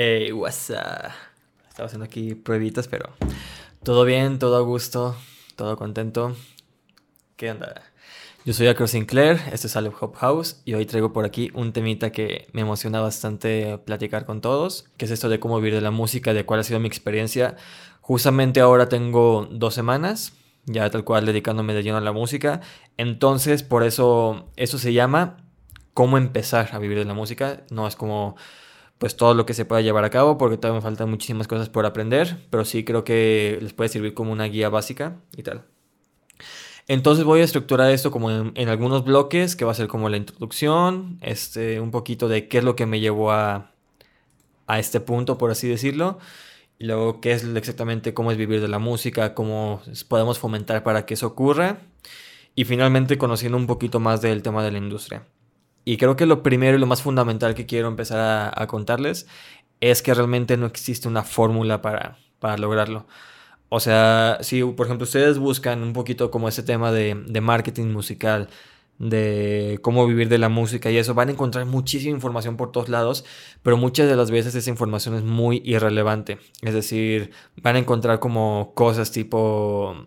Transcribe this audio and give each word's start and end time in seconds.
Hey, 0.00 0.30
what's 0.30 0.70
up? 0.70 1.10
Estaba 1.68 1.86
haciendo 1.86 2.04
aquí 2.04 2.36
pruebitas, 2.36 2.86
pero 2.86 3.10
todo 3.82 4.04
bien, 4.04 4.38
todo 4.38 4.56
a 4.56 4.60
gusto, 4.60 5.16
todo 5.56 5.76
contento. 5.76 6.36
¿Qué 7.34 7.50
onda? 7.50 7.82
Yo 8.44 8.52
soy 8.52 8.68
Acro 8.68 8.86
Sinclair, 8.86 9.40
este 9.50 9.66
es 9.66 9.74
Alep 9.74 10.00
Hop 10.00 10.14
House 10.14 10.62
y 10.64 10.74
hoy 10.74 10.86
traigo 10.86 11.12
por 11.12 11.24
aquí 11.24 11.50
un 11.52 11.72
temita 11.72 12.12
que 12.12 12.46
me 12.52 12.60
emociona 12.60 13.00
bastante 13.00 13.76
platicar 13.78 14.24
con 14.24 14.40
todos, 14.40 14.88
que 14.98 15.06
es 15.06 15.10
esto 15.10 15.28
de 15.28 15.40
cómo 15.40 15.56
vivir 15.56 15.74
de 15.74 15.80
la 15.80 15.90
música, 15.90 16.32
de 16.32 16.46
cuál 16.46 16.60
ha 16.60 16.62
sido 16.62 16.78
mi 16.78 16.86
experiencia. 16.86 17.56
Justamente 18.00 18.60
ahora 18.60 18.88
tengo 18.88 19.48
dos 19.50 19.74
semanas, 19.74 20.32
ya 20.64 20.88
tal 20.90 21.02
cual 21.02 21.26
dedicándome 21.26 21.74
de 21.74 21.82
lleno 21.82 21.96
a 21.96 22.02
la 22.02 22.12
música, 22.12 22.60
entonces 22.98 23.64
por 23.64 23.82
eso 23.82 24.48
eso 24.54 24.78
se 24.78 24.92
llama 24.92 25.38
cómo 25.92 26.18
empezar 26.18 26.68
a 26.70 26.78
vivir 26.78 26.98
de 26.98 27.04
la 27.04 27.14
música, 27.14 27.64
no 27.70 27.88
es 27.88 27.96
como 27.96 28.36
pues 28.98 29.16
todo 29.16 29.34
lo 29.34 29.46
que 29.46 29.54
se 29.54 29.64
pueda 29.64 29.80
llevar 29.80 30.04
a 30.04 30.10
cabo 30.10 30.38
porque 30.38 30.56
todavía 30.56 30.80
me 30.80 30.82
faltan 30.82 31.08
muchísimas 31.08 31.48
cosas 31.48 31.68
por 31.68 31.86
aprender, 31.86 32.46
pero 32.50 32.64
sí 32.64 32.84
creo 32.84 33.04
que 33.04 33.58
les 33.62 33.72
puede 33.72 33.88
servir 33.88 34.14
como 34.14 34.32
una 34.32 34.44
guía 34.44 34.68
básica 34.68 35.20
y 35.36 35.42
tal. 35.42 35.64
Entonces 36.88 37.24
voy 37.24 37.40
a 37.40 37.44
estructurar 37.44 37.90
esto 37.90 38.10
como 38.10 38.30
en, 38.30 38.68
algunos 38.68 39.04
bloques, 39.04 39.56
que 39.56 39.66
va 39.66 39.72
a 39.72 39.74
ser 39.74 39.88
como 39.88 40.08
la 40.08 40.16
introducción, 40.16 41.18
este, 41.20 41.80
un 41.80 41.90
poquito 41.90 42.28
de 42.28 42.48
qué 42.48 42.58
es 42.58 42.64
lo 42.64 42.76
que 42.76 42.86
me 42.86 42.98
llevó 42.98 43.30
a, 43.30 43.72
a 44.66 44.78
este 44.78 44.98
punto, 45.00 45.36
por 45.36 45.50
así 45.50 45.68
decirlo, 45.68 46.18
y 46.78 46.86
luego 46.86 47.20
qué 47.20 47.32
es 47.32 47.44
exactamente 47.44 48.14
cómo 48.14 48.32
es 48.32 48.38
vivir 48.38 48.62
de 48.62 48.68
la 48.68 48.78
música, 48.78 49.34
cómo 49.34 49.82
podemos 50.08 50.38
fomentar 50.38 50.82
para 50.82 51.04
que 51.04 51.14
eso 51.14 51.26
ocurra, 51.26 51.80
y 52.54 52.64
finalmente 52.64 53.18
conociendo 53.18 53.58
un 53.58 53.66
poquito 53.66 54.00
más 54.00 54.22
del 54.22 54.42
tema 54.42 54.64
de 54.64 54.72
la 54.72 54.78
industria. 54.78 55.26
Y 55.88 55.96
creo 55.96 56.16
que 56.16 56.26
lo 56.26 56.42
primero 56.42 56.76
y 56.76 56.80
lo 56.80 56.84
más 56.84 57.00
fundamental 57.00 57.54
que 57.54 57.64
quiero 57.64 57.88
empezar 57.88 58.52
a, 58.54 58.66
contarles 58.66 59.26
es 59.80 60.02
que 60.02 60.12
realmente 60.12 60.58
no 60.58 60.66
existe 60.66 61.08
una 61.08 61.22
fórmula 61.22 61.80
para, 61.80 62.18
para 62.40 62.58
lograrlo. 62.58 63.06
O 63.70 63.80
sea, 63.80 64.36
si 64.42 64.62
por 64.62 64.84
ejemplo 64.84 65.04
ustedes 65.04 65.38
buscan 65.38 65.82
un 65.82 65.94
poquito 65.94 66.30
como 66.30 66.46
ese 66.46 66.62
tema 66.62 66.92
de, 66.92 67.14
de, 67.26 67.40
marketing 67.40 67.86
musical, 67.86 68.50
de 68.98 69.78
cómo 69.80 70.06
vivir 70.06 70.28
de 70.28 70.36
la 70.36 70.50
música 70.50 70.90
y 70.90 70.98
eso, 70.98 71.14
van 71.14 71.30
a 71.30 71.32
encontrar 71.32 71.64
muchísima 71.64 72.14
información 72.14 72.58
por 72.58 72.70
todos 72.70 72.90
lados, 72.90 73.24
pero 73.62 73.78
muchas 73.78 74.10
de 74.10 74.16
las 74.16 74.30
veces 74.30 74.54
esa 74.54 74.68
información 74.68 75.14
es 75.14 75.22
muy 75.22 75.62
irrelevante. 75.64 76.38
Es 76.60 76.74
decir, 76.74 77.30
van 77.62 77.76
a 77.76 77.78
encontrar 77.78 78.18
como 78.20 78.72
cosas 78.74 79.10
tipo 79.10 80.06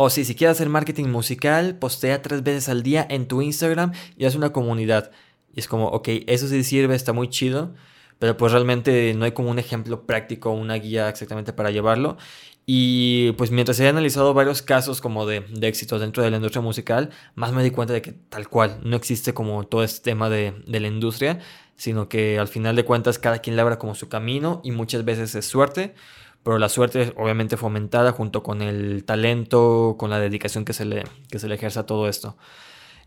o 0.00 0.10
si, 0.10 0.24
si 0.24 0.36
quieres 0.36 0.56
hacer 0.56 0.68
marketing 0.68 1.08
musical, 1.08 1.76
postea 1.76 2.22
tres 2.22 2.44
veces 2.44 2.68
al 2.68 2.84
día 2.84 3.04
en 3.10 3.26
tu 3.26 3.42
Instagram 3.42 3.90
y 4.16 4.26
haz 4.26 4.36
una 4.36 4.52
comunidad. 4.52 5.10
Y 5.52 5.58
es 5.58 5.66
como, 5.66 5.88
ok, 5.88 6.08
eso 6.28 6.46
sí 6.46 6.62
sirve, 6.62 6.94
está 6.94 7.12
muy 7.12 7.28
chido, 7.28 7.74
pero 8.20 8.36
pues 8.36 8.52
realmente 8.52 9.12
no 9.14 9.24
hay 9.24 9.32
como 9.32 9.50
un 9.50 9.58
ejemplo 9.58 10.06
práctico, 10.06 10.52
una 10.52 10.74
guía 10.76 11.08
exactamente 11.08 11.52
para 11.52 11.72
llevarlo. 11.72 12.16
Y 12.64 13.32
pues 13.32 13.50
mientras 13.50 13.80
he 13.80 13.88
analizado 13.88 14.34
varios 14.34 14.62
casos 14.62 15.00
como 15.00 15.26
de, 15.26 15.40
de 15.40 15.66
éxito 15.66 15.98
dentro 15.98 16.22
de 16.22 16.30
la 16.30 16.36
industria 16.36 16.62
musical, 16.62 17.10
más 17.34 17.52
me 17.52 17.64
di 17.64 17.72
cuenta 17.72 17.92
de 17.92 18.00
que 18.00 18.12
tal 18.12 18.48
cual 18.48 18.78
no 18.84 18.94
existe 18.94 19.34
como 19.34 19.64
todo 19.64 19.82
este 19.82 20.12
tema 20.12 20.30
de, 20.30 20.62
de 20.64 20.78
la 20.78 20.86
industria, 20.86 21.40
sino 21.74 22.08
que 22.08 22.38
al 22.38 22.46
final 22.46 22.76
de 22.76 22.84
cuentas 22.84 23.18
cada 23.18 23.40
quien 23.40 23.56
labra 23.56 23.80
como 23.80 23.96
su 23.96 24.08
camino 24.08 24.60
y 24.62 24.70
muchas 24.70 25.04
veces 25.04 25.34
es 25.34 25.46
suerte 25.46 25.96
pero 26.42 26.58
la 26.58 26.68
suerte 26.68 27.02
es 27.02 27.12
obviamente 27.16 27.56
fomentada 27.56 28.12
junto 28.12 28.42
con 28.42 28.62
el 28.62 29.04
talento, 29.04 29.96
con 29.98 30.10
la 30.10 30.18
dedicación 30.18 30.64
que 30.64 30.72
se 30.72 30.84
le, 30.84 31.04
que 31.30 31.38
se 31.38 31.48
le 31.48 31.56
ejerce 31.56 31.80
a 31.80 31.86
todo 31.86 32.08
esto. 32.08 32.36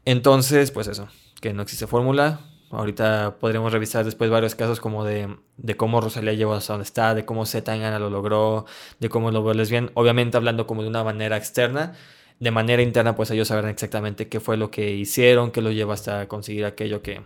Entonces, 0.05 0.71
pues 0.71 0.87
eso, 0.87 1.07
que 1.41 1.53
no 1.53 1.61
existe 1.63 1.87
fórmula. 1.87 2.39
Ahorita 2.71 3.37
podremos 3.39 3.73
revisar 3.73 4.05
después 4.05 4.29
varios 4.29 4.55
casos 4.55 4.79
como 4.79 5.03
de, 5.03 5.35
de 5.57 5.75
cómo 5.75 5.99
Rosalía 5.99 6.33
llegó 6.33 6.53
hasta 6.53 6.73
donde 6.73 6.85
está, 6.85 7.13
de 7.13 7.25
cómo 7.25 7.45
Z 7.45 7.63
Tangana 7.65 7.99
lo 7.99 8.09
logró, 8.09 8.65
de 8.99 9.09
cómo 9.09 9.31
lo 9.31 9.41
vuelves 9.41 9.69
bien. 9.69 9.91
Obviamente 9.93 10.37
hablando 10.37 10.67
como 10.67 10.81
de 10.81 10.87
una 10.87 11.03
manera 11.03 11.35
externa, 11.35 11.93
de 12.39 12.51
manera 12.51 12.81
interna 12.81 13.15
pues 13.15 13.29
ellos 13.31 13.49
sabrán 13.49 13.69
exactamente 13.69 14.29
qué 14.29 14.39
fue 14.39 14.55
lo 14.55 14.71
que 14.71 14.91
hicieron, 14.91 15.51
qué 15.51 15.61
lo 15.61 15.71
lleva 15.71 15.93
hasta 15.93 16.27
conseguir 16.29 16.65
aquello 16.65 17.01
que... 17.01 17.21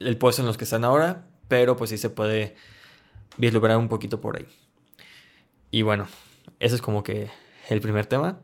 el 0.00 0.18
puesto 0.18 0.42
en 0.42 0.46
los 0.46 0.56
que 0.58 0.64
están 0.64 0.84
ahora, 0.84 1.28
pero 1.46 1.76
pues 1.76 1.90
sí 1.90 1.98
se 1.98 2.10
puede 2.10 2.56
vislumbrar 3.36 3.76
un 3.76 3.88
poquito 3.88 4.20
por 4.20 4.36
ahí. 4.36 4.46
Y 5.74 5.82
bueno, 5.82 6.06
ese 6.60 6.76
es 6.76 6.80
como 6.80 7.02
que 7.02 7.30
el 7.68 7.80
primer 7.80 8.06
tema. 8.06 8.38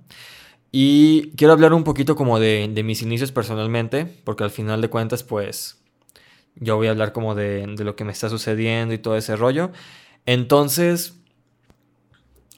Y 0.72 1.30
quiero 1.36 1.52
hablar 1.52 1.72
un 1.72 1.84
poquito 1.84 2.16
como 2.16 2.40
de, 2.40 2.68
mis 2.84 3.02
inicios 3.02 3.30
personalmente, 3.30 4.04
porque 4.24 4.42
al 4.42 4.50
final 4.50 4.80
de 4.80 4.90
cuentas, 4.90 5.22
pues 5.22 5.80
yo 6.56 6.74
voy 6.74 6.88
a 6.88 6.90
hablar 6.90 7.12
como 7.12 7.36
de, 7.36 7.68
lo 7.78 7.94
que 7.94 8.02
me 8.02 8.10
está 8.10 8.28
sucediendo 8.28 8.94
y 8.94 8.98
todo 8.98 9.16
ese 9.16 9.36
rollo. 9.36 9.70
Entonces, 10.26 11.20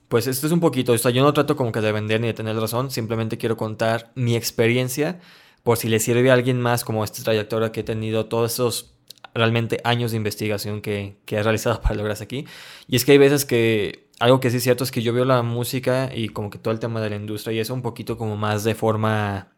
pues 0.09 0.27
esto 0.27 0.47
es 0.47 0.55
un 0.55 0.61
poquito, 0.61 0.93
o 0.93 0.99
sea, 0.99 1.11
yo 1.11 1.23
no 1.23 1.35
trato 1.35 1.55
como 1.55 1.71
que 1.71 1.83
de 1.83 1.93
vender 1.93 2.23
ni 2.23 2.29
de 2.29 2.33
tener 2.33 2.57
razón, 2.57 2.91
simplemente 2.91 3.37
quiero 3.37 3.59
contar 3.59 4.11
mi 4.15 4.37
experiencia 4.37 5.21
por 5.63 5.77
si 5.77 5.89
le 5.89 6.01
sirve 6.01 6.31
a 6.31 6.33
alguien 6.33 6.59
más 6.63 6.83
como 6.83 7.05
esta 7.05 7.23
trayectoria 7.23 7.73
que 7.73 7.81
he 7.81 7.85
tenido 7.85 8.25
todos 8.25 8.55
esos 8.55 8.95
realmente 9.35 9.81
años 9.85 10.13
de 10.13 10.17
investigación 10.17 10.81
que, 10.81 11.19
que 11.27 11.37
he 11.37 11.43
realizado 11.43 11.81
para 11.83 11.95
lograr 11.95 12.17
aquí. 12.23 12.47
Y 12.89 12.97
es 12.97 13.05
que 13.05 13.13
hay 13.13 13.19
veces 13.19 13.45
que 13.45 14.11
algo 14.23 14.39
que 14.39 14.51
sí 14.51 14.59
es 14.59 14.63
cierto 14.63 14.85
es 14.85 14.93
que 14.93 15.03
yo 15.03 15.13
veo 15.13 15.25
la 15.25 15.43
música 15.43 16.09
y 16.15 16.29
como 16.29 16.49
que 16.49 16.57
todo 16.57 16.73
el 16.73 16.79
tema 16.79 17.01
de 17.01 17.11
la 17.11 17.17
industria 17.17 17.57
y 17.57 17.59
eso 17.59 17.75
un 17.75 17.83
poquito 17.83 18.17
como 18.17 18.37
más 18.37 18.63
de 18.63 18.77
forma... 18.77 19.49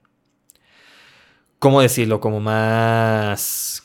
¿Cómo 1.59 1.83
decirlo? 1.83 2.19
Como 2.19 2.41
más... 2.41 3.83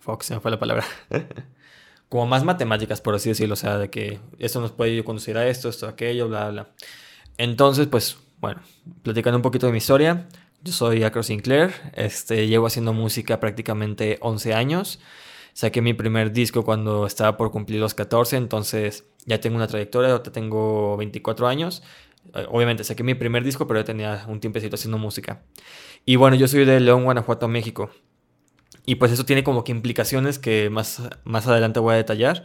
Fox, 0.00 0.26
se 0.26 0.34
me 0.34 0.40
fue 0.40 0.50
la 0.50 0.58
palabra. 0.58 0.84
como 2.08 2.26
más 2.26 2.42
matemáticas, 2.42 3.00
por 3.00 3.14
así 3.14 3.28
decirlo. 3.28 3.52
O 3.52 3.56
sea, 3.56 3.78
de 3.78 3.88
que 3.88 4.18
esto 4.40 4.60
nos 4.60 4.72
puede 4.72 5.04
conducir 5.04 5.38
a 5.38 5.46
esto, 5.46 5.68
esto, 5.68 5.86
aquello, 5.86 6.26
bla, 6.26 6.50
bla. 6.50 6.70
Entonces, 7.38 7.86
pues, 7.86 8.16
bueno, 8.40 8.62
platicando 9.04 9.38
un 9.38 9.42
poquito 9.42 9.66
de 9.66 9.72
mi 9.72 9.78
historia. 9.78 10.26
Yo 10.64 10.72
soy 10.72 11.04
Acro 11.04 11.22
Sinclair. 11.22 11.72
Este, 11.92 12.48
llevo 12.48 12.66
haciendo 12.66 12.92
música 12.92 13.38
prácticamente 13.38 14.18
11 14.22 14.54
años. 14.54 14.98
Saqué 15.52 15.82
mi 15.82 15.94
primer 15.94 16.32
disco 16.32 16.64
cuando 16.64 17.06
estaba 17.06 17.36
por 17.36 17.50
cumplir 17.50 17.80
los 17.80 17.94
14, 17.94 18.36
entonces 18.36 19.04
ya 19.26 19.40
tengo 19.40 19.56
una 19.56 19.66
trayectoria, 19.66 20.12
ahorita 20.12 20.32
tengo 20.32 20.96
24 20.96 21.46
años. 21.46 21.82
Eh, 22.34 22.46
obviamente 22.48 22.84
saqué 22.84 23.02
mi 23.02 23.14
primer 23.14 23.44
disco, 23.44 23.66
pero 23.66 23.80
ya 23.80 23.84
tenía 23.84 24.24
un 24.28 24.40
tiempecito 24.40 24.76
haciendo 24.76 24.98
música. 24.98 25.42
Y 26.04 26.16
bueno, 26.16 26.36
yo 26.36 26.48
soy 26.48 26.64
de 26.64 26.80
León, 26.80 27.04
Guanajuato, 27.04 27.48
México. 27.48 27.90
Y 28.86 28.96
pues 28.96 29.12
eso 29.12 29.24
tiene 29.24 29.44
como 29.44 29.64
que 29.64 29.72
implicaciones 29.72 30.38
que 30.38 30.70
más, 30.70 31.02
más 31.24 31.46
adelante 31.46 31.80
voy 31.80 31.94
a 31.94 31.96
detallar. 31.96 32.44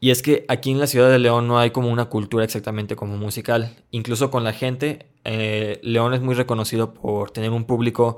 Y 0.00 0.10
es 0.10 0.22
que 0.22 0.44
aquí 0.48 0.70
en 0.70 0.80
la 0.80 0.86
ciudad 0.86 1.10
de 1.10 1.18
León 1.18 1.48
no 1.48 1.58
hay 1.58 1.70
como 1.70 1.88
una 1.88 2.06
cultura 2.06 2.44
exactamente 2.44 2.96
como 2.96 3.16
musical. 3.16 3.74
Incluso 3.90 4.30
con 4.30 4.44
la 4.44 4.52
gente, 4.52 5.06
eh, 5.24 5.80
León 5.82 6.14
es 6.14 6.20
muy 6.20 6.34
reconocido 6.34 6.94
por 6.94 7.30
tener 7.30 7.50
un 7.50 7.64
público 7.64 8.16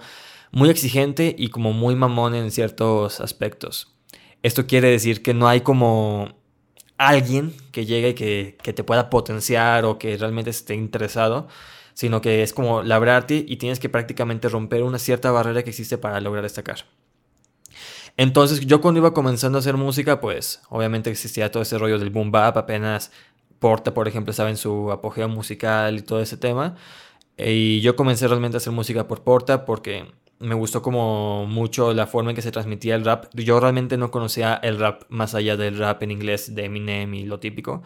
muy 0.52 0.68
exigente 0.70 1.34
y 1.36 1.48
como 1.48 1.72
muy 1.72 1.94
mamón 1.94 2.34
en 2.34 2.50
ciertos 2.50 3.20
aspectos. 3.20 3.95
Esto 4.46 4.68
quiere 4.68 4.88
decir 4.88 5.22
que 5.22 5.34
no 5.34 5.48
hay 5.48 5.62
como 5.62 6.28
alguien 6.98 7.52
que 7.72 7.84
llegue 7.84 8.10
y 8.10 8.14
que, 8.14 8.72
te 8.72 8.84
pueda 8.84 9.10
potenciar 9.10 9.84
o 9.84 9.98
que 9.98 10.16
realmente 10.16 10.50
esté 10.50 10.76
interesado, 10.76 11.48
sino 11.94 12.20
que 12.20 12.44
es 12.44 12.52
como 12.52 12.84
labrarte 12.84 13.44
y 13.44 13.56
tienes 13.56 13.80
que 13.80 13.88
prácticamente 13.88 14.48
romper 14.48 14.84
una 14.84 15.00
cierta 15.00 15.32
barrera 15.32 15.64
que 15.64 15.70
existe 15.70 15.98
para 15.98 16.20
lograr 16.20 16.44
destacar. 16.44 16.84
Entonces 18.16 18.60
yo 18.60 18.80
cuando 18.80 19.00
iba 19.00 19.12
comenzando 19.12 19.58
a 19.58 19.62
hacer 19.62 19.76
música, 19.76 20.20
pues 20.20 20.62
obviamente 20.68 21.10
existía 21.10 21.50
todo 21.50 21.64
ese 21.64 21.76
rollo 21.76 21.98
del 21.98 22.10
boom 22.10 22.30
bap, 22.30 22.56
apenas 22.56 23.10
Porta, 23.58 23.94
por 23.94 24.06
ejemplo, 24.06 24.30
estaba 24.30 24.50
en 24.50 24.58
su 24.58 24.92
apogeo 24.92 25.28
musical 25.28 25.98
y 25.98 26.02
todo 26.02 26.20
ese 26.20 26.36
tema. 26.36 26.76
Y 27.36 27.80
yo 27.80 27.96
comencé 27.96 28.28
realmente 28.28 28.58
a 28.58 28.58
hacer 28.58 28.72
música 28.72 29.08
por 29.08 29.24
Porta 29.24 29.64
porque 29.64 30.06
me 30.38 30.54
gustó 30.54 30.82
como 30.82 31.46
mucho 31.46 31.94
la 31.94 32.06
forma 32.06 32.30
en 32.30 32.36
que 32.36 32.42
se 32.42 32.52
transmitía 32.52 32.94
el 32.94 33.04
rap. 33.04 33.26
Yo 33.34 33.58
realmente 33.60 33.96
no 33.96 34.10
conocía 34.10 34.54
el 34.62 34.78
rap 34.78 35.02
más 35.08 35.34
allá 35.34 35.56
del 35.56 35.78
rap 35.78 36.02
en 36.02 36.10
inglés 36.10 36.54
de 36.54 36.64
Eminem 36.64 37.14
y 37.14 37.24
lo 37.24 37.38
típico. 37.40 37.82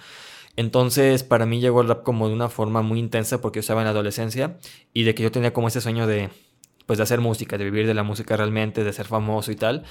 Entonces, 0.57 1.23
para 1.23 1.47
mí 1.47 1.61
llegó 1.61 1.81
el 1.81 1.89
rap 1.89 2.03
como 2.03 2.29
de 2.29 2.35
una 2.35 2.49
forma 2.49 2.83
muy 2.83 2.99
intensa 2.99 3.41
porque 3.41 3.59
yo 3.59 3.61
estaba 3.61 3.81
en 3.81 3.87
la 3.87 3.93
adolescencia 3.93 4.59
y 4.93 5.05
de 5.05 5.15
que 5.15 5.23
yo 5.23 5.31
tenía 5.31 5.53
como 5.53 5.69
ese 5.69 5.81
sueño 5.81 6.07
de 6.07 6.31
pues 6.87 6.99
de 6.99 7.05
hacer 7.05 7.21
música, 7.21 7.57
de 7.57 7.65
vivir 7.65 7.87
de 7.87 7.95
la 7.95 8.03
música 8.03 8.37
realmente, 8.37 8.83
de 8.83 8.93
ser 8.93 9.07
famoso 9.07 9.53
y 9.53 9.57
tal. 9.57 9.85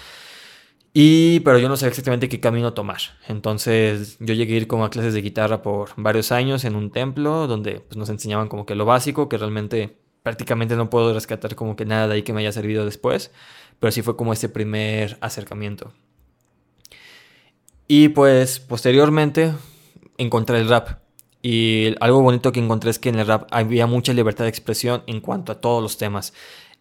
Y 0.93 1.39
pero 1.41 1.59
yo 1.59 1.69
no 1.69 1.77
sabía 1.77 1.89
exactamente 1.89 2.27
qué 2.27 2.39
camino 2.39 2.73
tomar. 2.73 2.99
Entonces, 3.27 4.17
yo 4.19 4.33
llegué 4.33 4.55
a 4.55 4.57
ir 4.57 4.67
como 4.67 4.83
a 4.85 4.89
clases 4.89 5.13
de 5.13 5.21
guitarra 5.21 5.61
por 5.61 5.91
varios 5.95 6.31
años 6.33 6.65
en 6.65 6.75
un 6.75 6.91
templo 6.91 7.47
donde 7.47 7.79
pues, 7.79 7.95
nos 7.95 8.09
enseñaban 8.09 8.49
como 8.49 8.65
que 8.65 8.75
lo 8.75 8.85
básico, 8.85 9.29
que 9.29 9.37
realmente 9.37 9.97
prácticamente 10.23 10.75
no 10.75 10.89
puedo 10.89 11.13
rescatar 11.13 11.55
como 11.55 11.75
que 11.75 11.85
nada 11.85 12.07
de 12.07 12.15
ahí 12.15 12.23
que 12.23 12.33
me 12.33 12.41
haya 12.41 12.51
servido 12.51 12.85
después, 12.85 13.31
pero 13.79 13.91
sí 13.91 14.01
fue 14.01 14.15
como 14.15 14.33
ese 14.33 14.49
primer 14.49 15.17
acercamiento. 15.21 15.93
Y 17.87 18.09
pues 18.09 18.59
posteriormente 18.59 19.53
encontré 20.17 20.59
el 20.59 20.69
rap. 20.69 20.99
Y 21.41 21.95
algo 22.01 22.21
bonito 22.21 22.51
que 22.51 22.59
encontré 22.59 22.91
es 22.91 22.99
que 22.99 23.09
en 23.09 23.17
el 23.17 23.25
rap 23.25 23.47
había 23.51 23.87
mucha 23.87 24.13
libertad 24.13 24.43
de 24.43 24.49
expresión 24.49 25.03
en 25.07 25.21
cuanto 25.21 25.53
a 25.53 25.61
todos 25.61 25.81
los 25.81 25.97
temas. 25.97 26.33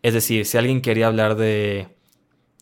Es 0.02 0.14
decir, 0.14 0.44
si 0.44 0.58
alguien 0.58 0.82
quería 0.82 1.06
hablar 1.06 1.36
de, 1.36 1.88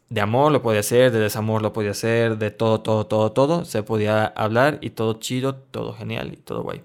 de 0.08 0.20
amor 0.20 0.52
lo 0.52 0.62
podía 0.62 0.80
hacer, 0.80 1.10
de 1.10 1.18
desamor 1.18 1.62
lo 1.62 1.72
podía 1.72 1.90
hacer, 1.90 2.38
de 2.38 2.50
todo, 2.50 2.80
todo, 2.82 3.06
todo, 3.06 3.32
todo. 3.32 3.64
Se 3.64 3.82
podía 3.82 4.26
hablar 4.26 4.78
y 4.82 4.90
todo 4.90 5.14
chido, 5.14 5.56
todo 5.56 5.94
genial 5.94 6.32
y 6.32 6.36
todo 6.36 6.62
guay. 6.62 6.82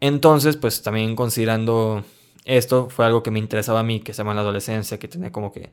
Entonces, 0.00 0.56
pues 0.56 0.82
también 0.82 1.16
considerando 1.16 2.04
esto, 2.44 2.88
fue 2.88 3.04
algo 3.04 3.22
que 3.22 3.30
me 3.30 3.38
interesaba 3.38 3.80
a 3.80 3.82
mí, 3.82 4.00
que 4.00 4.12
estaba 4.12 4.30
en 4.30 4.36
la 4.36 4.42
adolescencia, 4.42 4.98
que 4.98 5.08
tenía 5.08 5.32
como 5.32 5.52
que, 5.52 5.70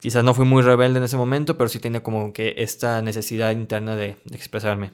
quizás 0.00 0.24
no 0.24 0.34
fui 0.34 0.44
muy 0.44 0.62
rebelde 0.62 0.98
en 0.98 1.04
ese 1.04 1.16
momento, 1.16 1.56
pero 1.56 1.68
sí 1.68 1.78
tenía 1.78 2.02
como 2.02 2.32
que 2.32 2.54
esta 2.58 3.02
necesidad 3.02 3.50
interna 3.52 3.96
de, 3.96 4.16
expresarme. 4.32 4.92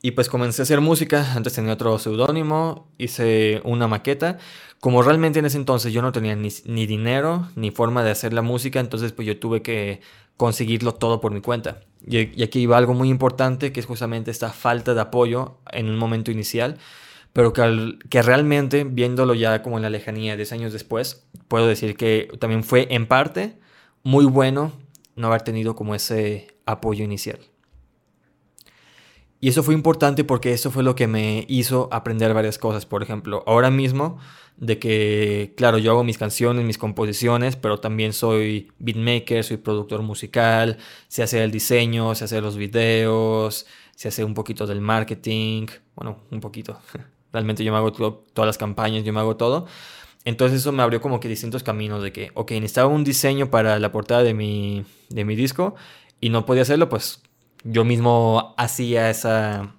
Y 0.00 0.12
pues 0.12 0.28
comencé 0.28 0.62
a 0.62 0.64
hacer 0.64 0.80
música, 0.80 1.32
antes 1.34 1.54
tenía 1.54 1.72
otro 1.72 1.98
seudónimo, 1.98 2.88
hice 2.98 3.60
una 3.64 3.88
maqueta. 3.88 4.38
Como 4.78 5.02
realmente 5.02 5.40
en 5.40 5.46
ese 5.46 5.56
entonces 5.56 5.92
yo 5.92 6.02
no 6.02 6.12
tenía 6.12 6.36
ni, 6.36 6.50
ni, 6.66 6.86
dinero 6.86 7.48
ni 7.56 7.72
forma 7.72 8.04
de 8.04 8.12
hacer 8.12 8.32
la 8.32 8.42
música, 8.42 8.78
entonces 8.78 9.10
pues 9.10 9.26
yo 9.26 9.40
tuve 9.40 9.60
que 9.60 10.00
conseguirlo 10.36 10.94
todo 10.94 11.20
por 11.20 11.32
mi 11.32 11.40
cuenta. 11.40 11.80
Y, 12.06 12.40
y 12.40 12.44
aquí 12.44 12.60
iba 12.60 12.78
algo 12.78 12.94
muy 12.94 13.08
importante, 13.08 13.72
que 13.72 13.80
es 13.80 13.86
justamente 13.86 14.30
esta 14.30 14.50
falta 14.50 14.94
de 14.94 15.00
apoyo 15.00 15.56
en 15.72 15.88
un 15.88 15.96
momento 15.96 16.30
inicial 16.30 16.78
pero 17.38 17.52
que, 17.52 18.20
realmente, 18.22 18.82
viéndolo 18.82 19.32
ya 19.32 19.62
como 19.62 19.76
en 19.76 19.82
la 19.84 19.90
lejanía, 19.90 20.34
10 20.34 20.50
años 20.54 20.72
después, 20.72 21.24
puedo 21.46 21.68
decir 21.68 21.96
que 21.96 22.28
también 22.40 22.64
fue 22.64 22.88
en 22.90 23.06
parte 23.06 23.60
muy 24.02 24.24
bueno 24.24 24.72
no 25.14 25.28
haber 25.28 25.42
tenido 25.42 25.76
como 25.76 25.94
ese 25.94 26.48
apoyo 26.66 27.04
inicial. 27.04 27.38
Y 29.38 29.50
eso 29.50 29.62
fue 29.62 29.74
importante 29.74 30.24
porque 30.24 30.52
eso 30.52 30.72
fue 30.72 30.82
lo 30.82 30.96
que 30.96 31.06
me 31.06 31.44
hizo 31.48 31.88
aprender 31.92 32.34
varias 32.34 32.58
cosas. 32.58 32.86
Por 32.86 33.04
ejemplo, 33.04 33.44
ahora 33.46 33.70
mismo, 33.70 34.18
de 34.56 34.80
que, 34.80 35.54
claro, 35.56 35.78
yo 35.78 35.92
hago 35.92 36.02
mis 36.02 36.18
canciones, 36.18 36.64
mis 36.64 36.76
composiciones, 36.76 37.54
pero 37.54 37.78
también 37.78 38.14
soy 38.14 38.72
beatmaker, 38.80 39.44
soy 39.44 39.58
productor 39.58 40.02
musical, 40.02 40.78
sé 41.06 41.22
hacer 41.22 41.42
el 41.42 41.52
diseño, 41.52 42.16
sé 42.16 42.24
hacer 42.24 42.42
los 42.42 42.56
videos, 42.56 43.64
sé 43.94 44.08
hacer 44.08 44.24
un 44.24 44.34
poquito 44.34 44.66
del 44.66 44.80
marketing, 44.80 45.66
bueno, 45.94 46.24
un 46.32 46.40
poquito, 46.40 46.80
Realmente 47.32 47.64
yo 47.64 47.72
me 47.72 47.78
hago 47.78 47.92
todas 47.92 48.46
las 48.46 48.58
campañas, 48.58 49.04
yo 49.04 49.12
me 49.12 49.20
hago 49.20 49.36
todo. 49.36 49.66
Entonces 50.24 50.60
eso 50.60 50.72
me 50.72 50.82
abrió 50.82 51.00
como 51.00 51.20
que 51.20 51.28
distintos 51.28 51.62
caminos 51.62 52.02
de 52.02 52.12
que, 52.12 52.30
ok, 52.34 52.50
necesitaba 52.52 52.88
un 52.88 53.04
diseño 53.04 53.50
para 53.50 53.78
la 53.78 53.92
portada 53.92 54.22
de 54.22 54.34
mi, 54.34 54.84
de 55.08 55.24
mi 55.24 55.36
disco 55.36 55.74
y 56.20 56.30
no 56.30 56.44
podía 56.44 56.62
hacerlo, 56.62 56.88
pues 56.88 57.22
yo 57.64 57.84
mismo 57.84 58.54
hacía 58.56 59.10
esa, 59.10 59.74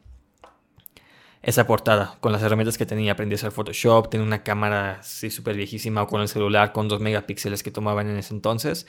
esa 1.42 1.68
portada 1.68 2.18
con 2.20 2.32
las 2.32 2.42
herramientas 2.42 2.78
que 2.78 2.86
tenía. 2.86 3.14
Aprendí 3.14 3.36
a 3.36 3.38
hacer 3.38 3.52
Photoshop, 3.52 4.10
tenía 4.10 4.26
una 4.26 4.44
cámara 4.44 5.00
así 5.00 5.30
súper 5.30 5.56
viejísima 5.56 6.04
o 6.04 6.08
con 6.08 6.22
el 6.22 6.28
celular 6.28 6.72
con 6.72 6.88
2 6.88 7.00
megapíxeles 7.02 7.64
que 7.64 7.72
tomaban 7.72 8.10
en 8.10 8.18
ese 8.18 8.34
entonces. 8.34 8.88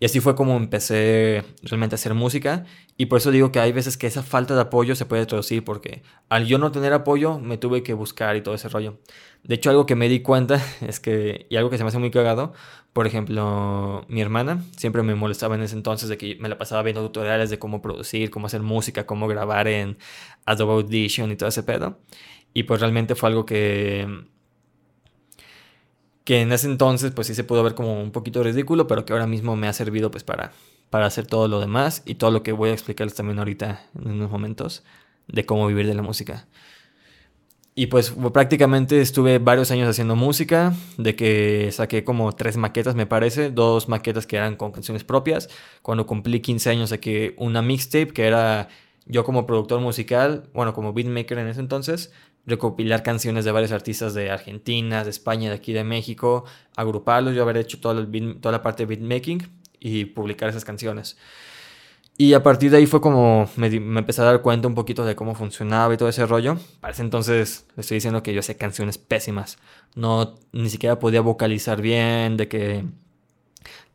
Y 0.00 0.06
así 0.06 0.20
fue 0.20 0.34
como 0.34 0.56
empecé 0.56 1.44
realmente 1.62 1.94
a 1.94 1.96
hacer 1.96 2.14
música. 2.14 2.64
Y 2.96 3.06
por 3.06 3.18
eso 3.18 3.30
digo 3.30 3.52
que 3.52 3.60
hay 3.60 3.70
veces 3.70 3.98
que 3.98 4.06
esa 4.06 4.22
falta 4.22 4.54
de 4.54 4.62
apoyo 4.62 4.96
se 4.96 5.04
puede 5.04 5.26
traducir 5.26 5.62
porque 5.62 6.02
al 6.30 6.46
yo 6.46 6.56
no 6.56 6.72
tener 6.72 6.94
apoyo 6.94 7.38
me 7.38 7.58
tuve 7.58 7.82
que 7.82 7.92
buscar 7.92 8.34
y 8.34 8.40
todo 8.40 8.54
ese 8.54 8.70
rollo. 8.70 8.98
De 9.44 9.56
hecho, 9.56 9.68
algo 9.68 9.84
que 9.84 9.96
me 9.96 10.08
di 10.08 10.20
cuenta 10.20 10.58
es 10.80 11.00
que, 11.00 11.46
y 11.50 11.56
algo 11.56 11.68
que 11.68 11.76
se 11.76 11.84
me 11.84 11.88
hace 11.88 11.98
muy 11.98 12.10
cagado, 12.10 12.54
por 12.94 13.06
ejemplo, 13.06 14.06
mi 14.08 14.22
hermana 14.22 14.64
siempre 14.76 15.02
me 15.02 15.14
molestaba 15.14 15.54
en 15.54 15.62
ese 15.62 15.76
entonces 15.76 16.08
de 16.08 16.16
que 16.16 16.36
me 16.40 16.48
la 16.48 16.56
pasaba 16.56 16.82
viendo 16.82 17.02
tutoriales 17.02 17.50
de 17.50 17.58
cómo 17.58 17.82
producir, 17.82 18.30
cómo 18.30 18.46
hacer 18.46 18.62
música, 18.62 19.04
cómo 19.04 19.28
grabar 19.28 19.68
en 19.68 19.98
Adobe 20.46 20.72
Audition 20.72 21.30
y 21.30 21.36
todo 21.36 21.50
ese 21.50 21.62
pedo. 21.62 21.98
Y 22.54 22.64
pues 22.64 22.80
realmente 22.80 23.14
fue 23.14 23.28
algo 23.28 23.44
que 23.44 24.24
que 26.30 26.42
en 26.42 26.52
ese 26.52 26.68
entonces 26.68 27.10
pues 27.10 27.26
sí 27.26 27.34
se 27.34 27.42
pudo 27.42 27.64
ver 27.64 27.74
como 27.74 28.00
un 28.00 28.12
poquito 28.12 28.40
ridículo, 28.44 28.86
pero 28.86 29.04
que 29.04 29.12
ahora 29.12 29.26
mismo 29.26 29.56
me 29.56 29.66
ha 29.66 29.72
servido 29.72 30.12
pues 30.12 30.22
para, 30.22 30.52
para 30.88 31.06
hacer 31.06 31.26
todo 31.26 31.48
lo 31.48 31.58
demás 31.58 32.04
y 32.06 32.14
todo 32.14 32.30
lo 32.30 32.44
que 32.44 32.52
voy 32.52 32.70
a 32.70 32.72
explicarles 32.72 33.16
también 33.16 33.40
ahorita 33.40 33.82
en 34.00 34.12
unos 34.12 34.30
momentos 34.30 34.84
de 35.26 35.44
cómo 35.44 35.66
vivir 35.66 35.88
de 35.88 35.94
la 35.94 36.02
música. 36.02 36.46
Y 37.74 37.88
pues 37.88 38.14
prácticamente 38.32 39.00
estuve 39.00 39.40
varios 39.40 39.72
años 39.72 39.88
haciendo 39.88 40.14
música, 40.14 40.72
de 40.98 41.16
que 41.16 41.68
saqué 41.72 42.04
como 42.04 42.30
tres 42.30 42.56
maquetas 42.56 42.94
me 42.94 43.06
parece, 43.06 43.50
dos 43.50 43.88
maquetas 43.88 44.28
que 44.28 44.36
eran 44.36 44.54
con 44.54 44.70
canciones 44.70 45.02
propias. 45.02 45.48
Cuando 45.82 46.06
cumplí 46.06 46.38
15 46.38 46.70
años 46.70 46.90
saqué 46.90 47.34
una 47.38 47.60
mixtape 47.60 48.12
que 48.12 48.28
era 48.28 48.68
yo 49.04 49.24
como 49.24 49.46
productor 49.46 49.80
musical, 49.80 50.48
bueno, 50.54 50.74
como 50.74 50.92
beatmaker 50.92 51.38
en 51.38 51.48
ese 51.48 51.58
entonces, 51.58 52.12
recopilar 52.46 53.02
canciones 53.02 53.44
de 53.44 53.52
varios 53.52 53.72
artistas 53.72 54.14
de 54.14 54.30
Argentina, 54.30 55.04
de 55.04 55.10
España, 55.10 55.50
de 55.50 55.56
aquí 55.56 55.72
de 55.72 55.84
México, 55.84 56.44
agruparlos, 56.76 57.34
yo 57.34 57.42
haber 57.42 57.58
hecho 57.58 57.80
toda, 57.80 58.06
toda 58.40 58.52
la 58.52 58.62
parte 58.62 58.84
de 58.84 58.96
beatmaking 58.96 59.48
y 59.78 60.06
publicar 60.06 60.48
esas 60.48 60.64
canciones. 60.64 61.16
Y 62.20 62.34
a 62.34 62.42
partir 62.42 62.70
de 62.70 62.76
ahí 62.76 62.86
fue 62.86 63.00
como 63.00 63.48
me, 63.56 63.68
empecé 63.68 64.20
a 64.20 64.24
dar 64.24 64.42
cuenta 64.42 64.68
un 64.68 64.74
poquito 64.74 65.06
de 65.06 65.16
cómo 65.16 65.34
funcionaba 65.34 65.94
y 65.94 65.96
todo 65.96 66.10
ese 66.10 66.26
rollo. 66.26 66.58
Para 66.80 66.94
entonces 66.98 67.66
le 67.76 67.80
estoy 67.80 67.94
diciendo 67.94 68.22
que 68.22 68.34
yo 68.34 68.40
hacía 68.40 68.58
canciones 68.58 68.98
pésimas. 68.98 69.56
No, 69.94 70.34
ni 70.52 70.68
siquiera 70.68 70.98
podía 70.98 71.22
vocalizar 71.22 71.80
bien, 71.80 72.36
de 72.36 72.46
que 72.46 72.84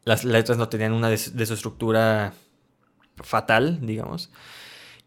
las 0.05 0.23
letras 0.23 0.57
no 0.57 0.69
tenían 0.69 0.93
una 0.93 1.09
de, 1.09 1.17
de 1.33 1.45
su 1.45 1.53
estructura 1.53 2.33
fatal, 3.17 3.77
digamos. 3.85 4.31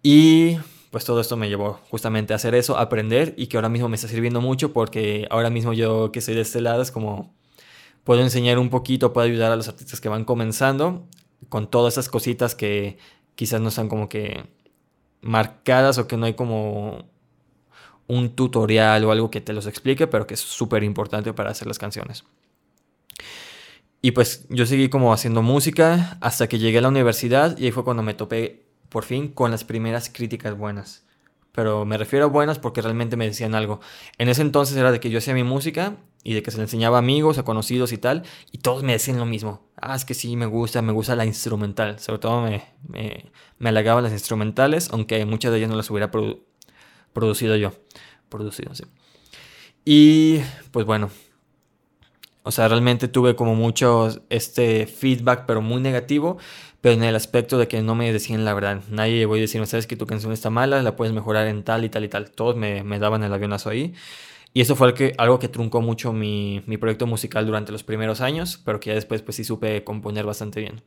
Y 0.00 0.58
pues 0.90 1.04
todo 1.04 1.20
esto 1.20 1.36
me 1.36 1.48
llevó 1.48 1.80
justamente 1.90 2.32
a 2.32 2.36
hacer 2.36 2.54
eso, 2.54 2.78
aprender 2.78 3.34
y 3.36 3.46
que 3.46 3.56
ahora 3.56 3.68
mismo 3.68 3.88
me 3.88 3.96
está 3.96 4.08
sirviendo 4.08 4.40
mucho 4.40 4.72
porque 4.72 5.26
ahora 5.30 5.50
mismo 5.50 5.72
yo 5.72 6.12
que 6.12 6.20
soy 6.20 6.34
de 6.34 6.40
este 6.42 6.60
lado 6.60 6.82
es 6.82 6.90
como 6.90 7.34
puedo 8.04 8.22
enseñar 8.22 8.58
un 8.58 8.70
poquito, 8.70 9.12
puedo 9.12 9.26
ayudar 9.26 9.52
a 9.52 9.56
los 9.56 9.68
artistas 9.68 10.00
que 10.00 10.08
van 10.08 10.24
comenzando 10.24 11.06
con 11.48 11.70
todas 11.70 11.94
esas 11.94 12.08
cositas 12.08 12.54
que 12.54 12.98
quizás 13.34 13.60
no 13.60 13.68
están 13.68 13.88
como 13.88 14.08
que 14.08 14.46
marcadas 15.20 15.98
o 15.98 16.08
que 16.08 16.16
no 16.16 16.26
hay 16.26 16.34
como 16.34 17.04
un 18.06 18.30
tutorial 18.34 19.04
o 19.04 19.12
algo 19.12 19.30
que 19.30 19.40
te 19.40 19.52
los 19.52 19.66
explique, 19.66 20.06
pero 20.06 20.26
que 20.26 20.34
es 20.34 20.40
súper 20.40 20.82
importante 20.82 21.32
para 21.34 21.50
hacer 21.50 21.68
las 21.68 21.78
canciones. 21.78 22.24
Y 24.00 24.12
pues 24.12 24.46
yo 24.48 24.64
seguí 24.64 24.88
como 24.88 25.12
haciendo 25.12 25.42
música 25.42 26.16
hasta 26.20 26.48
que 26.48 26.58
llegué 26.58 26.78
a 26.78 26.82
la 26.82 26.88
universidad 26.88 27.58
y 27.58 27.66
ahí 27.66 27.72
fue 27.72 27.84
cuando 27.84 28.02
me 28.02 28.14
topé 28.14 28.67
por 28.88 29.04
fin 29.04 29.28
con 29.28 29.50
las 29.50 29.64
primeras 29.64 30.10
críticas 30.10 30.56
buenas. 30.56 31.04
Pero 31.52 31.84
me 31.84 31.98
refiero 31.98 32.26
a 32.26 32.28
buenas 32.28 32.58
porque 32.58 32.82
realmente 32.82 33.16
me 33.16 33.26
decían 33.26 33.54
algo. 33.54 33.80
En 34.18 34.28
ese 34.28 34.42
entonces 34.42 34.76
era 34.76 34.92
de 34.92 35.00
que 35.00 35.10
yo 35.10 35.18
hacía 35.18 35.34
mi 35.34 35.42
música 35.42 35.96
y 36.22 36.34
de 36.34 36.42
que 36.42 36.50
se 36.50 36.56
le 36.58 36.64
enseñaba 36.64 36.98
a 36.98 37.00
amigos, 37.00 37.38
a 37.38 37.42
conocidos 37.42 37.92
y 37.92 37.98
tal, 37.98 38.22
y 38.52 38.58
todos 38.58 38.82
me 38.84 38.92
decían 38.92 39.18
lo 39.18 39.26
mismo. 39.26 39.66
Ah, 39.76 39.96
es 39.96 40.04
que 40.04 40.14
sí, 40.14 40.36
me 40.36 40.46
gusta, 40.46 40.82
me 40.82 40.92
gusta 40.92 41.16
la 41.16 41.24
instrumental. 41.24 41.98
Sobre 41.98 42.20
todo 42.20 42.42
me, 42.42 42.64
me, 42.86 43.32
me 43.58 43.70
halagaban 43.70 44.04
las 44.04 44.12
instrumentales, 44.12 44.90
aunque 44.92 45.24
muchas 45.24 45.50
de 45.50 45.58
ellas 45.58 45.70
no 45.70 45.76
las 45.76 45.90
hubiera 45.90 46.10
producido 47.12 47.56
yo. 47.56 47.72
Producido, 48.28 48.74
sí. 48.74 48.84
Y 49.84 50.40
pues 50.70 50.86
bueno, 50.86 51.10
o 52.48 52.50
sea, 52.50 52.66
realmente 52.66 53.08
tuve 53.08 53.36
como 53.36 53.54
mucho 53.54 54.08
este 54.30 54.86
feedback, 54.86 55.44
pero 55.46 55.60
muy 55.60 55.82
negativo, 55.82 56.38
pero 56.80 56.94
en 56.94 57.02
el 57.04 57.16
aspecto 57.16 57.58
de 57.58 57.68
que 57.68 57.82
no 57.82 57.94
me 57.94 58.12
decían 58.12 58.44
la 58.44 58.54
verdad. 58.54 58.82
Nadie 58.90 59.26
voy 59.26 59.40
a 59.40 59.42
decir, 59.42 59.64
sabes 59.66 59.86
que 59.86 59.96
tu 59.96 60.06
canción 60.06 60.32
está 60.32 60.50
mala, 60.50 60.82
la 60.82 60.96
puedes 60.96 61.12
mejorar 61.14 61.48
en 61.48 61.62
tal 61.64 61.84
y 61.84 61.88
tal 61.88 62.04
y 62.04 62.08
tal. 62.08 62.30
Todos 62.30 62.56
me, 62.56 62.84
me 62.84 62.98
daban 62.98 63.22
el 63.24 63.32
avionazo 63.32 63.70
ahí. 63.70 63.94
Y 64.54 64.60
eso 64.62 64.76
fue 64.76 64.94
que, 64.94 65.14
algo 65.18 65.38
que 65.38 65.48
truncó 65.48 65.80
mucho 65.82 66.12
mi, 66.12 66.62
mi 66.66 66.78
proyecto 66.78 67.06
musical 67.06 67.46
durante 67.46 67.72
los 67.72 67.84
primeros 67.84 68.20
años, 68.20 68.60
pero 68.64 68.80
que 68.80 68.90
ya 68.90 68.94
después 68.94 69.22
pues 69.22 69.36
sí 69.36 69.44
supe 69.44 69.84
componer 69.84 70.24
bastante 70.26 70.60
bien. 70.60 70.82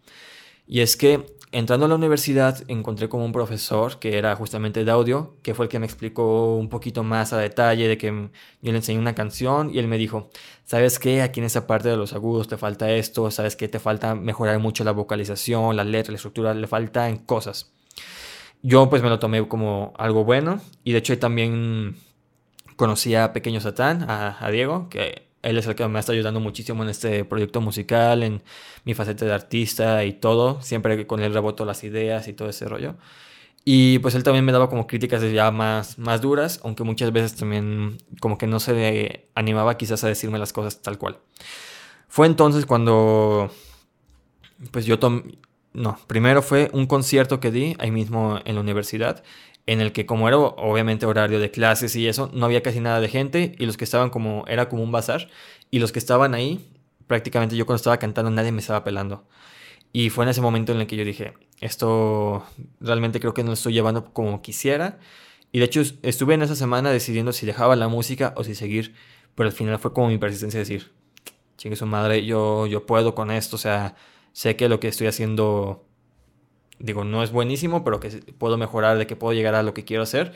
Y 0.71 0.79
es 0.79 0.95
que 0.95 1.35
entrando 1.51 1.85
a 1.85 1.89
la 1.89 1.95
universidad 1.95 2.63
encontré 2.69 3.09
como 3.09 3.25
un 3.25 3.33
profesor 3.33 3.99
que 3.99 4.17
era 4.17 4.33
justamente 4.37 4.85
de 4.85 4.91
audio, 4.91 5.35
que 5.41 5.53
fue 5.53 5.65
el 5.65 5.69
que 5.69 5.79
me 5.79 5.85
explicó 5.85 6.55
un 6.55 6.69
poquito 6.69 7.03
más 7.03 7.33
a 7.33 7.37
detalle 7.39 7.89
de 7.89 7.97
que 7.97 8.07
yo 8.61 8.71
le 8.71 8.77
enseñé 8.77 8.97
una 8.97 9.13
canción 9.13 9.69
y 9.69 9.79
él 9.79 9.89
me 9.89 9.97
dijo, 9.97 10.29
¿sabes 10.63 10.97
qué? 10.97 11.23
Aquí 11.23 11.41
en 11.41 11.47
esa 11.47 11.67
parte 11.67 11.89
de 11.89 11.97
los 11.97 12.13
agudos 12.13 12.47
te 12.47 12.55
falta 12.55 12.89
esto, 12.89 13.29
¿sabes 13.31 13.57
qué? 13.57 13.67
Te 13.67 13.79
falta 13.79 14.15
mejorar 14.15 14.59
mucho 14.59 14.85
la 14.85 14.93
vocalización, 14.93 15.75
la 15.75 15.83
letra, 15.83 16.13
la 16.13 16.15
estructura, 16.15 16.53
le 16.53 16.67
faltan 16.67 17.17
cosas. 17.17 17.73
Yo 18.61 18.89
pues 18.89 19.03
me 19.03 19.09
lo 19.09 19.19
tomé 19.19 19.45
como 19.49 19.91
algo 19.97 20.23
bueno 20.23 20.61
y 20.85 20.93
de 20.93 20.99
hecho 20.99 21.19
también 21.19 21.97
conocí 22.77 23.13
a 23.13 23.33
Pequeño 23.33 23.59
Satán, 23.59 24.09
a, 24.09 24.37
a 24.39 24.49
Diego, 24.51 24.87
que 24.87 25.30
él 25.41 25.57
es 25.57 25.67
el 25.67 25.75
que 25.75 25.87
me 25.87 25.99
está 25.99 26.11
ayudando 26.11 26.39
muchísimo 26.39 26.83
en 26.83 26.89
este 26.89 27.25
proyecto 27.25 27.61
musical, 27.61 28.23
en 28.23 28.41
mi 28.85 28.93
faceta 28.93 29.25
de 29.25 29.33
artista 29.33 30.03
y 30.05 30.13
todo. 30.13 30.61
Siempre 30.61 31.07
con 31.07 31.21
él 31.21 31.33
reboto 31.33 31.65
las 31.65 31.83
ideas 31.83 32.27
y 32.27 32.33
todo 32.33 32.49
ese 32.49 32.65
rollo. 32.65 32.95
Y 33.63 33.99
pues 33.99 34.15
él 34.15 34.23
también 34.23 34.43
me 34.45 34.51
daba 34.51 34.69
como 34.69 34.87
críticas 34.87 35.21
ya 35.31 35.51
más, 35.51 35.99
más 35.99 36.21
duras, 36.21 36.59
aunque 36.63 36.83
muchas 36.83 37.11
veces 37.11 37.35
también 37.35 37.97
como 38.19 38.37
que 38.37 38.47
no 38.47 38.59
se 38.59 39.27
animaba 39.35 39.77
quizás 39.77 40.03
a 40.03 40.07
decirme 40.07 40.39
las 40.39 40.53
cosas 40.53 40.81
tal 40.81 40.97
cual. 40.97 41.19
Fue 42.07 42.27
entonces 42.27 42.65
cuando 42.65 43.51
pues 44.71 44.85
yo 44.85 44.99
tomé... 44.99 45.37
No, 45.73 45.97
primero 46.07 46.41
fue 46.41 46.69
un 46.73 46.85
concierto 46.85 47.39
que 47.39 47.49
di 47.49 47.77
ahí 47.79 47.91
mismo 47.91 48.41
en 48.43 48.55
la 48.55 48.61
universidad 48.61 49.23
en 49.67 49.81
el 49.81 49.91
que 49.91 50.05
como 50.05 50.27
era 50.27 50.37
obviamente 50.37 51.05
horario 51.05 51.39
de 51.39 51.51
clases 51.51 51.95
y 51.95 52.07
eso, 52.07 52.29
no 52.33 52.45
había 52.45 52.63
casi 52.63 52.79
nada 52.79 52.99
de 52.99 53.07
gente 53.07 53.55
y 53.57 53.65
los 53.65 53.77
que 53.77 53.83
estaban 53.83 54.09
como, 54.09 54.45
era 54.47 54.69
como 54.69 54.83
un 54.83 54.91
bazar 54.91 55.29
y 55.69 55.79
los 55.79 55.91
que 55.91 55.99
estaban 55.99 56.33
ahí, 56.33 56.67
prácticamente 57.07 57.55
yo 57.55 57.65
cuando 57.65 57.77
estaba 57.77 57.97
cantando 57.97 58.31
nadie 58.31 58.51
me 58.51 58.59
estaba 58.59 58.83
pelando. 58.83 59.25
Y 59.93 60.09
fue 60.09 60.23
en 60.25 60.29
ese 60.29 60.41
momento 60.41 60.71
en 60.71 60.79
el 60.79 60.87
que 60.87 60.95
yo 60.95 61.03
dije, 61.03 61.33
esto 61.59 62.45
realmente 62.79 63.19
creo 63.19 63.33
que 63.33 63.43
no 63.43 63.47
lo 63.47 63.53
estoy 63.53 63.73
llevando 63.73 64.13
como 64.13 64.41
quisiera. 64.41 64.99
Y 65.51 65.59
de 65.59 65.65
hecho 65.65 65.81
estuve 66.01 66.33
en 66.33 66.41
esa 66.41 66.55
semana 66.55 66.91
decidiendo 66.91 67.33
si 67.33 67.45
dejaba 67.45 67.75
la 67.75 67.87
música 67.87 68.33
o 68.37 68.43
si 68.43 68.55
seguir. 68.55 68.95
Pero 69.35 69.47
al 69.47 69.53
final 69.53 69.79
fue 69.79 69.93
como 69.93 70.07
mi 70.07 70.17
persistencia 70.17 70.59
de 70.59 70.63
decir, 70.63 70.91
chingue 71.57 71.75
su 71.75 71.85
madre, 71.85 72.25
yo, 72.25 72.67
yo 72.67 72.85
puedo 72.85 73.15
con 73.15 73.31
esto. 73.31 73.57
O 73.57 73.59
sea, 73.59 73.95
sé 74.33 74.55
que 74.55 74.69
lo 74.69 74.79
que 74.79 74.87
estoy 74.87 75.07
haciendo, 75.07 75.85
digo, 76.81 77.03
no 77.03 77.23
es 77.23 77.31
buenísimo, 77.31 77.83
pero 77.83 77.99
que 77.99 78.09
puedo 78.37 78.57
mejorar, 78.57 78.97
de 78.97 79.07
que 79.07 79.15
puedo 79.15 79.33
llegar 79.33 79.55
a 79.55 79.63
lo 79.63 79.73
que 79.73 79.83
quiero 79.85 80.03
hacer. 80.03 80.33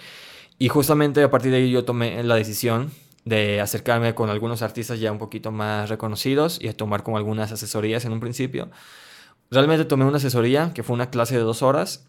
Y 0.57 0.69
justamente 0.69 1.21
a 1.23 1.31
partir 1.31 1.51
de 1.51 1.57
ahí 1.57 1.71
yo 1.71 1.83
tomé 1.83 2.23
la 2.23 2.35
decisión 2.35 2.91
de 3.25 3.59
acercarme 3.59 4.13
con 4.13 4.29
algunos 4.29 4.61
artistas 4.61 4.99
ya 4.99 5.11
un 5.11 5.17
poquito 5.17 5.51
más 5.51 5.89
reconocidos 5.89 6.59
y 6.61 6.67
a 6.67 6.77
tomar 6.77 7.03
como 7.03 7.17
algunas 7.17 7.51
asesorías 7.51 8.05
en 8.05 8.13
un 8.13 8.19
principio. 8.19 8.69
Realmente 9.51 9.85
tomé 9.85 10.05
una 10.05 10.17
asesoría 10.17 10.71
que 10.73 10.83
fue 10.83 10.93
una 10.93 11.09
clase 11.09 11.35
de 11.35 11.41
dos 11.41 11.61
horas 11.61 12.07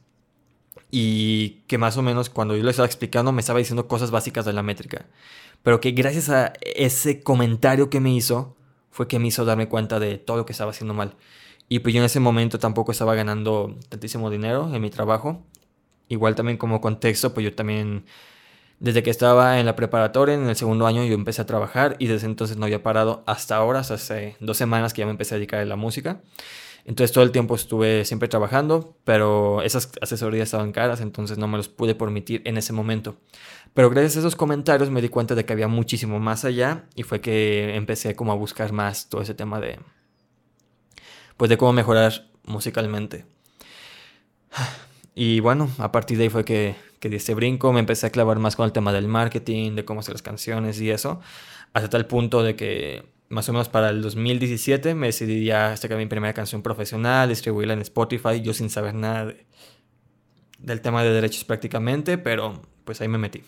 y 0.91 1.63
que 1.67 1.79
más 1.79 1.97
o 1.97 2.03
menos 2.03 2.31
cuando 2.31 2.55
yo 2.57 2.63
le 2.63 2.71
estaba 2.71 2.87
explicando 2.87 3.33
me 3.33 3.41
estaba 3.41 3.59
diciendo 3.59 3.89
cosas 3.89 4.11
básicas 4.11 4.45
de 4.45 4.53
la 4.53 4.63
métrica. 4.63 5.07
Pero 5.63 5.81
que 5.81 5.91
gracias 5.93 6.29
a 6.29 6.53
ese 6.61 7.23
comentario 7.23 7.91
que 7.91 7.99
me 7.99 8.15
hizo 8.15 8.57
fue 8.91 9.09
que 9.09 9.19
me 9.19 9.29
hizo 9.29 9.45
darme 9.45 9.69
cuenta 9.69 9.99
de 9.99 10.19
todo 10.19 10.37
lo 10.37 10.47
que 10.47 10.53
estaba 10.53 10.71
haciendo 10.71 10.95
mal. 10.95 11.17
Y 11.69 11.81
pues 11.81 11.95
yo 11.95 12.01
en 12.01 12.07
ese 12.07 12.21
momento 12.21 12.59
tampoco 12.59 12.93
estaba 12.93 13.15
ganando 13.15 13.77
tantísimo 13.89 14.31
dinero 14.31 14.73
en 14.73 14.81
mi 14.81 14.91
trabajo. 14.91 15.43
Igual 16.09 16.35
también 16.35 16.59
como 16.59 16.81
contexto, 16.81 17.35
pues 17.35 17.45
yo 17.45 17.55
también 17.55 18.05
desde 18.79 19.03
que 19.03 19.11
estaba 19.11 19.59
en 19.59 19.67
la 19.67 19.75
preparatoria, 19.75 20.35
en 20.35 20.49
el 20.49 20.57
segundo 20.57 20.87
año, 20.87 21.05
yo 21.05 21.15
empecé 21.15 21.43
a 21.43 21.47
trabajar 21.47 21.97
y 21.99 22.09
desde 22.09 22.27
entonces 22.27 22.57
no 22.59 22.67
había 22.67 22.83
parado 22.83 23.23
hasta 23.27 23.57
ahora, 23.57 23.81
hace 23.81 24.37
dos 24.41 24.57
semanas 24.57 24.93
que 24.93 25.01
ya 25.01 25.07
me 25.07 25.13
empecé 25.13 25.35
a 25.35 25.39
dedicar 25.39 25.61
a 25.61 25.65
la 25.65 25.77
música. 25.77 26.21
Entonces 26.85 27.13
todo 27.13 27.25
el 27.25 27.33
tiempo 27.33 27.57
estuve 27.57 28.05
siempre 28.05 28.29
trabajando, 28.29 28.97
pero 29.03 29.63
esas 29.63 29.91
asesorías 30.01 30.45
estaban 30.45 30.71
caras, 30.71 31.01
entonces 31.01 31.37
no 31.37 31.49
me 31.49 31.57
los 31.57 31.69
pude 31.69 31.97
permitir 31.97 32.43
en 32.45 32.59
ese 32.59 32.73
momento. 32.73 33.17
Pero 33.75 33.91
gracias 33.91 34.17
a 34.17 34.19
esos 34.21 34.37
comentarios 34.37 34.91
me 34.91 35.03
di 35.03 35.09
cuenta 35.09 35.35
de 35.35 35.45
que 35.45 35.53
había 35.53 35.69
muchísimo 35.69 36.21
más 36.21 36.45
allá 36.45 36.85
y 36.95 37.03
fue 37.03 37.21
que 37.21 37.75
empecé 37.75 38.15
como 38.15 38.31
a 38.31 38.37
buscar 38.37 38.73
más 38.73 39.09
todo 39.09 39.21
ese 39.23 39.35
tema 39.35 39.59
de 39.59 39.81
pues 41.37 41.49
de 41.49 41.57
cómo 41.57 41.73
mejorar 41.73 42.29
musicalmente. 42.45 43.25
Y 45.15 45.41
bueno, 45.41 45.71
a 45.79 45.93
partir 45.93 46.19
de 46.19 46.25
ahí 46.25 46.31
fue 46.31 46.45
que 46.45 46.77
que 47.01 47.09
di 47.09 47.17
este 47.17 47.35
brinco, 47.35 47.73
me 47.73 47.81
empecé 47.81 48.07
a 48.07 48.11
clavar 48.11 48.39
más 48.39 48.57
con 48.57 48.67
el 48.67 48.73
tema 48.73 48.93
del 48.93 49.09
marketing, 49.09 49.75
de 49.75 49.85
cómo 49.85 50.01
hacer 50.01 50.15
las 50.15 50.23
canciones 50.23 50.81
y 50.81 50.91
eso, 50.91 51.21
hasta 51.73 51.91
tal 51.91 52.07
punto 52.07 52.43
de 52.43 52.57
que 52.57 53.05
más 53.29 53.49
o 53.49 53.53
menos 53.53 53.69
para 53.69 53.91
el 53.91 54.03
2017 54.03 54.95
me 54.95 55.09
decidí 55.09 55.45
ya 55.45 55.77
sacar 55.77 55.99
mi 55.99 56.07
primera 56.07 56.33
canción 56.33 56.63
profesional, 56.63 57.29
distribuirla 57.29 57.75
en 57.75 57.81
Spotify, 57.81 58.41
yo 58.41 58.55
sin 58.55 58.71
saber 58.71 58.95
nada 58.95 59.35
del 60.59 60.81
tema 60.81 61.03
de 61.03 61.11
derechos 61.11 61.45
prácticamente, 61.45 62.19
pero 62.19 62.63
pues 62.85 63.01
ahí 63.01 63.09
me 63.09 63.19
metí. 63.19 63.43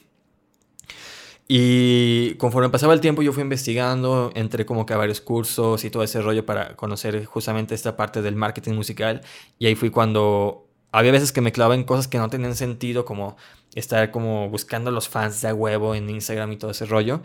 Y 1.51 2.35
conforme 2.35 2.69
pasaba 2.69 2.93
el 2.93 3.01
tiempo 3.01 3.23
yo 3.23 3.33
fui 3.33 3.43
investigando, 3.43 4.31
entré 4.35 4.67
como 4.67 4.85
que 4.85 4.93
a 4.93 4.99
varios 4.99 5.23
cursos 5.23 5.83
y 5.85 5.91
todo 5.91 6.03
ese 6.03 6.21
rollo 6.21 6.45
para 6.45 6.77
conocer 6.77 7.25
justamente 7.25 7.75
esta 7.75 7.97
parte 7.97 8.21
del 8.21 8.37
marketing 8.37 8.75
musical 8.75 9.23
y 9.59 9.67
ahí 9.67 9.75
fui 9.75 9.89
cuando 9.89 10.69
había 10.93 11.13
veces 11.13 11.33
que 11.33 11.41
me 11.41 11.53
clavaba 11.53 11.75
en 11.75 11.85
cosas 11.85 12.09
que 12.09 12.19
no 12.19 12.29
tenían 12.31 12.55
sentido, 12.55 13.05
como 13.05 13.37
estar 13.75 14.11
como 14.11 14.49
buscando 14.51 14.91
a 14.91 14.93
los 14.93 15.09
fans 15.09 15.41
de 15.43 15.53
huevo 15.53 15.95
en 15.95 16.09
Instagram 16.11 16.53
y 16.53 16.57
todo 16.59 16.71
ese 16.71 16.87
rollo. 16.87 17.23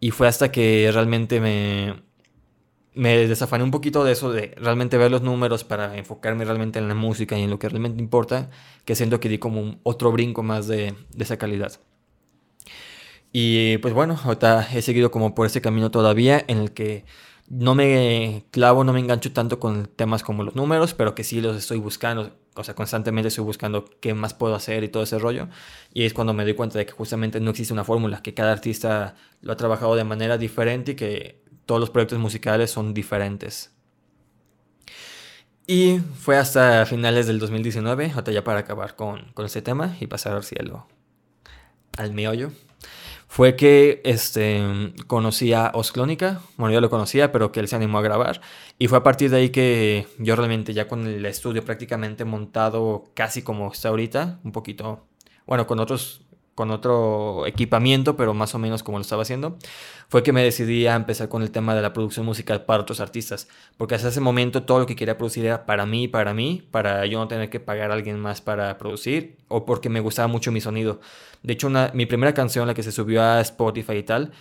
Y 0.00 0.10
fue 0.10 0.28
hasta 0.28 0.52
que 0.52 0.90
realmente 0.92 1.40
me, 1.40 2.02
me 2.94 3.26
desafané 3.28 3.64
un 3.64 3.70
poquito 3.70 4.04
de 4.04 4.12
eso, 4.12 4.32
de 4.32 4.54
realmente 4.58 4.98
ver 4.98 5.10
los 5.10 5.22
números 5.22 5.64
para 5.64 5.96
enfocarme 5.96 6.44
realmente 6.44 6.78
en 6.78 6.88
la 6.88 6.94
música 6.94 7.38
y 7.38 7.42
en 7.42 7.50
lo 7.50 7.58
que 7.58 7.68
realmente 7.68 8.02
importa, 8.02 8.50
que 8.84 8.94
siento 8.94 9.20
que 9.20 9.28
di 9.28 9.38
como 9.38 9.60
un 9.60 9.80
otro 9.84 10.12
brinco 10.12 10.42
más 10.42 10.66
de, 10.68 10.94
de 11.14 11.24
esa 11.24 11.38
calidad. 11.38 11.72
Y 13.36 13.78
pues 13.78 13.92
bueno, 13.92 14.16
ahorita 14.22 14.68
he 14.72 14.80
seguido 14.80 15.10
como 15.10 15.34
por 15.34 15.46
ese 15.48 15.60
camino 15.60 15.90
todavía 15.90 16.44
en 16.46 16.58
el 16.58 16.70
que 16.70 17.04
no 17.48 17.74
me 17.74 18.44
clavo, 18.52 18.84
no 18.84 18.92
me 18.92 19.00
engancho 19.00 19.32
tanto 19.32 19.58
con 19.58 19.88
temas 19.88 20.22
como 20.22 20.44
los 20.44 20.54
números, 20.54 20.94
pero 20.94 21.16
que 21.16 21.24
sí 21.24 21.40
los 21.40 21.56
estoy 21.56 21.78
buscando 21.78 22.30
o 22.54 22.62
sea, 22.62 22.74
constantemente 22.74 23.26
estoy 23.26 23.42
buscando 23.44 23.84
qué 24.00 24.14
más 24.14 24.34
puedo 24.34 24.54
hacer 24.54 24.84
y 24.84 24.88
todo 24.88 25.02
ese 25.02 25.18
rollo. 25.18 25.48
Y 25.92 26.04
es 26.04 26.14
cuando 26.14 26.32
me 26.32 26.44
doy 26.44 26.54
cuenta 26.54 26.78
de 26.78 26.86
que 26.86 26.92
justamente 26.92 27.40
no 27.40 27.50
existe 27.50 27.72
una 27.72 27.82
fórmula, 27.82 28.22
que 28.22 28.34
cada 28.34 28.52
artista 28.52 29.16
lo 29.40 29.52
ha 29.52 29.56
trabajado 29.56 29.96
de 29.96 30.04
manera 30.04 30.38
diferente 30.38 30.92
y 30.92 30.94
que 30.94 31.42
todos 31.66 31.80
los 31.80 31.90
proyectos 31.90 32.20
musicales 32.20 32.70
son 32.70 32.94
diferentes. 32.94 33.72
Y 35.66 35.98
fue 36.20 36.36
hasta 36.36 36.86
finales 36.86 37.26
del 37.26 37.40
2019, 37.40 38.12
hasta 38.14 38.30
ya 38.30 38.44
para 38.44 38.60
acabar 38.60 38.94
con, 38.94 39.32
con 39.32 39.46
este 39.46 39.60
tema 39.60 39.96
y 39.98 40.06
pasar 40.06 40.34
al 40.34 40.44
cielo, 40.44 40.86
al 41.96 42.12
meollo 42.12 42.52
fue 43.34 43.56
que 43.56 44.00
este, 44.04 44.62
conocí 45.08 45.52
a 45.54 45.72
Osclónica, 45.74 46.40
bueno, 46.56 46.72
yo 46.72 46.80
lo 46.80 46.88
conocía, 46.88 47.32
pero 47.32 47.50
que 47.50 47.58
él 47.58 47.66
se 47.66 47.74
animó 47.74 47.98
a 47.98 48.02
grabar. 48.02 48.40
Y 48.78 48.86
fue 48.86 48.98
a 48.98 49.02
partir 49.02 49.28
de 49.28 49.38
ahí 49.38 49.50
que 49.50 50.06
yo 50.20 50.36
realmente 50.36 50.72
ya 50.72 50.86
con 50.86 51.04
el 51.04 51.26
estudio 51.26 51.64
prácticamente 51.64 52.24
montado 52.24 53.06
casi 53.14 53.42
como 53.42 53.72
está 53.72 53.88
ahorita, 53.88 54.38
un 54.44 54.52
poquito, 54.52 55.08
bueno, 55.48 55.66
con 55.66 55.80
otros 55.80 56.23
con 56.54 56.70
otro 56.70 57.46
equipamiento, 57.46 58.16
pero 58.16 58.34
más 58.34 58.54
o 58.54 58.58
menos 58.58 58.82
como 58.82 58.98
lo 58.98 59.02
estaba 59.02 59.22
haciendo, 59.22 59.58
fue 60.08 60.22
que 60.22 60.32
me 60.32 60.42
decidí 60.42 60.86
a 60.86 60.94
empezar 60.94 61.28
con 61.28 61.42
el 61.42 61.50
tema 61.50 61.74
de 61.74 61.82
la 61.82 61.92
producción 61.92 62.24
musical 62.26 62.64
para 62.64 62.82
otros 62.82 63.00
artistas, 63.00 63.48
porque 63.76 63.94
hasta 63.94 64.08
ese 64.08 64.20
momento 64.20 64.62
todo 64.62 64.78
lo 64.80 64.86
que 64.86 64.96
quería 64.96 65.18
producir 65.18 65.44
era 65.44 65.66
para 65.66 65.86
mí, 65.86 66.08
para 66.08 66.34
mí, 66.34 66.66
para 66.70 67.06
yo 67.06 67.18
no 67.18 67.28
tener 67.28 67.50
que 67.50 67.60
pagar 67.60 67.90
a 67.90 67.94
alguien 67.94 68.18
más 68.20 68.40
para 68.40 68.78
producir, 68.78 69.36
o 69.48 69.64
porque 69.64 69.88
me 69.88 70.00
gustaba 70.00 70.28
mucho 70.28 70.52
mi 70.52 70.60
sonido. 70.60 71.00
De 71.42 71.54
hecho, 71.54 71.70
mi 71.92 72.06
primera 72.06 72.34
canción, 72.34 72.66
la 72.66 72.74
que 72.74 72.82
se 72.82 72.92
subió 72.92 73.22
a 73.22 73.40
Spotify 73.40 73.94
y 73.94 74.02
tal, 74.02 74.32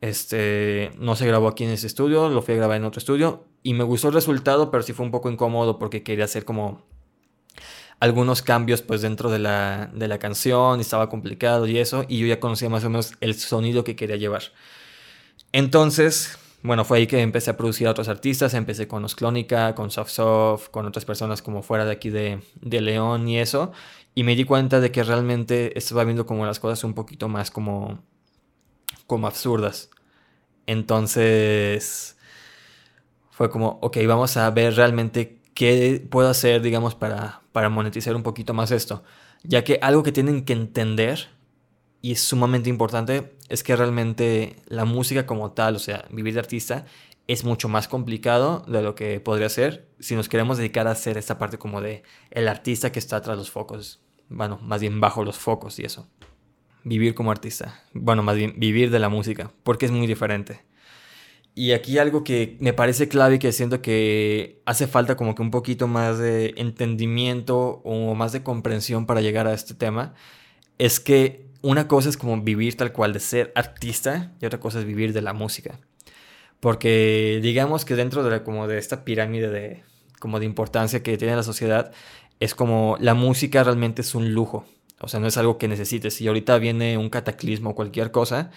este, 0.00 0.90
no 0.98 1.14
se 1.14 1.26
grabó 1.26 1.48
aquí 1.48 1.64
en 1.64 1.70
ese 1.70 1.86
estudio, 1.86 2.28
lo 2.28 2.42
fui 2.42 2.54
a 2.54 2.56
grabar 2.56 2.76
en 2.76 2.84
otro 2.84 2.98
estudio, 2.98 3.44
y 3.62 3.74
me 3.74 3.84
gustó 3.84 4.08
el 4.08 4.14
resultado, 4.14 4.70
pero 4.70 4.82
sí 4.82 4.92
fue 4.92 5.06
un 5.06 5.12
poco 5.12 5.30
incómodo 5.30 5.78
porque 5.78 6.02
quería 6.02 6.24
hacer 6.24 6.44
como 6.44 6.82
algunos 8.02 8.42
cambios 8.42 8.82
pues 8.82 9.00
dentro 9.00 9.30
de 9.30 9.38
la, 9.38 9.88
de 9.94 10.08
la 10.08 10.18
canción 10.18 10.80
estaba 10.80 11.08
complicado 11.08 11.68
y 11.68 11.78
eso, 11.78 12.04
y 12.08 12.18
yo 12.18 12.26
ya 12.26 12.40
conocía 12.40 12.68
más 12.68 12.82
o 12.82 12.90
menos 12.90 13.12
el 13.20 13.36
sonido 13.36 13.84
que 13.84 13.94
quería 13.94 14.16
llevar. 14.16 14.42
Entonces, 15.52 16.36
bueno, 16.64 16.84
fue 16.84 16.98
ahí 16.98 17.06
que 17.06 17.20
empecé 17.20 17.50
a 17.50 17.56
producir 17.56 17.86
a 17.86 17.92
otros 17.92 18.08
artistas, 18.08 18.54
empecé 18.54 18.88
con 18.88 19.02
Los 19.02 19.14
Clónica, 19.14 19.76
con 19.76 19.92
Soft 19.92 20.10
Soft, 20.10 20.68
con 20.70 20.84
otras 20.84 21.04
personas 21.04 21.42
como 21.42 21.62
fuera 21.62 21.84
de 21.84 21.92
aquí 21.92 22.10
de, 22.10 22.40
de 22.60 22.80
León 22.80 23.28
y 23.28 23.38
eso, 23.38 23.70
y 24.16 24.24
me 24.24 24.34
di 24.34 24.42
cuenta 24.42 24.80
de 24.80 24.90
que 24.90 25.04
realmente 25.04 25.78
estaba 25.78 26.02
viendo 26.02 26.26
como 26.26 26.44
las 26.44 26.58
cosas 26.58 26.82
un 26.82 26.94
poquito 26.94 27.28
más 27.28 27.52
como, 27.52 28.02
como 29.06 29.28
absurdas. 29.28 29.90
Entonces, 30.66 32.16
fue 33.30 33.48
como, 33.48 33.78
ok, 33.80 33.98
vamos 34.08 34.36
a 34.36 34.50
ver 34.50 34.74
realmente 34.74 35.38
qué 35.54 36.04
puedo 36.10 36.28
hacer, 36.30 36.62
digamos, 36.62 36.96
para, 36.96 37.41
para 37.52 37.68
monetizar 37.68 38.16
un 38.16 38.22
poquito 38.22 38.54
más 38.54 38.70
esto. 38.70 39.04
Ya 39.42 39.64
que 39.64 39.78
algo 39.82 40.02
que 40.02 40.12
tienen 40.12 40.44
que 40.44 40.52
entender, 40.52 41.28
y 42.00 42.12
es 42.12 42.20
sumamente 42.20 42.68
importante, 42.68 43.36
es 43.48 43.62
que 43.62 43.76
realmente 43.76 44.56
la 44.66 44.84
música 44.84 45.26
como 45.26 45.52
tal, 45.52 45.76
o 45.76 45.78
sea, 45.78 46.06
vivir 46.10 46.34
de 46.34 46.40
artista, 46.40 46.86
es 47.28 47.44
mucho 47.44 47.68
más 47.68 47.88
complicado 47.88 48.64
de 48.66 48.82
lo 48.82 48.94
que 48.94 49.20
podría 49.20 49.48
ser 49.48 49.88
si 50.00 50.16
nos 50.16 50.28
queremos 50.28 50.58
dedicar 50.58 50.88
a 50.88 50.92
hacer 50.92 51.16
esta 51.16 51.38
parte 51.38 51.58
como 51.58 51.80
de 51.80 52.02
el 52.30 52.48
artista 52.48 52.90
que 52.90 52.98
está 52.98 53.20
tras 53.20 53.38
los 53.38 53.50
focos. 53.50 54.02
Bueno, 54.28 54.58
más 54.62 54.80
bien 54.80 55.00
bajo 55.00 55.24
los 55.24 55.38
focos 55.38 55.78
y 55.78 55.84
eso. 55.84 56.08
Vivir 56.84 57.14
como 57.14 57.30
artista. 57.30 57.84
Bueno, 57.92 58.22
más 58.22 58.36
bien 58.36 58.54
vivir 58.56 58.90
de 58.90 58.98
la 58.98 59.08
música, 59.08 59.52
porque 59.62 59.86
es 59.86 59.92
muy 59.92 60.06
diferente. 60.06 60.64
Y 61.54 61.72
aquí 61.72 61.98
algo 61.98 62.24
que 62.24 62.56
me 62.60 62.72
parece 62.72 63.08
clave 63.08 63.34
y 63.34 63.38
que 63.38 63.52
siento 63.52 63.82
que 63.82 64.62
hace 64.64 64.86
falta 64.86 65.16
como 65.16 65.34
que 65.34 65.42
un 65.42 65.50
poquito 65.50 65.86
más 65.86 66.18
de 66.18 66.54
entendimiento 66.56 67.82
o 67.84 68.14
más 68.14 68.32
de 68.32 68.42
comprensión 68.42 69.04
para 69.04 69.20
llegar 69.20 69.46
a 69.46 69.52
este 69.52 69.74
tema, 69.74 70.14
es 70.78 70.98
que 70.98 71.46
una 71.60 71.88
cosa 71.88 72.08
es 72.08 72.16
como 72.16 72.40
vivir 72.40 72.76
tal 72.76 72.92
cual 72.92 73.12
de 73.12 73.20
ser 73.20 73.52
artista 73.54 74.32
y 74.40 74.46
otra 74.46 74.60
cosa 74.60 74.80
es 74.80 74.86
vivir 74.86 75.12
de 75.12 75.22
la 75.22 75.34
música. 75.34 75.78
Porque 76.60 77.40
digamos 77.42 77.84
que 77.84 77.96
dentro 77.96 78.22
de, 78.22 78.42
como 78.42 78.66
de 78.66 78.78
esta 78.78 79.04
pirámide 79.04 79.50
de, 79.50 79.84
como 80.20 80.40
de 80.40 80.46
importancia 80.46 81.02
que 81.02 81.18
tiene 81.18 81.36
la 81.36 81.42
sociedad, 81.42 81.92
es 82.40 82.54
como 82.54 82.96
la 83.00 83.14
música 83.14 83.62
realmente 83.62 84.02
es 84.02 84.14
un 84.14 84.32
lujo. 84.32 84.64
O 85.00 85.08
sea, 85.08 85.20
no 85.20 85.26
es 85.26 85.36
algo 85.36 85.58
que 85.58 85.68
necesites. 85.68 86.14
Si 86.14 86.26
ahorita 86.28 86.58
viene 86.58 86.96
un 86.96 87.10
cataclismo 87.10 87.70
o 87.70 87.74
cualquier 87.74 88.10
cosa, 88.12 88.50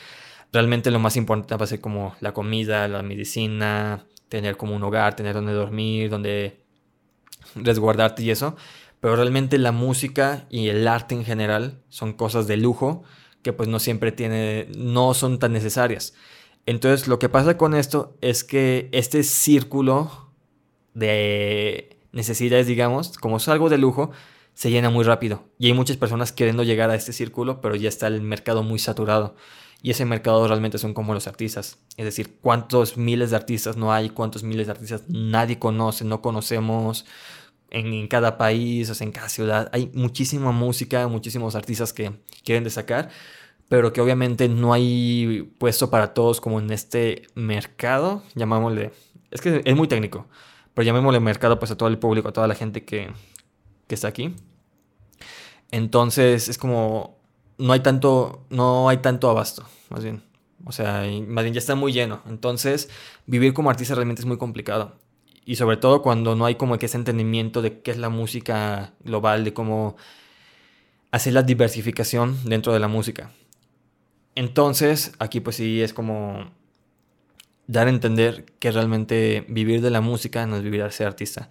realmente 0.52 0.92
lo 0.92 1.00
más 1.00 1.18
importante 1.18 1.56
va 1.56 1.64
a 1.64 1.68
ser 1.68 1.82
como 1.82 2.16
la 2.22 2.34
comida, 2.34 2.88
la 2.88 3.02
medicina, 3.02 4.06
tener 4.30 4.58
como 4.58 4.76
un 4.76 4.84
hogar, 4.84 5.16
tener 5.16 5.34
donde 5.34 5.54
dormir, 5.54 6.10
donde 6.10 6.64
resguardarte 7.56 8.24
y 8.24 8.32
eso. 8.32 8.56
Pero 9.00 9.16
realmente 9.16 9.58
la 9.58 9.72
música 9.72 10.48
y 10.50 10.70
el 10.70 10.88
arte 10.88 11.16
en 11.16 11.26
general 11.26 11.84
son 11.90 12.14
cosas 12.14 12.48
de 12.48 12.58
lujo 12.58 13.04
que 13.44 13.54
pues 13.54 13.70
no 13.70 13.80
siempre 13.80 14.12
tiene, 14.12 14.68
no 14.76 15.14
son 15.14 15.38
tan 15.38 15.54
necesarias. 15.54 16.16
Entonces 16.66 17.08
lo 17.08 17.20
que 17.20 17.30
pasa 17.30 17.58
con 17.58 17.76
esto 17.76 18.18
es 18.22 18.44
que 18.44 18.90
este 18.92 19.22
círculo 19.22 20.32
de 20.96 22.00
necesidades, 22.12 22.66
digamos, 22.66 23.18
como 23.20 23.38
es 23.38 23.48
algo 23.48 23.70
de 23.70 23.78
lujo, 23.78 24.12
se 24.56 24.72
llena 24.72 24.90
muy 24.90 25.04
rápido. 25.04 25.44
Y 25.60 25.68
hay 25.68 25.74
muchas 25.74 25.98
personas 25.98 26.32
queriendo 26.32 26.64
llegar 26.64 26.90
a 26.90 26.96
este 26.96 27.14
círculo, 27.14 27.62
pero 27.62 27.76
ya 27.76 27.90
está 27.90 28.08
el 28.08 28.22
mercado 28.22 28.64
muy 28.64 28.80
saturado. 28.80 29.36
Y 29.86 29.92
ese 29.92 30.04
mercado 30.04 30.48
realmente 30.48 30.80
son 30.80 30.96
como 30.96 31.14
los 31.14 31.28
artistas. 31.28 31.78
Es 31.96 32.06
decir, 32.06 32.40
cuántos 32.42 32.98
miles 32.98 33.30
de 33.30 33.36
artistas 33.36 33.78
no 33.78 33.94
hay, 33.94 34.10
cuántos 34.10 34.42
miles 34.42 34.66
de 34.66 34.72
artistas 34.72 35.04
nadie 35.10 35.60
conoce, 35.60 36.04
no 36.04 36.24
conocemos 36.24 37.06
en, 37.70 38.08
cada 38.08 38.36
país, 38.40 38.90
o 38.90 39.04
en 39.04 39.12
cada 39.12 39.30
ciudad. 39.30 39.70
Hay 39.74 39.92
muchísima 39.94 40.52
música, 40.52 41.08
muchísimos 41.08 41.54
artistas 41.54 41.94
que 41.94 42.14
quieren 42.44 42.64
destacar, 42.64 43.10
pero 43.70 43.94
que 43.94 44.02
obviamente 44.02 44.50
no 44.50 44.74
hay 44.74 45.54
puesto 45.60 45.92
para 45.92 46.16
todos 46.16 46.42
como 46.42 46.60
en 46.60 46.72
este 46.72 47.28
mercado, 47.36 48.24
llamámosle. 48.34 48.92
Es 49.30 49.40
que 49.40 49.62
es 49.64 49.76
muy 49.76 49.88
técnico, 49.88 50.26
pero 50.74 50.84
llamémosle 50.84 51.20
mercado 51.20 51.60
pues 51.60 51.70
a 51.70 51.78
todo 51.78 51.90
el 51.90 52.00
público, 52.00 52.30
a 52.30 52.34
toda 52.34 52.48
la 52.48 52.56
gente 52.56 52.84
que, 52.86 53.12
que 53.86 53.94
está 53.94 54.08
aquí. 54.08 54.34
Entonces 55.70 56.50
es 56.50 56.58
como 56.58 57.15
no 57.58 57.74
hay 57.74 57.80
tanto 57.80 58.46
no 58.50 58.90
hay 58.90 58.98
tanto 58.98 59.30
abasto, 59.30 59.66
más 59.90 60.04
bien. 60.04 60.24
O 60.66 60.72
sea, 60.72 61.04
más 61.28 61.44
bien 61.44 61.54
ya 61.54 61.60
está 61.60 61.76
muy 61.76 61.94
lleno. 61.94 62.22
Entonces, 62.26 62.90
vivir 63.28 63.54
como 63.54 63.70
artista 63.70 63.94
realmente 63.94 64.22
es 64.22 64.26
muy 64.26 64.38
complicado. 64.38 64.96
Y 65.46 65.58
sobre 65.58 65.78
todo 65.78 66.02
cuando 66.02 66.36
no 66.36 66.46
hay 66.46 66.56
como 66.56 66.78
que 66.80 66.88
ese 66.88 66.98
entendimiento 66.98 67.62
de 67.62 67.82
qué 67.82 67.92
es 67.92 67.98
la 67.98 68.10
música 68.10 68.94
global, 69.04 69.44
de 69.44 69.54
cómo 69.54 69.96
hacer 71.12 71.34
la 71.34 71.44
diversificación 71.44 72.38
dentro 72.46 72.74
de 72.74 72.80
la 72.80 72.88
música. 72.88 73.32
Entonces, 74.34 75.14
aquí 75.20 75.40
pues 75.40 75.58
sí 75.58 75.82
es 75.82 75.94
como 75.94 76.52
dar 77.68 77.88
a 77.88 77.92
entender 77.92 78.46
que 78.60 78.72
realmente 78.72 79.46
vivir 79.48 79.82
de 79.82 79.92
la 79.92 80.02
música 80.02 80.48
no 80.48 80.58
es 80.58 80.64
vivir 80.64 80.82
a 80.82 80.92
ser 80.92 81.08
artista 81.08 81.50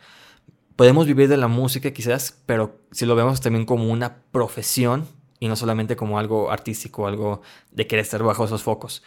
podemos 0.76 1.06
vivir 1.06 1.28
de 1.28 1.36
la 1.36 1.48
música 1.48 1.92
quizás, 1.92 2.40
pero 2.46 2.80
si 2.90 3.06
lo 3.06 3.14
vemos 3.14 3.40
también 3.40 3.64
como 3.64 3.90
una 3.90 4.16
profesión 4.32 5.06
y 5.40 5.48
no 5.48 5.56
solamente 5.56 5.96
como 5.96 6.18
algo 6.18 6.50
artístico, 6.50 7.06
algo 7.06 7.42
de 7.70 7.86
querer 7.86 8.04
estar 8.04 8.22
bajo 8.22 8.44
esos 8.44 8.62
focos. 8.62 9.02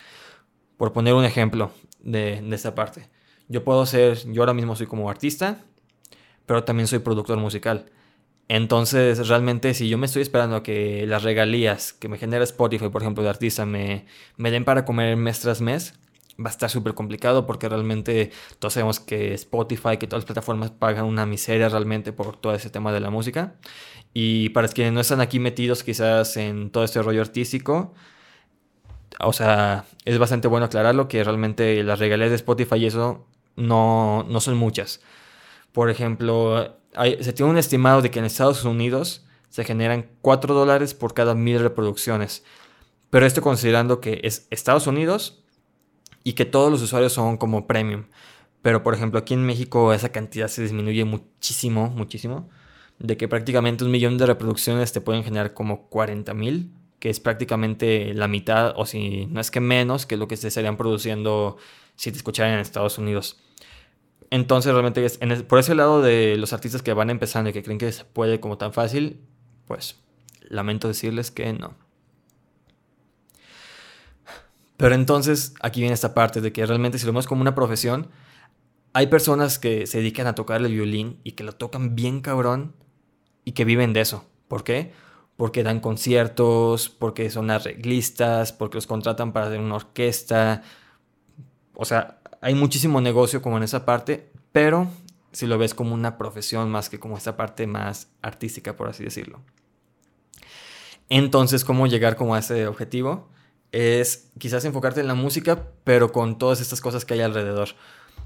Por 0.77 0.93
poner 0.93 1.13
un 1.13 1.25
ejemplo 1.25 1.71
de, 1.99 2.41
de 2.41 2.55
esta 2.55 2.75
parte. 2.75 3.09
Yo 3.47 3.63
puedo 3.63 3.85
ser, 3.85 4.17
yo 4.31 4.41
ahora 4.41 4.53
mismo 4.53 4.75
soy 4.75 4.87
como 4.87 5.09
artista, 5.09 5.63
pero 6.45 6.63
también 6.63 6.87
soy 6.87 6.99
productor 6.99 7.37
musical. 7.37 7.91
Entonces, 8.49 9.27
realmente, 9.27 9.73
si 9.73 9.89
yo 9.89 9.97
me 9.97 10.05
estoy 10.05 10.21
esperando 10.21 10.55
a 10.55 10.63
que 10.63 11.05
las 11.05 11.23
regalías 11.23 11.91
que 11.93 12.07
me 12.07 12.17
genera 12.17 12.43
Spotify, 12.43 12.89
por 12.89 13.01
ejemplo, 13.01 13.23
de 13.23 13.29
artista, 13.29 13.65
me, 13.65 14.05
me 14.37 14.51
den 14.51 14.63
para 14.63 14.85
comer 14.85 15.17
mes 15.17 15.39
tras 15.41 15.59
mes, 15.59 15.99
va 16.39 16.49
a 16.49 16.51
estar 16.51 16.69
súper 16.69 16.93
complicado 16.93 17.45
porque 17.45 17.67
realmente 17.67 18.31
todos 18.59 18.73
sabemos 18.73 18.99
que 18.99 19.33
Spotify, 19.33 19.97
que 19.97 20.07
todas 20.07 20.23
las 20.23 20.25
plataformas 20.25 20.71
pagan 20.71 21.05
una 21.05 21.25
miseria 21.25 21.69
realmente 21.69 22.13
por 22.13 22.37
todo 22.37 22.53
ese 22.53 22.69
tema 22.69 22.91
de 22.91 22.99
la 22.99 23.09
música. 23.09 23.55
Y 24.13 24.49
para 24.49 24.67
quienes 24.67 24.93
no 24.93 25.01
están 25.01 25.21
aquí 25.21 25.39
metidos 25.39 25.83
quizás 25.83 26.37
en 26.37 26.69
todo 26.69 26.83
este 26.83 27.01
rollo 27.01 27.21
artístico, 27.21 27.93
o 29.19 29.33
sea, 29.33 29.85
es 30.05 30.17
bastante 30.19 30.47
bueno 30.47 30.65
aclararlo 30.65 31.07
que 31.07 31.23
realmente 31.23 31.83
las 31.83 31.99
regalías 31.99 32.29
de 32.29 32.35
Spotify 32.35 32.75
y 32.77 32.85
eso 32.87 33.27
no, 33.55 34.25
no 34.29 34.39
son 34.39 34.57
muchas. 34.57 35.01
Por 35.71 35.89
ejemplo, 35.89 36.77
se 36.93 37.33
tiene 37.33 37.51
un 37.51 37.57
estimado 37.57 38.01
de 38.01 38.11
que 38.11 38.19
en 38.19 38.25
Estados 38.25 38.63
Unidos 38.63 39.25
se 39.49 39.63
generan 39.63 40.07
4 40.21 40.53
dólares 40.53 40.93
por 40.93 41.13
cada 41.13 41.33
mil 41.33 41.59
reproducciones. 41.59 42.43
Pero 43.09 43.25
esto 43.25 43.41
considerando 43.41 44.01
que 44.01 44.21
es 44.23 44.47
Estados 44.49 44.87
Unidos 44.87 45.43
y 46.27 46.33
que 46.33 46.43
todos 46.43 46.69
los 46.69 46.81
usuarios 46.81 47.13
son 47.13 47.37
como 47.37 47.67
premium. 47.67 48.03
Pero 48.61 48.83
por 48.83 48.93
ejemplo 48.93 49.17
aquí 49.17 49.33
en 49.33 49.45
México 49.45 49.93
esa 49.93 50.09
cantidad 50.09 50.49
se 50.49 50.61
disminuye 50.61 51.05
muchísimo, 51.05 51.89
muchísimo. 51.89 52.49
De 52.99 53.15
que 53.15 53.29
prácticamente 53.29 53.85
un 53.85 53.91
millón 53.91 54.17
de 54.17 54.25
reproducciones 54.25 54.91
te 54.91 54.99
pueden 54.99 55.23
generar 55.23 55.53
como 55.53 55.87
40 55.87 56.33
mil, 56.33 56.73
que 56.99 57.09
es 57.09 57.21
prácticamente 57.21 58.13
la 58.13 58.27
mitad, 58.27 58.73
o 58.75 58.85
si 58.85 59.27
no 59.27 59.39
es 59.39 59.51
que 59.51 59.61
menos, 59.61 60.05
que 60.05 60.17
lo 60.17 60.27
que 60.27 60.35
se 60.35 60.49
estarían 60.49 60.75
produciendo 60.75 61.55
si 61.95 62.11
te 62.11 62.17
escucharan 62.17 62.55
en 62.55 62.59
Estados 62.59 62.97
Unidos. 62.97 63.39
Entonces 64.29 64.73
realmente 64.73 65.05
es, 65.05 65.17
por 65.43 65.59
ese 65.59 65.75
lado 65.75 66.01
de 66.01 66.35
los 66.35 66.51
artistas 66.51 66.81
que 66.81 66.91
van 66.91 67.09
empezando 67.09 67.51
y 67.51 67.53
que 67.53 67.63
creen 67.63 67.79
que 67.79 67.89
se 67.93 68.03
puede 68.03 68.41
como 68.41 68.57
tan 68.57 68.73
fácil, 68.73 69.21
pues 69.65 69.95
lamento 70.41 70.89
decirles 70.89 71.31
que 71.31 71.53
no. 71.53 71.86
Pero 74.77 74.93
entonces 74.93 75.53
aquí 75.59 75.81
viene 75.81 75.95
esta 75.95 76.13
parte 76.13 76.39
de 76.39 76.53
que 76.53 76.65
realmente 76.65 76.99
si 76.99 77.05
lo 77.05 77.11
vemos 77.11 77.27
como 77.27 77.41
una 77.41 77.55
profesión, 77.55 78.09
hay 78.93 79.07
personas 79.07 79.59
que 79.59 79.87
se 79.87 79.97
dedican 79.97 80.27
a 80.27 80.35
tocar 80.35 80.61
el 80.61 80.71
violín 80.71 81.19
y 81.23 81.33
que 81.33 81.43
lo 81.43 81.53
tocan 81.53 81.95
bien 81.95 82.21
cabrón 82.21 82.75
y 83.43 83.51
que 83.51 83.65
viven 83.65 83.93
de 83.93 84.01
eso. 84.01 84.25
¿Por 84.47 84.63
qué? 84.63 84.93
Porque 85.35 85.63
dan 85.63 85.79
conciertos, 85.79 86.89
porque 86.89 87.29
son 87.29 87.51
arreglistas, 87.51 88.53
porque 88.53 88.77
los 88.77 88.87
contratan 88.87 89.33
para 89.33 89.47
hacer 89.47 89.59
una 89.59 89.75
orquesta. 89.75 90.63
O 91.73 91.85
sea, 91.85 92.21
hay 92.41 92.55
muchísimo 92.55 93.01
negocio 93.01 93.41
como 93.41 93.57
en 93.57 93.63
esa 93.63 93.85
parte, 93.85 94.31
pero 94.51 94.87
si 95.31 95.45
lo 95.45 95.57
ves 95.57 95.73
como 95.73 95.93
una 95.93 96.17
profesión 96.17 96.71
más 96.71 96.89
que 96.89 96.99
como 96.99 97.17
esta 97.17 97.37
parte 97.37 97.67
más 97.67 98.09
artística, 98.21 98.75
por 98.75 98.89
así 98.89 99.03
decirlo. 99.03 99.41
Entonces, 101.09 101.63
¿cómo 101.63 101.87
llegar 101.87 102.15
como 102.15 102.35
a 102.35 102.39
ese 102.39 102.67
objetivo? 102.67 103.29
Es 103.71 104.31
quizás 104.37 104.65
enfocarte 104.65 105.01
en 105.01 105.07
la 105.07 105.15
música, 105.15 105.67
pero 105.83 106.11
con 106.11 106.37
todas 106.37 106.61
estas 106.61 106.81
cosas 106.81 107.05
que 107.05 107.13
hay 107.15 107.21
alrededor. 107.21 107.69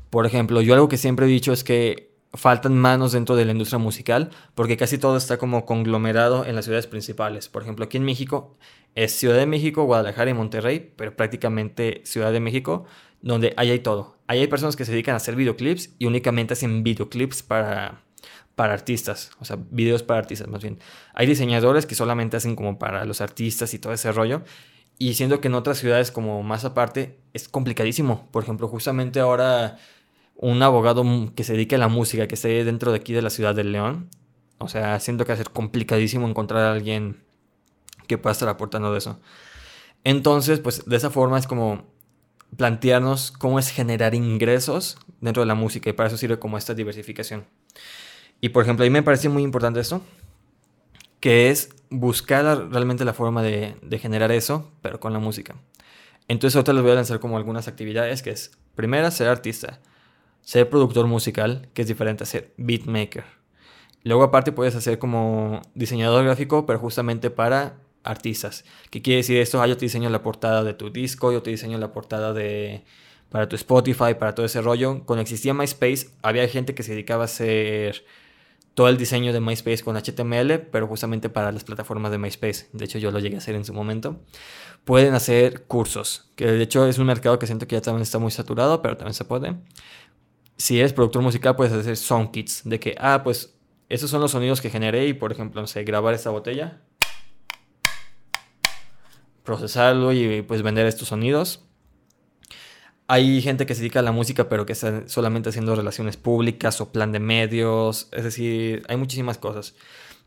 Por 0.10 0.26
ejemplo, 0.26 0.62
yo 0.62 0.74
algo 0.74 0.90
que 0.90 0.98
siempre 0.98 1.26
he 1.26 1.30
dicho 1.30 1.54
es 1.54 1.64
que 1.64 2.12
faltan 2.34 2.78
manos 2.78 3.12
dentro 3.12 3.36
de 3.36 3.46
la 3.46 3.52
industria 3.52 3.80
musical, 3.80 4.30
porque 4.56 4.78
casi 4.78 4.98
todo 4.98 5.18
está 5.18 5.38
como 5.38 5.66
conglomerado 5.66 6.46
en 6.46 6.56
las 6.56 6.66
ciudades 6.66 6.88
principales. 6.88 7.50
Por 7.50 7.64
ejemplo, 7.64 7.86
aquí 7.86 7.98
en 7.98 8.04
México 8.04 8.58
es 8.96 9.12
Ciudad 9.14 9.38
de 9.38 9.46
México, 9.46 9.84
Guadalajara 9.84 10.32
y 10.32 10.34
Monterrey, 10.34 10.94
pero 10.96 11.16
prácticamente 11.16 12.02
Ciudad 12.06 12.32
de 12.32 12.40
México, 12.40 12.86
donde 13.22 13.54
ahí 13.58 13.72
hay 13.72 13.80
todo. 13.80 14.18
Ahí 14.28 14.40
hay 14.40 14.48
personas 14.48 14.76
que 14.76 14.86
se 14.86 14.92
dedican 14.92 15.14
a 15.14 15.18
hacer 15.18 15.36
videoclips 15.36 15.96
y 16.00 16.06
únicamente 16.06 16.54
hacen 16.54 16.84
videoclips 16.84 17.44
para, 17.44 18.04
para 18.56 18.74
artistas, 18.74 19.32
o 19.40 19.46
sea, 19.46 19.58
videos 19.70 20.04
para 20.04 20.20
artistas 20.20 20.48
más 20.48 20.62
bien. 20.62 20.80
Hay 21.14 21.28
diseñadores 21.28 21.86
que 21.86 21.96
solamente 21.96 22.38
hacen 22.38 22.56
como 22.56 22.80
para 22.80 23.06
los 23.06 23.22
artistas 23.22 23.74
y 23.74 23.80
todo 23.80 23.94
ese 23.94 24.12
rollo. 24.12 24.44
Y 25.02 25.16
siendo 25.16 25.42
que 25.42 25.48
en 25.48 25.56
otras 25.56 25.80
ciudades 25.80 26.12
como 26.12 26.44
más 26.44 26.64
aparte 26.64 27.18
es 27.34 27.50
complicadísimo. 27.50 28.28
Por 28.30 28.44
ejemplo, 28.44 28.68
justamente 28.68 29.20
ahora 29.20 29.80
un 30.36 30.62
abogado 30.62 31.04
que 31.34 31.44
se 31.44 31.54
dedique 31.54 31.74
a 31.74 31.80
la 31.80 31.88
música, 31.88 32.28
que 32.28 32.36
esté 32.36 32.64
dentro 32.64 32.92
de 32.92 33.00
aquí 33.00 33.12
de 33.12 33.24
la 33.24 33.32
ciudad 33.32 33.56
de 33.56 33.64
León, 33.64 34.10
o 34.60 34.68
sea, 34.68 35.00
siento 35.00 35.26
que 35.26 35.30
va 35.30 35.34
a 35.34 35.38
ser 35.38 35.50
complicadísimo 35.50 36.28
encontrar 36.28 36.66
a 36.66 36.74
alguien 36.74 37.24
que 38.06 38.20
pueda 38.20 38.34
estar 38.34 38.48
aportando 38.48 38.92
de 38.92 39.00
eso. 39.00 39.20
Entonces, 40.04 40.60
pues 40.60 40.86
de 40.86 40.98
esa 40.98 41.10
forma 41.10 41.40
es 41.40 41.48
como 41.48 41.84
plantearnos 42.56 43.32
cómo 43.32 43.58
es 43.58 43.72
generar 43.72 44.14
ingresos 44.14 45.00
dentro 45.20 45.42
de 45.42 45.48
la 45.48 45.56
música 45.56 45.90
y 45.90 45.94
para 45.94 46.10
eso 46.10 46.18
sirve 46.18 46.38
como 46.38 46.60
esta 46.60 46.76
diversificación. 46.76 47.48
Y 48.40 48.50
por 48.50 48.62
ejemplo, 48.62 48.86
a 48.86 48.88
mí 48.88 48.92
me 48.92 49.02
parece 49.02 49.30
muy 49.30 49.42
importante 49.42 49.80
esto, 49.80 50.04
que 51.22 51.50
es 51.50 51.70
buscar 51.90 52.44
realmente 52.70 53.06
la 53.06 53.14
forma 53.14 53.42
de, 53.42 53.78
generar 54.00 54.32
eso, 54.32 54.70
pero 54.82 55.00
con 55.00 55.14
la 55.14 55.20
música. 55.20 55.56
Entonces 56.28 56.56
ahorita 56.56 56.74
les 56.74 56.82
voy 56.82 56.92
a 56.92 56.96
lanzar 56.96 57.20
como 57.20 57.38
algunas 57.38 57.70
actividades, 57.70 58.22
que 58.22 58.32
es, 58.32 58.52
primera, 58.76 59.12
ser 59.12 59.30
artista, 59.30 59.80
ser 60.42 60.70
productor 60.70 61.08
musical, 61.08 61.70
que 61.74 61.84
es 61.84 61.88
diferente 61.88 62.24
a 62.24 62.28
ser 62.28 62.54
beatmaker. 62.58 63.24
Luego 64.04 64.24
aparte 64.24 64.52
puedes 64.52 64.76
hacer 64.76 64.98
como 64.98 65.62
diseñador 65.76 66.26
gráfico, 66.26 66.66
pero 66.66 66.80
justamente 66.80 67.30
para 67.30 67.78
artistas. 68.04 68.66
¿Qué 68.90 69.02
quiere 69.02 69.18
decir 69.18 69.38
esto? 69.38 69.62
Ah, 69.62 69.68
yo 69.68 69.78
te 69.78 69.86
diseño 69.86 70.10
la 70.10 70.24
portada 70.24 70.64
de 70.64 70.74
tu 70.74 70.90
disco, 70.90 71.32
yo 71.32 71.44
te 71.44 71.52
diseño 71.52 71.78
la 71.78 71.92
portada 71.92 72.34
de 72.34 72.84
para 73.30 73.48
tu 73.48 73.56
Spotify, 73.56 74.16
para 74.18 74.34
todo 74.34 74.46
ese 74.46 74.62
rollo. 74.62 75.04
Cuando 75.06 75.22
existía 75.22 75.54
MySpace, 75.54 76.10
había 76.22 76.48
gente 76.48 76.74
que 76.74 76.84
se 76.84 76.92
dedicaba 76.92 77.24
a 77.24 77.26
hacer 77.26 78.04
todo 78.74 78.88
el 78.88 78.98
diseño 78.98 79.34
de 79.34 79.40
MySpace 79.40 79.84
con 79.84 79.96
HTML, 79.96 80.60
pero 80.72 80.88
justamente 80.88 81.30
para 81.30 81.52
las 81.52 81.64
plataformas 81.64 82.12
de 82.12 82.18
MySpace. 82.18 82.68
De 82.74 82.86
hecho, 82.86 82.98
yo 82.98 83.12
lo 83.12 83.20
llegué 83.20 83.36
a 83.36 83.40
hacer 83.40 83.56
en 83.56 83.66
su 83.66 83.74
momento. 83.74 84.20
Pueden 84.86 85.14
hacer 85.14 85.64
cursos, 85.66 86.32
que 86.36 86.46
de 86.46 86.64
hecho 86.64 86.88
es 86.88 86.98
un 86.98 87.06
mercado 87.06 87.38
que 87.38 87.48
siento 87.48 87.68
que 87.68 87.76
ya 87.76 87.82
también 87.82 88.04
está 88.04 88.18
muy 88.18 88.32
saturado, 88.32 88.82
pero 88.82 88.98
también 88.98 89.14
se 89.14 89.26
puede. 89.26 89.56
Si 90.58 90.80
eres 90.80 90.94
productor 90.94 91.22
musical, 91.22 91.56
puedes 91.56 91.74
hacer 91.74 91.98
song 91.98 92.32
kits, 92.32 92.62
de 92.64 92.80
que, 92.80 92.96
ah, 93.00 93.22
pues 93.24 93.56
esos 93.90 94.10
son 94.10 94.22
los 94.22 94.32
sonidos 94.32 94.62
que 94.62 94.70
generé 94.70 95.08
y, 95.08 95.14
por 95.14 95.32
ejemplo, 95.32 95.62
no 95.62 95.68
sé, 95.68 95.84
grabar 95.84 96.14
esta 96.14 96.30
botella, 96.30 96.82
procesarlo 99.44 100.14
y 100.14 100.44
pues 100.44 100.62
vender 100.62 100.86
estos 100.86 101.10
sonidos 101.10 101.66
hay 103.08 103.42
gente 103.42 103.66
que 103.66 103.76
se 103.76 103.82
dedica 103.82 104.00
a 104.00 104.04
la 104.04 104.12
música, 104.12 104.48
pero 104.48 104.66
que 104.66 104.74
está 104.74 105.08
solamente 105.08 105.50
haciendo 105.50 105.76
relaciones 105.76 106.18
públicas 106.18 106.80
o 106.82 106.92
plan 106.92 107.12
de 107.12 107.20
medios. 107.20 108.10
Es 108.12 108.24
decir, 108.24 108.84
hay 108.88 108.98
muchísimas 108.98 109.38
cosas. 109.38 109.76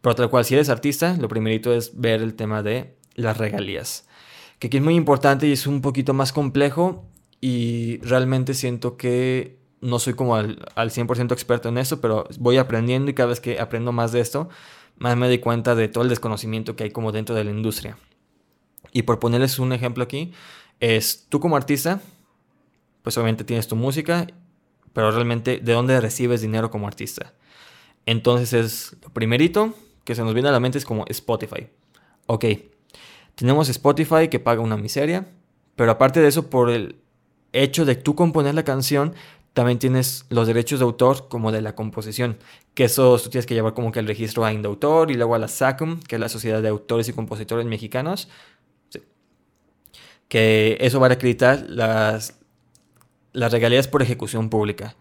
Pero 0.00 0.14
tal 0.14 0.30
cual, 0.30 0.44
si 0.44 0.54
eres 0.54 0.68
artista, 0.68 1.16
lo 1.18 1.28
primerito 1.28 1.72
es 1.72 1.98
ver 1.98 2.20
el 2.20 2.34
tema 2.34 2.62
de 2.62 2.96
las 3.14 3.38
regalías. 3.38 4.06
Que 4.58 4.66
aquí 4.66 4.76
es 4.76 4.82
muy 4.82 4.96
importante 4.96 5.46
y 5.46 5.52
es 5.52 5.66
un 5.66 5.80
poquito 5.80 6.12
más 6.12 6.32
complejo. 6.32 7.08
Y 7.40 7.98
realmente 8.02 8.54
siento 8.54 8.96
que 8.96 9.58
no 9.80 9.98
soy 9.98 10.14
como 10.14 10.36
al, 10.36 10.66
al 10.74 10.90
100% 10.90 11.32
experto 11.32 11.68
en 11.68 11.78
esto, 11.78 12.00
pero 12.00 12.26
voy 12.38 12.56
aprendiendo 12.56 13.10
y 13.10 13.14
cada 13.14 13.28
vez 13.28 13.40
que 13.40 13.60
aprendo 13.60 13.92
más 13.92 14.12
de 14.12 14.20
esto, 14.20 14.48
más 14.96 15.16
me 15.16 15.26
doy 15.26 15.38
cuenta 15.38 15.74
de 15.74 15.88
todo 15.88 16.04
el 16.04 16.10
desconocimiento 16.10 16.74
que 16.74 16.84
hay 16.84 16.90
como 16.90 17.12
dentro 17.12 17.34
de 17.34 17.44
la 17.44 17.50
industria. 17.50 17.98
Y 18.92 19.02
por 19.02 19.18
ponerles 19.18 19.58
un 19.58 19.72
ejemplo 19.72 20.04
aquí, 20.04 20.32
es 20.80 21.26
tú 21.28 21.40
como 21.40 21.56
artista, 21.56 22.00
pues 23.04 23.16
obviamente 23.18 23.44
tienes 23.44 23.68
tu 23.68 23.76
música, 23.76 24.26
pero 24.94 25.10
realmente 25.12 25.58
de 25.58 25.72
dónde 25.74 26.00
recibes 26.00 26.40
dinero 26.40 26.70
como 26.70 26.88
artista. 26.88 27.34
Entonces 28.06 28.52
es 28.54 28.96
lo 29.02 29.10
primerito 29.10 29.74
que 30.04 30.14
se 30.14 30.22
nos 30.22 30.32
viene 30.32 30.48
a 30.48 30.52
la 30.52 30.58
mente 30.58 30.78
es 30.78 30.86
como 30.86 31.04
Spotify. 31.08 31.68
Ok, 32.26 32.46
tenemos 33.34 33.68
Spotify 33.68 34.28
que 34.30 34.40
paga 34.40 34.62
una 34.62 34.78
miseria, 34.78 35.26
pero 35.76 35.90
aparte 35.92 36.20
de 36.20 36.28
eso, 36.28 36.48
por 36.48 36.70
el 36.70 36.96
hecho 37.52 37.84
de 37.84 37.94
tú 37.94 38.14
componer 38.14 38.54
la 38.54 38.64
canción, 38.64 39.14
también 39.52 39.78
tienes 39.78 40.24
los 40.30 40.46
derechos 40.46 40.80
de 40.80 40.86
autor 40.86 41.28
como 41.28 41.52
de 41.52 41.60
la 41.60 41.74
composición, 41.74 42.38
que 42.72 42.84
eso 42.84 43.18
tú 43.18 43.28
tienes 43.28 43.44
que 43.44 43.54
llevar 43.54 43.74
como 43.74 43.92
que 43.92 44.00
el 44.00 44.06
registro 44.06 44.46
a 44.46 44.52
Indautor 44.52 45.10
y 45.10 45.14
luego 45.14 45.34
a 45.34 45.38
la 45.38 45.48
SACUM, 45.48 46.00
que 46.00 46.16
es 46.16 46.20
la 46.20 46.30
Sociedad 46.30 46.62
de 46.62 46.68
Autores 46.68 47.06
y 47.08 47.12
Compositores 47.12 47.66
Mexicanos, 47.66 48.28
que 50.28 50.78
eso 50.80 51.00
va 51.00 51.08
a 51.08 51.12
acreditar 51.12 51.66
las, 51.68 52.40
las 53.34 53.52
regalías 53.52 53.88
por 53.88 54.00
ejecución 54.00 54.48
pública. 54.48 54.96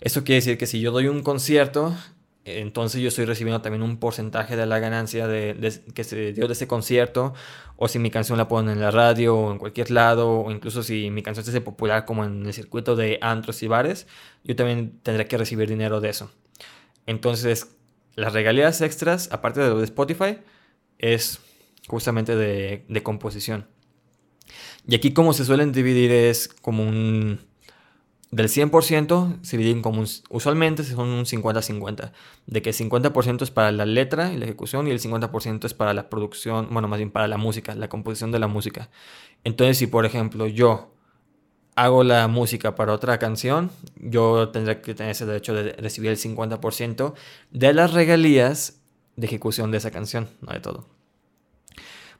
Eso 0.00 0.22
quiere 0.22 0.36
decir 0.36 0.58
que 0.58 0.66
si 0.66 0.80
yo 0.80 0.92
doy 0.92 1.08
un 1.08 1.22
concierto, 1.22 1.96
entonces 2.44 3.00
yo 3.00 3.08
estoy 3.08 3.24
recibiendo 3.24 3.60
también 3.60 3.82
un 3.82 3.96
porcentaje 3.96 4.56
de 4.56 4.66
la 4.66 4.78
ganancia 4.78 5.26
de, 5.26 5.82
que 5.94 6.04
se 6.04 6.32
dio 6.32 6.46
de 6.46 6.52
ese 6.52 6.68
concierto, 6.68 7.34
o 7.76 7.88
si 7.88 7.98
mi 7.98 8.10
canción 8.10 8.38
la 8.38 8.46
ponen 8.46 8.74
en 8.74 8.80
la 8.80 8.90
radio 8.90 9.36
o 9.36 9.52
en 9.52 9.58
cualquier 9.58 9.90
lado, 9.90 10.40
o 10.40 10.50
incluso 10.52 10.82
si 10.82 11.10
mi 11.10 11.22
canción 11.22 11.44
se 11.44 11.50
hace 11.50 11.60
popular 11.60 12.04
como 12.04 12.24
en 12.24 12.46
el 12.46 12.52
circuito 12.52 12.94
de 12.94 13.18
antros 13.22 13.62
y 13.62 13.66
bares, 13.66 14.06
yo 14.44 14.54
también 14.54 15.00
tendré 15.02 15.26
que 15.26 15.38
recibir 15.38 15.68
dinero 15.68 16.00
de 16.00 16.10
eso. 16.10 16.30
Entonces, 17.06 17.68
las 18.14 18.34
regalías 18.34 18.80
extras, 18.82 19.30
aparte 19.32 19.60
de 19.60 19.70
lo 19.70 19.78
de 19.78 19.84
Spotify, 19.84 20.38
es 20.98 21.40
justamente 21.86 22.36
de, 22.36 22.84
de 22.86 23.02
composición. 23.02 23.66
Y 24.86 24.94
aquí 24.94 25.12
como 25.12 25.32
se 25.32 25.44
suelen 25.44 25.72
dividir 25.72 26.10
es 26.10 26.48
como 26.48 26.82
un 26.82 27.47
del 28.30 28.48
100% 28.48 29.38
se 29.42 29.56
dividen 29.56 29.80
como 29.80 30.04
usualmente 30.28 30.84
son 30.84 31.08
un 31.08 31.24
50-50, 31.24 32.12
de 32.46 32.62
que 32.62 32.70
el 32.70 32.76
50% 32.76 33.42
es 33.42 33.50
para 33.50 33.72
la 33.72 33.86
letra 33.86 34.32
y 34.32 34.36
la 34.36 34.44
ejecución 34.44 34.86
y 34.86 34.90
el 34.90 35.00
50% 35.00 35.64
es 35.64 35.74
para 35.74 35.94
la 35.94 36.10
producción, 36.10 36.68
bueno, 36.70 36.88
más 36.88 36.98
bien 36.98 37.10
para 37.10 37.26
la 37.26 37.38
música, 37.38 37.74
la 37.74 37.88
composición 37.88 38.30
de 38.30 38.38
la 38.38 38.46
música. 38.46 38.90
Entonces, 39.44 39.78
si 39.78 39.86
por 39.86 40.04
ejemplo 40.04 40.46
yo 40.46 40.94
hago 41.74 42.04
la 42.04 42.28
música 42.28 42.74
para 42.74 42.92
otra 42.92 43.18
canción, 43.18 43.70
yo 43.96 44.50
tendré 44.50 44.82
que 44.82 44.94
tener 44.94 45.12
ese 45.12 45.24
derecho 45.24 45.54
de 45.54 45.72
recibir 45.72 46.10
el 46.10 46.18
50% 46.18 47.14
de 47.50 47.72
las 47.72 47.92
regalías 47.94 48.82
de 49.16 49.26
ejecución 49.26 49.70
de 49.70 49.78
esa 49.78 49.90
canción, 49.90 50.28
no 50.42 50.52
de 50.52 50.60
todo. 50.60 50.86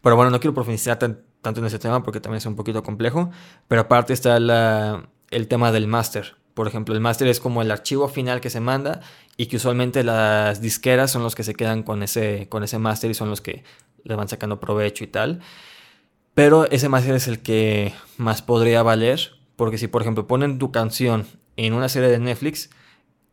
Pero 0.00 0.16
bueno, 0.16 0.30
no 0.30 0.40
quiero 0.40 0.54
profundizar 0.54 0.98
tanto 0.98 1.60
en 1.60 1.66
ese 1.66 1.78
tema 1.78 2.02
porque 2.02 2.20
también 2.20 2.38
es 2.38 2.46
un 2.46 2.56
poquito 2.56 2.82
complejo, 2.82 3.30
pero 3.66 3.82
aparte 3.82 4.12
está 4.12 4.38
la 4.40 5.08
el 5.30 5.48
tema 5.48 5.72
del 5.72 5.86
máster. 5.86 6.36
Por 6.54 6.66
ejemplo, 6.66 6.94
el 6.94 7.00
máster 7.00 7.28
es 7.28 7.40
como 7.40 7.62
el 7.62 7.70
archivo 7.70 8.08
final 8.08 8.40
que 8.40 8.50
se 8.50 8.60
manda 8.60 9.00
y 9.36 9.46
que 9.46 9.56
usualmente 9.56 10.02
las 10.02 10.60
disqueras 10.60 11.10
son 11.10 11.22
los 11.22 11.34
que 11.34 11.44
se 11.44 11.54
quedan 11.54 11.82
con 11.82 12.02
ese, 12.02 12.48
con 12.48 12.64
ese 12.64 12.78
máster 12.78 13.10
y 13.10 13.14
son 13.14 13.30
los 13.30 13.40
que 13.40 13.62
le 14.04 14.14
van 14.16 14.28
sacando 14.28 14.58
provecho 14.58 15.04
y 15.04 15.06
tal. 15.06 15.40
Pero 16.34 16.68
ese 16.70 16.88
máster 16.88 17.14
es 17.14 17.28
el 17.28 17.40
que 17.40 17.92
más 18.16 18.42
podría 18.42 18.82
valer, 18.82 19.32
porque 19.56 19.78
si 19.78 19.88
por 19.88 20.02
ejemplo 20.02 20.26
ponen 20.26 20.58
tu 20.58 20.72
canción 20.72 21.26
en 21.56 21.74
una 21.74 21.88
serie 21.88 22.08
de 22.08 22.18
Netflix, 22.18 22.70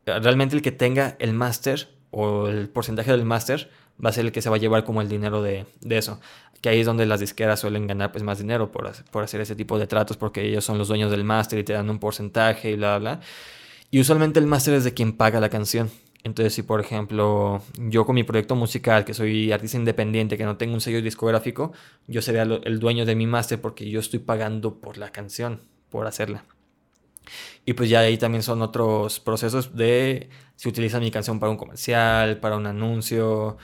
realmente 0.05 0.55
el 0.55 0.61
que 0.61 0.71
tenga 0.71 1.15
el 1.19 1.33
máster 1.33 1.89
o 2.11 2.47
el 2.47 2.69
porcentaje 2.69 3.11
del 3.11 3.25
máster 3.25 3.69
va 4.03 4.09
a 4.09 4.13
ser 4.13 4.25
el 4.25 4.31
que 4.31 4.41
se 4.41 4.49
va 4.49 4.57
a 4.57 4.59
llevar 4.59 4.83
como 4.83 5.01
el 5.01 5.09
dinero 5.09 5.41
de, 5.41 5.65
de 5.81 5.97
eso 5.97 6.19
que 6.65 6.69
ahí 6.69 6.79
es 6.79 6.87
donde 6.87 7.05
las 7.05 7.19
disqueras 7.19 7.59
suelen 7.59 7.85
ganar 7.85 8.11
pues 8.11 8.23
más 8.23 8.39
dinero 8.39 8.71
por, 8.71 8.91
por 9.11 9.23
hacer 9.23 9.39
ese 9.39 9.55
tipo 9.55 9.77
de 9.77 9.85
tratos 9.85 10.17
porque 10.17 10.41
ellos 10.41 10.65
son 10.65 10.79
los 10.79 10.87
dueños 10.87 11.11
del 11.11 11.23
máster 11.23 11.59
y 11.59 11.63
te 11.63 11.73
dan 11.73 11.87
un 11.91 11.99
porcentaje 11.99 12.71
y 12.71 12.75
bla, 12.75 12.97
bla. 12.97 13.19
Y 13.91 13.99
usualmente 13.99 14.39
el 14.39 14.47
máster 14.47 14.73
es 14.73 14.83
de 14.83 14.91
quien 14.95 15.13
paga 15.13 15.39
la 15.39 15.49
canción. 15.49 15.91
Entonces, 16.23 16.55
si 16.55 16.63
por 16.63 16.81
ejemplo 16.81 17.61
yo 17.77 18.07
con 18.07 18.15
mi 18.15 18.23
proyecto 18.23 18.55
musical, 18.55 19.05
que 19.05 19.13
soy 19.13 19.51
artista 19.51 19.77
independiente, 19.77 20.39
que 20.39 20.43
no 20.43 20.57
tengo 20.57 20.73
un 20.73 20.81
sello 20.81 21.03
discográfico, 21.03 21.71
yo 22.07 22.23
sería 22.23 22.41
el 22.41 22.79
dueño 22.79 23.05
de 23.05 23.13
mi 23.13 23.27
máster 23.27 23.61
porque 23.61 23.87
yo 23.87 23.99
estoy 23.99 24.17
pagando 24.17 24.81
por 24.81 24.97
la 24.97 25.11
canción, 25.11 25.61
por 25.91 26.07
hacerla. 26.07 26.45
Y 27.63 27.73
pues 27.73 27.91
ya 27.91 27.99
ahí 27.99 28.17
también 28.17 28.41
son 28.41 28.63
otros 28.63 29.19
procesos 29.19 29.75
de 29.75 30.29
si 30.55 30.67
utilizan 30.67 31.01
mi 31.01 31.11
canción 31.11 31.39
para 31.39 31.51
un 31.51 31.57
comercial, 31.57 32.39
para 32.39 32.57
un 32.57 32.65
anuncio, 32.65 33.57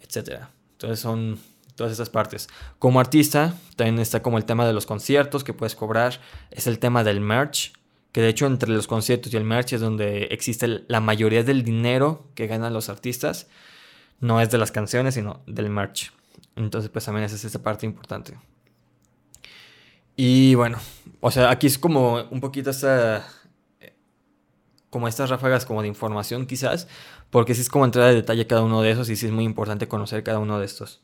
etc. 0.00 0.42
Entonces 0.74 1.00
son 1.00 1.40
todas 1.76 1.92
esas 1.92 2.10
partes. 2.10 2.48
Como 2.78 2.98
artista, 2.98 3.54
también 3.76 3.98
está 4.00 4.22
como 4.22 4.38
el 4.38 4.44
tema 4.44 4.66
de 4.66 4.72
los 4.72 4.86
conciertos 4.86 5.44
que 5.44 5.52
puedes 5.52 5.76
cobrar, 5.76 6.20
es 6.50 6.66
el 6.66 6.78
tema 6.78 7.04
del 7.04 7.20
merch, 7.20 7.72
que 8.12 8.20
de 8.20 8.28
hecho 8.28 8.46
entre 8.46 8.70
los 8.70 8.86
conciertos 8.86 9.32
y 9.32 9.36
el 9.36 9.44
merch 9.44 9.74
es 9.74 9.80
donde 9.80 10.24
existe 10.24 10.84
la 10.88 11.00
mayoría 11.00 11.44
del 11.44 11.62
dinero 11.62 12.26
que 12.34 12.46
ganan 12.46 12.72
los 12.72 12.88
artistas, 12.88 13.46
no 14.20 14.40
es 14.40 14.50
de 14.50 14.58
las 14.58 14.72
canciones, 14.72 15.14
sino 15.14 15.42
del 15.46 15.70
merch. 15.70 16.12
Entonces, 16.56 16.90
pues 16.90 17.04
también 17.04 17.24
esa 17.24 17.36
es 17.36 17.44
esa 17.44 17.62
parte 17.62 17.84
importante. 17.84 18.38
Y 20.16 20.54
bueno, 20.54 20.78
o 21.20 21.30
sea, 21.30 21.50
aquí 21.50 21.66
es 21.66 21.78
como 21.78 22.22
un 22.30 22.40
poquito 22.40 22.70
esta 22.70 23.26
como 24.96 25.08
estas 25.08 25.28
ráfagas 25.28 25.66
como 25.66 25.82
de 25.82 25.88
información 25.88 26.46
quizás, 26.46 26.88
porque 27.28 27.54
sí 27.54 27.60
es 27.60 27.68
como 27.68 27.84
entrar 27.84 28.06
a 28.06 28.14
detalle 28.14 28.46
cada 28.46 28.62
uno 28.62 28.80
de 28.80 28.92
esos 28.92 29.10
y 29.10 29.16
sí 29.16 29.26
es 29.26 29.32
muy 29.32 29.44
importante 29.44 29.88
conocer 29.88 30.22
cada 30.22 30.38
uno 30.38 30.58
de 30.58 30.64
estos. 30.64 31.02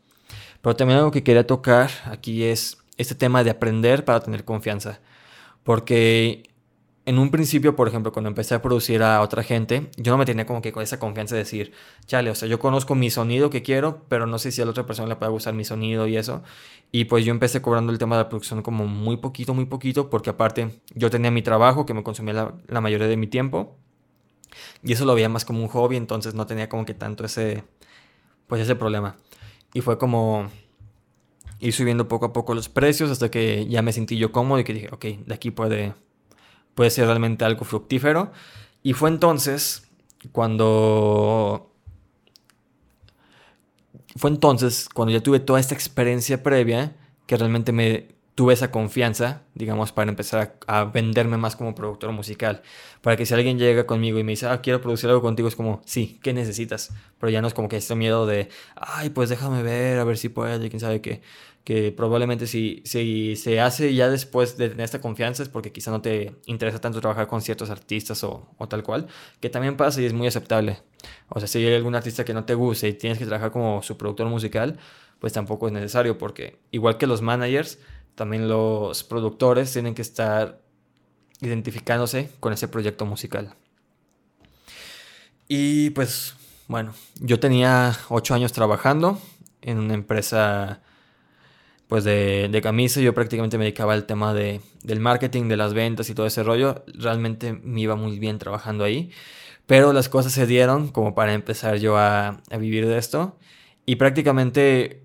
Pero 0.62 0.76
también 0.76 0.98
algo 0.98 1.10
que 1.10 1.22
quería 1.22 1.46
tocar 1.46 1.90
aquí 2.06 2.44
es 2.44 2.78
este 2.96 3.14
tema 3.14 3.44
de 3.44 3.50
aprender 3.50 4.04
para 4.04 4.20
tener 4.20 4.44
confianza. 4.44 5.00
Porque 5.64 6.44
en 7.04 7.18
un 7.18 7.30
principio, 7.30 7.74
por 7.74 7.88
ejemplo, 7.88 8.12
cuando 8.12 8.28
empecé 8.28 8.54
a 8.54 8.62
producir 8.62 9.02
a 9.02 9.20
otra 9.22 9.42
gente, 9.42 9.90
yo 9.96 10.12
no 10.12 10.18
me 10.18 10.24
tenía 10.24 10.46
como 10.46 10.62
que 10.62 10.72
esa 10.80 11.00
confianza 11.00 11.34
de 11.34 11.40
decir, 11.40 11.72
chale, 12.06 12.30
o 12.30 12.34
sea, 12.34 12.48
yo 12.48 12.60
conozco 12.60 12.94
mi 12.94 13.10
sonido 13.10 13.50
que 13.50 13.62
quiero, 13.62 14.04
pero 14.08 14.26
no 14.26 14.38
sé 14.38 14.52
si 14.52 14.62
a 14.62 14.64
la 14.64 14.70
otra 14.70 14.86
persona 14.86 15.08
le 15.08 15.16
puede 15.16 15.32
gustar 15.32 15.52
mi 15.54 15.64
sonido 15.64 16.06
y 16.06 16.16
eso. 16.16 16.42
Y 16.92 17.06
pues 17.06 17.24
yo 17.24 17.32
empecé 17.32 17.60
cobrando 17.60 17.92
el 17.92 17.98
tema 17.98 18.16
de 18.16 18.24
la 18.24 18.28
producción 18.28 18.62
como 18.62 18.86
muy 18.86 19.16
poquito, 19.16 19.52
muy 19.54 19.64
poquito, 19.66 20.10
porque 20.10 20.30
aparte 20.30 20.70
yo 20.94 21.10
tenía 21.10 21.32
mi 21.32 21.42
trabajo 21.42 21.86
que 21.86 21.94
me 21.94 22.04
consumía 22.04 22.34
la, 22.34 22.54
la 22.68 22.80
mayoría 22.80 23.08
de 23.08 23.16
mi 23.16 23.26
tiempo. 23.26 23.76
Y 24.84 24.92
eso 24.92 25.04
lo 25.04 25.14
veía 25.14 25.28
más 25.28 25.44
como 25.44 25.60
un 25.62 25.68
hobby, 25.68 25.96
entonces 25.96 26.34
no 26.34 26.46
tenía 26.46 26.68
como 26.68 26.84
que 26.84 26.94
tanto 26.94 27.24
ese, 27.24 27.64
pues 28.46 28.62
ese 28.62 28.76
problema. 28.76 29.16
Y 29.74 29.80
fue 29.80 29.98
como 29.98 30.50
ir 31.60 31.72
subiendo 31.72 32.08
poco 32.08 32.26
a 32.26 32.32
poco 32.32 32.54
los 32.54 32.68
precios 32.68 33.10
hasta 33.10 33.30
que 33.30 33.66
ya 33.68 33.82
me 33.82 33.92
sentí 33.92 34.16
yo 34.16 34.32
cómodo 34.32 34.60
y 34.60 34.64
que 34.64 34.74
dije, 34.74 34.88
ok, 34.92 35.04
de 35.26 35.34
aquí 35.34 35.50
puede, 35.50 35.94
puede 36.74 36.90
ser 36.90 37.06
realmente 37.06 37.44
algo 37.44 37.64
fructífero. 37.64 38.32
Y 38.82 38.92
fue 38.92 39.08
entonces 39.08 39.88
cuando... 40.32 41.68
Fue 44.16 44.28
entonces 44.28 44.88
cuando 44.92 45.12
ya 45.12 45.22
tuve 45.22 45.40
toda 45.40 45.58
esta 45.58 45.74
experiencia 45.74 46.42
previa 46.42 46.94
que 47.26 47.36
realmente 47.38 47.72
me 47.72 48.08
tuve 48.34 48.54
esa 48.54 48.70
confianza, 48.70 49.42
digamos, 49.54 49.92
para 49.92 50.10
empezar 50.10 50.56
a, 50.66 50.84
venderme 50.84 51.36
más 51.36 51.54
como 51.56 51.74
productor 51.74 52.12
musical. 52.12 52.62
Para 53.02 53.16
que 53.16 53.26
si 53.26 53.34
alguien 53.34 53.58
llega 53.58 53.86
conmigo 53.86 54.18
y 54.18 54.24
me 54.24 54.32
dice, 54.32 54.46
ah, 54.46 54.60
quiero 54.62 54.80
producir 54.80 55.10
algo 55.10 55.20
contigo, 55.20 55.48
es 55.48 55.56
como, 55.56 55.82
sí, 55.84 56.18
¿qué 56.22 56.32
necesitas? 56.32 56.92
Pero 57.20 57.30
ya 57.30 57.42
no 57.42 57.48
es 57.48 57.54
como 57.54 57.68
que 57.68 57.76
este 57.76 57.94
miedo 57.94 58.26
de, 58.26 58.48
ay, 58.76 59.10
pues 59.10 59.28
déjame 59.28 59.62
ver, 59.62 59.98
a 59.98 60.04
ver 60.04 60.16
si 60.16 60.28
puedo, 60.28 60.64
y 60.64 60.70
quién 60.70 60.80
sabe 60.80 61.00
qué. 61.02 61.20
Que 61.64 61.92
probablemente 61.92 62.46
si, 62.46 62.82
si 62.84 63.36
se 63.36 63.60
hace 63.60 63.94
ya 63.94 64.08
después 64.08 64.56
de 64.56 64.70
tener 64.70 64.84
esta 64.84 65.00
confianza 65.00 65.44
es 65.44 65.48
porque 65.48 65.70
quizá 65.70 65.92
no 65.92 66.00
te 66.00 66.34
interesa 66.46 66.80
tanto 66.80 67.00
trabajar 67.00 67.28
con 67.28 67.40
ciertos 67.40 67.70
artistas 67.70 68.24
o, 68.24 68.48
o 68.58 68.66
tal 68.68 68.82
cual, 68.82 69.06
que 69.40 69.48
también 69.48 69.76
pasa 69.76 70.00
y 70.00 70.06
es 70.06 70.12
muy 70.12 70.26
aceptable. 70.26 70.78
O 71.28 71.38
sea, 71.38 71.46
si 71.46 71.58
hay 71.58 71.74
algún 71.74 71.94
artista 71.94 72.24
que 72.24 72.34
no 72.34 72.44
te 72.44 72.54
guste 72.54 72.88
y 72.88 72.94
tienes 72.94 73.18
que 73.18 73.26
trabajar 73.26 73.52
como 73.52 73.82
su 73.82 73.96
productor 73.96 74.26
musical, 74.26 74.78
pues 75.22 75.32
tampoco 75.32 75.68
es 75.68 75.72
necesario 75.72 76.18
porque 76.18 76.58
igual 76.72 76.98
que 76.98 77.06
los 77.06 77.22
managers, 77.22 77.78
también 78.14 78.48
los 78.48 79.04
productores 79.04 79.72
tienen 79.72 79.94
que 79.94 80.02
estar 80.02 80.60
identificándose 81.40 82.30
con 82.40 82.52
ese 82.52 82.68
proyecto 82.68 83.06
musical. 83.06 83.54
Y 85.48 85.90
pues 85.90 86.34
bueno, 86.68 86.94
yo 87.20 87.40
tenía 87.40 87.96
ocho 88.08 88.34
años 88.34 88.52
trabajando 88.52 89.20
en 89.60 89.78
una 89.78 89.94
empresa 89.94 90.80
pues 91.88 92.04
de, 92.04 92.48
de 92.50 92.62
camisa. 92.62 93.00
Yo 93.00 93.12
prácticamente 93.12 93.58
me 93.58 93.64
dedicaba 93.64 93.92
al 93.92 94.06
tema 94.06 94.32
de, 94.32 94.62
del 94.82 95.00
marketing, 95.00 95.48
de 95.48 95.58
las 95.58 95.74
ventas 95.74 96.08
y 96.08 96.14
todo 96.14 96.26
ese 96.26 96.42
rollo. 96.42 96.84
Realmente 96.94 97.52
me 97.52 97.82
iba 97.82 97.96
muy 97.96 98.18
bien 98.18 98.38
trabajando 98.38 98.84
ahí. 98.84 99.10
Pero 99.66 99.92
las 99.92 100.08
cosas 100.08 100.32
se 100.32 100.46
dieron 100.46 100.88
como 100.88 101.14
para 101.14 101.34
empezar 101.34 101.76
yo 101.76 101.98
a, 101.98 102.40
a 102.50 102.56
vivir 102.56 102.86
de 102.86 102.96
esto. 102.96 103.36
Y 103.84 103.96
prácticamente 103.96 105.01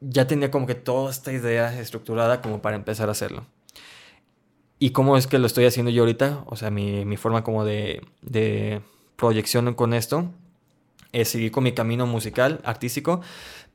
ya 0.00 0.26
tenía 0.26 0.50
como 0.50 0.66
que 0.66 0.74
toda 0.74 1.10
esta 1.10 1.32
idea 1.32 1.78
estructurada 1.78 2.40
como 2.40 2.62
para 2.62 2.76
empezar 2.76 3.08
a 3.08 3.12
hacerlo. 3.12 3.46
¿Y 4.78 4.90
cómo 4.90 5.16
es 5.16 5.26
que 5.26 5.38
lo 5.38 5.46
estoy 5.46 5.66
haciendo 5.66 5.90
yo 5.90 6.02
ahorita? 6.02 6.44
O 6.46 6.56
sea, 6.56 6.70
mi, 6.70 7.04
mi 7.04 7.16
forma 7.16 7.44
como 7.44 7.64
de, 7.64 8.00
de 8.22 8.80
proyección 9.16 9.74
con 9.74 9.92
esto 9.92 10.30
es 11.12 11.28
seguir 11.28 11.50
con 11.50 11.64
mi 11.64 11.72
camino 11.72 12.06
musical, 12.06 12.60
artístico, 12.64 13.20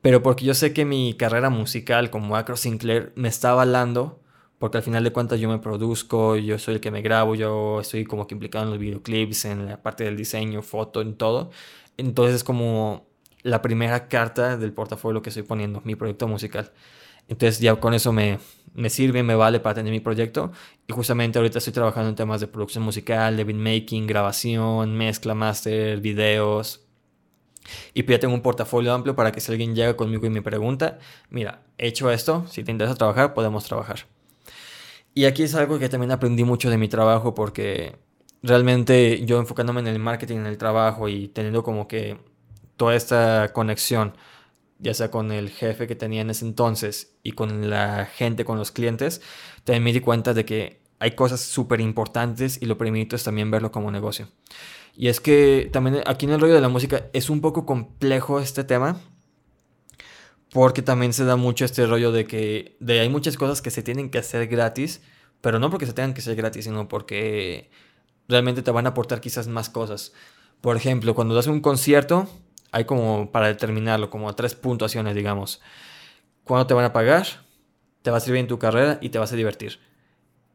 pero 0.02 0.22
porque 0.22 0.44
yo 0.44 0.54
sé 0.54 0.72
que 0.72 0.84
mi 0.84 1.14
carrera 1.14 1.50
musical 1.50 2.10
como 2.10 2.36
Acro 2.36 2.56
Sinclair 2.56 3.12
me 3.14 3.28
está 3.28 3.50
avalando, 3.50 4.20
porque 4.58 4.78
al 4.78 4.82
final 4.82 5.04
de 5.04 5.12
cuentas 5.12 5.38
yo 5.38 5.48
me 5.48 5.58
produzco, 5.58 6.36
yo 6.36 6.58
soy 6.58 6.74
el 6.74 6.80
que 6.80 6.90
me 6.90 7.02
grabo, 7.02 7.34
yo 7.34 7.80
estoy 7.80 8.04
como 8.04 8.26
que 8.26 8.34
implicado 8.34 8.64
en 8.64 8.70
los 8.70 8.78
videoclips, 8.78 9.44
en 9.44 9.66
la 9.66 9.82
parte 9.82 10.04
del 10.04 10.16
diseño, 10.16 10.62
foto, 10.62 11.02
en 11.02 11.16
todo. 11.16 11.50
Entonces 11.98 12.36
es 12.36 12.44
como 12.44 13.06
la 13.46 13.62
primera 13.62 14.08
carta 14.08 14.56
del 14.56 14.72
portafolio 14.72 15.22
que 15.22 15.30
estoy 15.30 15.44
poniendo, 15.44 15.80
mi 15.84 15.94
proyecto 15.94 16.28
musical. 16.28 16.72
Entonces 17.28 17.60
ya 17.60 17.74
con 17.76 17.94
eso 17.94 18.12
me, 18.12 18.38
me 18.74 18.90
sirve, 18.90 19.22
me 19.22 19.34
vale 19.34 19.60
para 19.60 19.74
tener 19.74 19.92
mi 19.92 20.00
proyecto. 20.00 20.52
Y 20.86 20.92
justamente 20.92 21.38
ahorita 21.38 21.58
estoy 21.58 21.72
trabajando 21.72 22.08
en 22.08 22.16
temas 22.16 22.40
de 22.40 22.46
producción 22.46 22.84
musical, 22.84 23.36
de 23.36 23.44
beatmaking, 23.44 24.06
grabación, 24.06 24.96
mezcla, 24.96 25.34
master, 25.34 26.00
videos, 26.00 26.86
y 27.94 28.02
pues 28.02 28.16
ya 28.16 28.20
tengo 28.20 28.34
un 28.34 28.42
portafolio 28.42 28.92
amplio 28.92 29.14
para 29.16 29.32
que 29.32 29.40
si 29.40 29.50
alguien 29.50 29.74
llega 29.74 29.96
conmigo 29.96 30.26
y 30.26 30.30
me 30.30 30.42
pregunta, 30.42 30.98
mira, 31.30 31.62
he 31.78 31.88
hecho 31.88 32.10
esto, 32.10 32.46
si 32.48 32.64
te 32.64 32.70
interesa 32.70 32.94
trabajar, 32.94 33.34
podemos 33.34 33.64
trabajar. 33.64 34.06
Y 35.14 35.24
aquí 35.24 35.42
es 35.42 35.54
algo 35.54 35.78
que 35.78 35.88
también 35.88 36.12
aprendí 36.12 36.44
mucho 36.44 36.70
de 36.70 36.78
mi 36.78 36.88
trabajo 36.88 37.34
porque 37.34 37.96
realmente 38.42 39.24
yo 39.24 39.38
enfocándome 39.38 39.80
en 39.80 39.86
el 39.88 39.98
marketing, 39.98 40.36
en 40.38 40.46
el 40.46 40.58
trabajo 40.58 41.08
y 41.08 41.28
teniendo 41.28 41.62
como 41.62 41.88
que 41.88 42.18
toda 42.76 42.94
esta 42.94 43.52
conexión, 43.52 44.16
ya 44.78 44.94
sea 44.94 45.10
con 45.10 45.32
el 45.32 45.50
jefe 45.50 45.86
que 45.86 45.96
tenía 45.96 46.20
en 46.20 46.30
ese 46.30 46.44
entonces 46.44 47.16
y 47.22 47.32
con 47.32 47.70
la 47.70 48.06
gente, 48.06 48.44
con 48.44 48.58
los 48.58 48.72
clientes, 48.72 49.22
también 49.64 49.84
me 49.84 49.92
di 49.92 50.00
cuenta 50.00 50.34
de 50.34 50.44
que 50.44 50.80
hay 50.98 51.12
cosas 51.12 51.40
súper 51.40 51.80
importantes 51.80 52.60
y 52.60 52.66
lo 52.66 52.78
primero 52.78 53.16
es 53.16 53.24
también 53.24 53.50
verlo 53.50 53.70
como 53.70 53.90
negocio. 53.90 54.28
Y 54.96 55.08
es 55.08 55.20
que 55.20 55.68
también 55.72 56.02
aquí 56.06 56.24
en 56.24 56.32
el 56.32 56.40
rollo 56.40 56.54
de 56.54 56.60
la 56.60 56.70
música 56.70 57.10
es 57.12 57.28
un 57.28 57.40
poco 57.40 57.66
complejo 57.66 58.40
este 58.40 58.64
tema. 58.64 58.98
Porque 60.52 60.80
también 60.80 61.12
se 61.12 61.24
da 61.24 61.36
mucho 61.36 61.66
este 61.66 61.86
rollo 61.86 62.12
de 62.12 62.24
que 62.24 62.76
de 62.80 63.00
hay 63.00 63.10
muchas 63.10 63.36
cosas 63.36 63.60
que 63.60 63.70
se 63.70 63.82
tienen 63.82 64.10
que 64.10 64.18
hacer 64.18 64.46
gratis. 64.46 65.02
Pero 65.42 65.58
no 65.58 65.68
porque 65.70 65.84
se 65.84 65.92
tengan 65.92 66.14
que 66.14 66.20
hacer 66.20 66.34
gratis, 66.34 66.64
sino 66.64 66.88
porque 66.88 67.70
realmente 68.26 68.62
te 68.62 68.70
van 68.70 68.86
a 68.86 68.90
aportar 68.90 69.20
quizás 69.20 69.48
más 69.48 69.68
cosas. 69.68 70.14
Por 70.62 70.76
ejemplo, 70.76 71.14
cuando 71.14 71.34
das 71.34 71.46
un 71.46 71.60
concierto, 71.60 72.26
hay 72.72 72.84
como 72.84 73.30
para 73.32 73.48
determinarlo, 73.48 74.10
como 74.10 74.34
tres 74.34 74.54
puntuaciones, 74.54 75.14
digamos. 75.14 75.60
¿Cuándo 76.44 76.66
te 76.66 76.74
van 76.74 76.84
a 76.84 76.92
pagar? 76.92 77.26
Te 78.02 78.10
va 78.10 78.18
a 78.18 78.20
servir 78.20 78.40
en 78.40 78.46
tu 78.46 78.58
carrera 78.58 78.98
y 79.00 79.08
te 79.08 79.18
vas 79.18 79.32
a 79.32 79.36
divertir. 79.36 79.80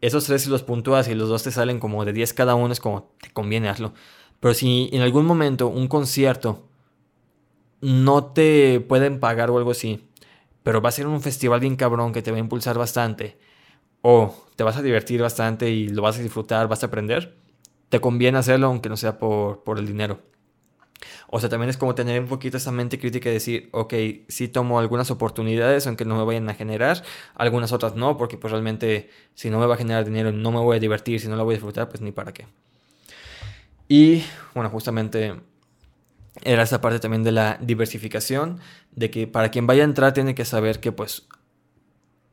Esos 0.01 0.25
tres 0.25 0.43
si 0.43 0.49
los 0.49 0.63
puntúas 0.63 1.07
y 1.07 1.15
los 1.15 1.29
dos 1.29 1.43
te 1.43 1.51
salen 1.51 1.79
como 1.79 2.05
de 2.05 2.13
10 2.13 2.33
cada 2.33 2.55
uno, 2.55 2.73
es 2.73 2.79
como 2.79 3.13
te 3.21 3.29
conviene 3.31 3.69
hazlo. 3.69 3.93
Pero 4.39 4.53
si 4.53 4.89
en 4.91 5.01
algún 5.01 5.25
momento 5.25 5.67
un 5.67 5.87
concierto 5.87 6.67
no 7.81 8.25
te 8.25 8.79
pueden 8.79 9.19
pagar 9.19 9.51
o 9.51 9.57
algo 9.57 9.71
así, 9.71 10.09
pero 10.63 10.81
va 10.81 10.89
a 10.89 10.91
ser 10.91 11.07
un 11.07 11.21
festival 11.21 11.59
bien 11.59 11.75
cabrón 11.75 12.13
que 12.13 12.21
te 12.21 12.31
va 12.31 12.37
a 12.37 12.39
impulsar 12.39 12.77
bastante, 12.77 13.37
o 14.01 14.33
te 14.55 14.63
vas 14.63 14.77
a 14.77 14.81
divertir 14.81 15.21
bastante 15.21 15.69
y 15.69 15.89
lo 15.89 16.01
vas 16.01 16.17
a 16.17 16.21
disfrutar, 16.21 16.67
vas 16.67 16.83
a 16.83 16.87
aprender, 16.87 17.37
te 17.89 17.99
conviene 17.99 18.37
hacerlo 18.37 18.67
aunque 18.67 18.89
no 18.89 18.97
sea 18.97 19.19
por, 19.19 19.63
por 19.63 19.77
el 19.77 19.85
dinero. 19.85 20.19
O 21.27 21.39
sea, 21.39 21.49
también 21.49 21.69
es 21.69 21.77
como 21.77 21.95
tener 21.95 22.19
un 22.19 22.27
poquito 22.27 22.57
esa 22.57 22.71
mente 22.71 22.99
crítica 22.99 23.29
y 23.29 23.33
decir, 23.33 23.69
ok, 23.71 23.93
sí 24.27 24.47
tomo 24.47 24.79
algunas 24.79 25.11
oportunidades, 25.11 25.87
aunque 25.87 26.05
no 26.05 26.17
me 26.17 26.23
vayan 26.23 26.49
a 26.49 26.53
generar, 26.53 27.03
algunas 27.35 27.71
otras 27.71 27.95
no, 27.95 28.17
porque 28.17 28.37
pues 28.37 28.51
realmente 28.51 29.09
si 29.33 29.49
no 29.49 29.59
me 29.59 29.65
va 29.65 29.75
a 29.75 29.77
generar 29.77 30.05
dinero, 30.05 30.31
no 30.31 30.51
me 30.51 30.59
voy 30.59 30.77
a 30.77 30.79
divertir, 30.79 31.19
si 31.19 31.27
no 31.27 31.35
lo 31.35 31.43
voy 31.43 31.53
a 31.53 31.57
disfrutar, 31.57 31.89
pues 31.89 32.01
ni 32.01 32.11
para 32.11 32.33
qué. 32.33 32.47
Y 33.87 34.23
bueno, 34.53 34.69
justamente 34.69 35.35
era 36.43 36.63
esa 36.63 36.81
parte 36.81 36.99
también 36.99 37.23
de 37.23 37.31
la 37.31 37.57
diversificación, 37.61 38.59
de 38.91 39.11
que 39.11 39.27
para 39.27 39.51
quien 39.51 39.67
vaya 39.67 39.83
a 39.83 39.85
entrar 39.85 40.13
tiene 40.13 40.35
que 40.35 40.45
saber 40.45 40.79
que 40.79 40.91
pues 40.91 41.27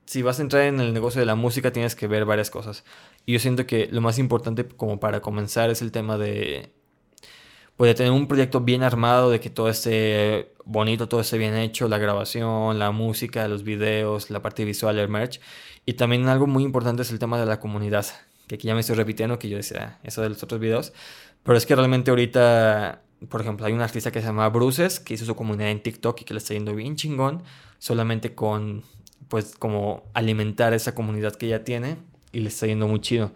si 0.07 0.23
vas 0.23 0.39
a 0.39 0.43
entrar 0.43 0.63
en 0.63 0.81
el 0.81 0.95
negocio 0.95 1.21
de 1.21 1.27
la 1.27 1.35
música 1.35 1.73
tienes 1.73 1.95
que 1.95 2.07
ver 2.07 2.25
varias 2.25 2.51
cosas. 2.51 2.85
Y 3.27 3.35
yo 3.35 3.39
siento 3.41 3.67
que 3.67 3.89
lo 3.91 4.01
más 4.01 4.19
importante 4.19 4.67
como 4.67 5.01
para 5.01 5.21
comenzar 5.21 5.69
es 5.69 5.83
el 5.83 5.93
tema 5.93 6.17
de 6.17 6.73
pues 7.79 7.91
de 7.91 7.95
tener 7.95 8.11
un 8.11 8.27
proyecto 8.27 8.61
bien 8.61 8.83
armado, 8.83 9.31
de 9.31 9.39
que 9.39 9.51
todo 9.51 9.69
esté 9.69 10.53
bonito, 10.65 11.09
todo 11.09 11.21
esté 11.21 11.39
bien 11.39 11.55
hecho, 11.57 11.87
la 11.87 11.99
grabación, 11.99 12.77
la 12.77 12.91
música, 12.91 13.47
los 13.47 13.63
videos, 13.63 14.31
la 14.31 14.43
parte 14.43 14.65
visual, 14.65 14.99
el 14.99 15.09
merch. 15.09 15.41
Y 15.87 15.93
también 15.93 16.27
algo 16.27 16.49
muy 16.49 16.65
importante 16.65 17.03
es 17.03 17.13
el 17.13 17.21
tema 17.21 17.39
de 17.39 17.47
la 17.47 17.61
comunidad, 17.61 18.05
que 18.49 18.57
aquí 18.57 18.67
ya 18.67 18.75
me 18.75 18.81
estoy 18.81 18.97
repitiendo, 18.97 19.39
que 19.39 19.49
yo 19.49 19.57
decía 19.57 20.01
eso 20.03 20.23
de 20.23 20.29
los 20.29 20.43
otros 20.43 20.61
videos, 20.61 20.93
pero 21.45 21.57
es 21.57 21.67
que 21.67 21.77
realmente 21.77 22.11
ahorita, 22.11 23.01
por 23.29 23.43
ejemplo, 23.43 23.65
hay 23.65 23.73
un 23.73 23.81
artista 23.81 24.11
que 24.11 24.21
se 24.23 24.27
llama 24.27 24.49
Bruces, 24.49 24.99
que 24.99 25.15
hizo 25.15 25.25
su 25.25 25.37
comunidad 25.37 25.71
en 25.71 25.81
TikTok 25.81 26.21
y 26.23 26.25
que 26.25 26.35
le 26.35 26.39
está 26.39 26.55
yendo 26.55 26.75
bien 26.75 26.97
chingón, 26.97 27.45
solamente 27.79 28.35
con, 28.35 28.83
pues, 29.29 29.55
como 29.57 30.03
alimentar 30.15 30.75
esa 30.75 30.97
comunidad 30.97 31.37
que 31.37 31.47
ya 31.47 31.63
tiene 31.63 31.99
y 32.33 32.41
le 32.41 32.49
está 32.49 32.67
yendo 32.67 32.89
muy 32.89 33.01
chido. 33.01 33.33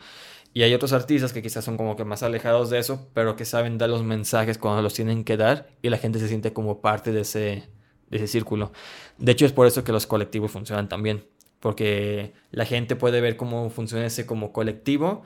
Y 0.54 0.62
hay 0.62 0.74
otros 0.74 0.92
artistas 0.92 1.32
que 1.32 1.42
quizás 1.42 1.64
son 1.64 1.76
como 1.76 1.96
que 1.96 2.04
más 2.04 2.22
alejados 2.22 2.68
de 2.68 2.78
eso, 2.78 3.08
pero 3.14 3.36
que 3.36 3.44
saben 3.44 3.78
dar 3.78 3.88
los 3.88 4.02
mensajes 4.04 4.58
cuando 4.58 4.82
los 4.82 4.92
tienen 4.92 5.24
que 5.24 5.36
dar 5.36 5.68
y 5.80 5.88
la 5.88 5.96
gente 5.96 6.18
se 6.18 6.28
siente 6.28 6.52
como 6.52 6.80
parte 6.80 7.10
de 7.10 7.22
ese, 7.22 7.68
de 8.10 8.16
ese 8.16 8.26
círculo. 8.26 8.72
De 9.18 9.32
hecho, 9.32 9.46
es 9.46 9.52
por 9.52 9.66
eso 9.66 9.82
que 9.82 9.92
los 9.92 10.06
colectivos 10.06 10.50
funcionan 10.50 10.88
también, 10.88 11.24
porque 11.60 12.34
la 12.50 12.66
gente 12.66 12.96
puede 12.96 13.20
ver 13.22 13.36
cómo 13.36 13.70
funciona 13.70 14.04
ese 14.04 14.26
como 14.26 14.52
colectivo 14.52 15.22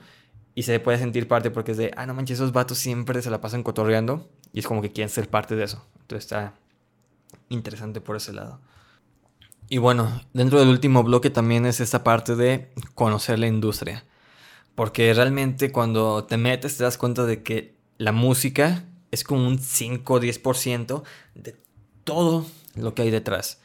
y 0.55 0.63
se 0.63 0.79
puede 0.79 0.97
sentir 0.97 1.27
parte 1.27 1.51
porque 1.51 1.71
es 1.71 1.77
de, 1.77 1.91
ah, 1.97 2.05
no 2.05 2.13
manches, 2.13 2.39
esos 2.39 2.53
vatos 2.53 2.77
siempre 2.77 3.21
se 3.21 3.29
la 3.29 3.41
pasan 3.41 3.63
cotorreando 3.63 4.29
y 4.53 4.59
es 4.59 4.67
como 4.67 4.81
que 4.81 4.91
quieren 4.91 5.09
ser 5.09 5.29
parte 5.29 5.55
de 5.55 5.65
eso. 5.65 5.85
Entonces 6.01 6.25
está 6.25 6.53
interesante 7.49 7.99
por 7.99 8.15
ese 8.15 8.31
lado. 8.33 8.61
Y 9.69 9.79
bueno, 9.79 10.21
dentro 10.33 10.59
del 10.59 10.69
último 10.69 11.03
bloque 11.03 11.29
también 11.29 11.65
es 11.65 11.81
esta 11.81 12.03
parte 12.03 12.35
de 12.35 12.71
conocer 12.95 13.37
la 13.37 13.47
industria. 13.47 14.05
Porque 14.77 15.11
realmente 15.11 15.71
cuando 15.71 16.25
te 16.25 16.37
metes 16.37 16.77
te 16.77 16.83
das 16.83 16.99
cuenta 16.99 17.25
de 17.25 17.41
que 17.41 17.75
la 17.97 18.11
música 18.11 18.85
es 19.09 19.23
como 19.23 19.47
un 19.47 19.57
5 19.57 20.13
o 20.13 20.19
10% 20.19 21.01
de 21.33 21.55
todo 22.03 22.45
lo 22.75 22.93
que 22.93 23.01
hay 23.01 23.09
detrás. 23.09 23.59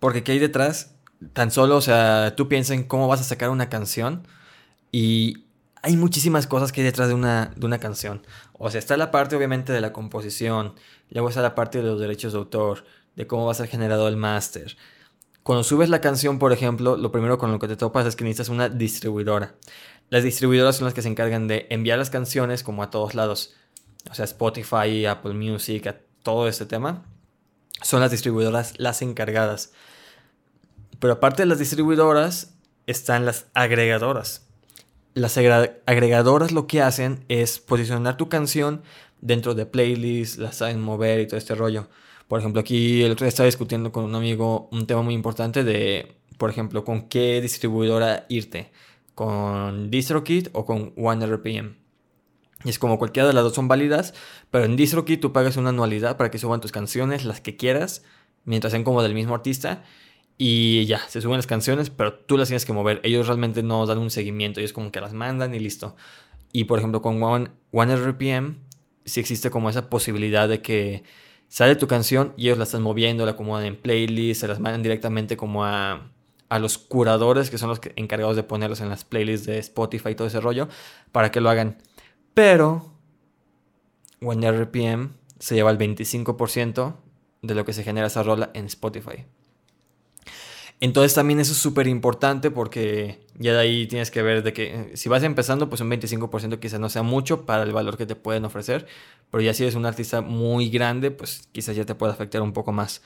Porque 0.00 0.24
¿qué 0.24 0.32
hay 0.32 0.38
detrás? 0.38 0.94
Tan 1.34 1.50
solo, 1.50 1.76
o 1.76 1.82
sea, 1.82 2.34
tú 2.34 2.48
piensas 2.48 2.78
en 2.78 2.84
cómo 2.84 3.08
vas 3.08 3.20
a 3.20 3.24
sacar 3.24 3.50
una 3.50 3.68
canción 3.68 4.26
y 4.90 5.44
hay 5.82 5.98
muchísimas 5.98 6.46
cosas 6.46 6.72
que 6.72 6.80
hay 6.80 6.86
detrás 6.86 7.08
de 7.08 7.14
una, 7.14 7.52
de 7.54 7.66
una 7.66 7.78
canción. 7.78 8.26
O 8.54 8.70
sea, 8.70 8.78
está 8.78 8.96
la 8.96 9.10
parte 9.10 9.36
obviamente 9.36 9.74
de 9.74 9.82
la 9.82 9.92
composición, 9.92 10.76
luego 11.10 11.28
está 11.28 11.42
la 11.42 11.54
parte 11.54 11.82
de 11.82 11.84
los 11.84 12.00
derechos 12.00 12.32
de 12.32 12.38
autor, 12.38 12.86
de 13.16 13.26
cómo 13.26 13.44
va 13.44 13.52
a 13.52 13.54
ser 13.54 13.68
generado 13.68 14.08
el 14.08 14.16
máster. 14.16 14.78
Cuando 15.48 15.64
subes 15.64 15.88
la 15.88 16.02
canción, 16.02 16.38
por 16.38 16.52
ejemplo, 16.52 16.98
lo 16.98 17.10
primero 17.10 17.38
con 17.38 17.50
lo 17.50 17.58
que 17.58 17.68
te 17.68 17.76
topas 17.76 18.04
es 18.04 18.16
que 18.16 18.22
necesitas 18.22 18.50
una 18.50 18.68
distribuidora. 18.68 19.54
Las 20.10 20.22
distribuidoras 20.22 20.76
son 20.76 20.84
las 20.84 20.92
que 20.92 21.00
se 21.00 21.08
encargan 21.08 21.48
de 21.48 21.66
enviar 21.70 21.98
las 21.98 22.10
canciones 22.10 22.62
como 22.62 22.82
a 22.82 22.90
todos 22.90 23.14
lados. 23.14 23.54
O 24.10 24.14
sea, 24.14 24.26
Spotify, 24.26 25.06
Apple 25.06 25.32
Music, 25.32 25.86
a 25.86 25.96
todo 26.22 26.48
este 26.48 26.66
tema. 26.66 27.02
Son 27.80 28.00
las 28.00 28.10
distribuidoras 28.10 28.74
las 28.76 29.00
encargadas. 29.00 29.72
Pero 30.98 31.14
aparte 31.14 31.44
de 31.44 31.46
las 31.46 31.58
distribuidoras, 31.58 32.52
están 32.86 33.24
las 33.24 33.46
agregadoras 33.54 34.44
las 35.14 35.36
agregadoras 35.38 36.52
lo 36.52 36.66
que 36.66 36.82
hacen 36.82 37.24
es 37.28 37.58
posicionar 37.58 38.18
tu 38.18 38.28
canción 38.28 38.82
dentro 39.22 39.54
de 39.54 39.64
playlists, 39.64 40.38
las 40.38 40.56
saben 40.56 40.80
mover 40.80 41.20
y 41.20 41.26
todo 41.26 41.38
este 41.38 41.54
rollo. 41.54 41.88
Por 42.28 42.40
ejemplo, 42.40 42.60
aquí 42.60 43.02
el 43.02 43.12
otro 43.12 43.24
día 43.24 43.30
estaba 43.30 43.46
discutiendo 43.46 43.90
con 43.90 44.04
un 44.04 44.14
amigo 44.14 44.68
un 44.70 44.86
tema 44.86 45.02
muy 45.02 45.14
importante 45.14 45.64
de, 45.64 46.16
por 46.36 46.50
ejemplo, 46.50 46.84
con 46.84 47.08
qué 47.08 47.40
distribuidora 47.40 48.26
irte. 48.28 48.70
Con 49.14 49.90
DistroKid 49.90 50.48
o 50.52 50.64
con 50.64 50.92
OneRPM. 50.96 51.76
Y 52.64 52.68
es 52.70 52.78
como 52.78 52.98
cualquiera 52.98 53.28
de 53.28 53.34
las 53.34 53.44
dos 53.44 53.54
son 53.54 53.68
válidas, 53.68 54.14
pero 54.50 54.64
en 54.64 54.76
DistroKid 54.76 55.20
tú 55.20 55.32
pagas 55.32 55.56
una 55.56 55.70
anualidad 55.70 56.16
para 56.16 56.30
que 56.30 56.38
suban 56.38 56.60
tus 56.60 56.72
canciones, 56.72 57.24
las 57.24 57.40
que 57.40 57.56
quieras, 57.56 58.04
mientras 58.44 58.72
sean 58.72 58.84
como 58.84 59.02
del 59.02 59.14
mismo 59.14 59.34
artista. 59.34 59.84
Y 60.36 60.86
ya, 60.86 61.00
se 61.08 61.20
suben 61.20 61.36
las 61.36 61.46
canciones, 61.46 61.90
pero 61.90 62.14
tú 62.14 62.36
las 62.36 62.48
tienes 62.48 62.64
que 62.64 62.72
mover. 62.72 63.00
Ellos 63.04 63.26
realmente 63.26 63.62
no 63.62 63.86
dan 63.86 63.98
un 63.98 64.10
seguimiento, 64.10 64.60
ellos 64.60 64.72
como 64.72 64.92
que 64.92 65.00
las 65.00 65.12
mandan 65.12 65.54
y 65.54 65.58
listo. 65.58 65.96
Y 66.52 66.64
por 66.64 66.78
ejemplo, 66.78 67.02
con 67.02 67.22
One, 67.22 67.96
RPM, 67.96 68.58
sí 69.04 69.20
existe 69.20 69.50
como 69.50 69.70
esa 69.70 69.90
posibilidad 69.90 70.48
de 70.48 70.62
que 70.62 71.02
sale 71.48 71.76
tu 71.76 71.86
canción 71.86 72.32
y 72.36 72.46
ellos 72.46 72.58
la 72.58 72.64
están 72.64 72.82
moviendo, 72.82 73.24
la 73.24 73.32
acomodan 73.32 73.64
en 73.64 73.76
playlists, 73.76 74.40
se 74.40 74.48
las 74.48 74.60
mandan 74.60 74.82
directamente 74.82 75.36
como 75.36 75.64
a, 75.64 76.10
a 76.48 76.58
los 76.58 76.78
curadores 76.78 77.50
que 77.50 77.58
son 77.58 77.68
los 77.68 77.80
encargados 77.96 78.36
de 78.36 78.42
ponerlos 78.42 78.80
en 78.80 78.88
las 78.88 79.04
playlists 79.04 79.46
de 79.46 79.58
Spotify 79.58 80.10
y 80.10 80.14
todo 80.14 80.28
ese 80.28 80.40
rollo 80.40 80.68
para 81.12 81.30
que 81.30 81.40
lo 81.40 81.50
hagan. 81.50 81.78
Pero 82.34 82.92
One 84.20 84.50
RPM 84.50 85.10
se 85.38 85.54
lleva 85.54 85.70
el 85.70 85.78
25% 85.78 86.94
de 87.42 87.54
lo 87.54 87.64
que 87.64 87.72
se 87.72 87.84
genera 87.84 88.08
esa 88.08 88.22
rola 88.22 88.50
en 88.54 88.66
Spotify. 88.66 89.24
Entonces 90.80 91.14
también 91.14 91.40
eso 91.40 91.52
es 91.52 91.58
súper 91.58 91.88
importante 91.88 92.50
porque 92.52 93.26
ya 93.34 93.52
de 93.52 93.58
ahí 93.58 93.86
tienes 93.88 94.10
que 94.12 94.22
ver 94.22 94.44
de 94.44 94.52
que 94.52 94.74
eh, 94.74 94.96
si 94.96 95.08
vas 95.08 95.24
empezando, 95.24 95.68
pues 95.68 95.80
un 95.80 95.90
25% 95.90 96.60
quizás 96.60 96.78
no 96.78 96.88
sea 96.88 97.02
mucho 97.02 97.46
para 97.46 97.64
el 97.64 97.72
valor 97.72 97.96
que 97.96 98.06
te 98.06 98.14
pueden 98.14 98.44
ofrecer, 98.44 98.86
pero 99.30 99.42
ya 99.42 99.54
si 99.54 99.64
eres 99.64 99.74
un 99.74 99.86
artista 99.86 100.20
muy 100.20 100.70
grande, 100.70 101.10
pues 101.10 101.48
quizás 101.50 101.74
ya 101.74 101.84
te 101.84 101.96
puede 101.96 102.12
afectar 102.12 102.42
un 102.42 102.52
poco 102.52 102.70
más. 102.72 103.02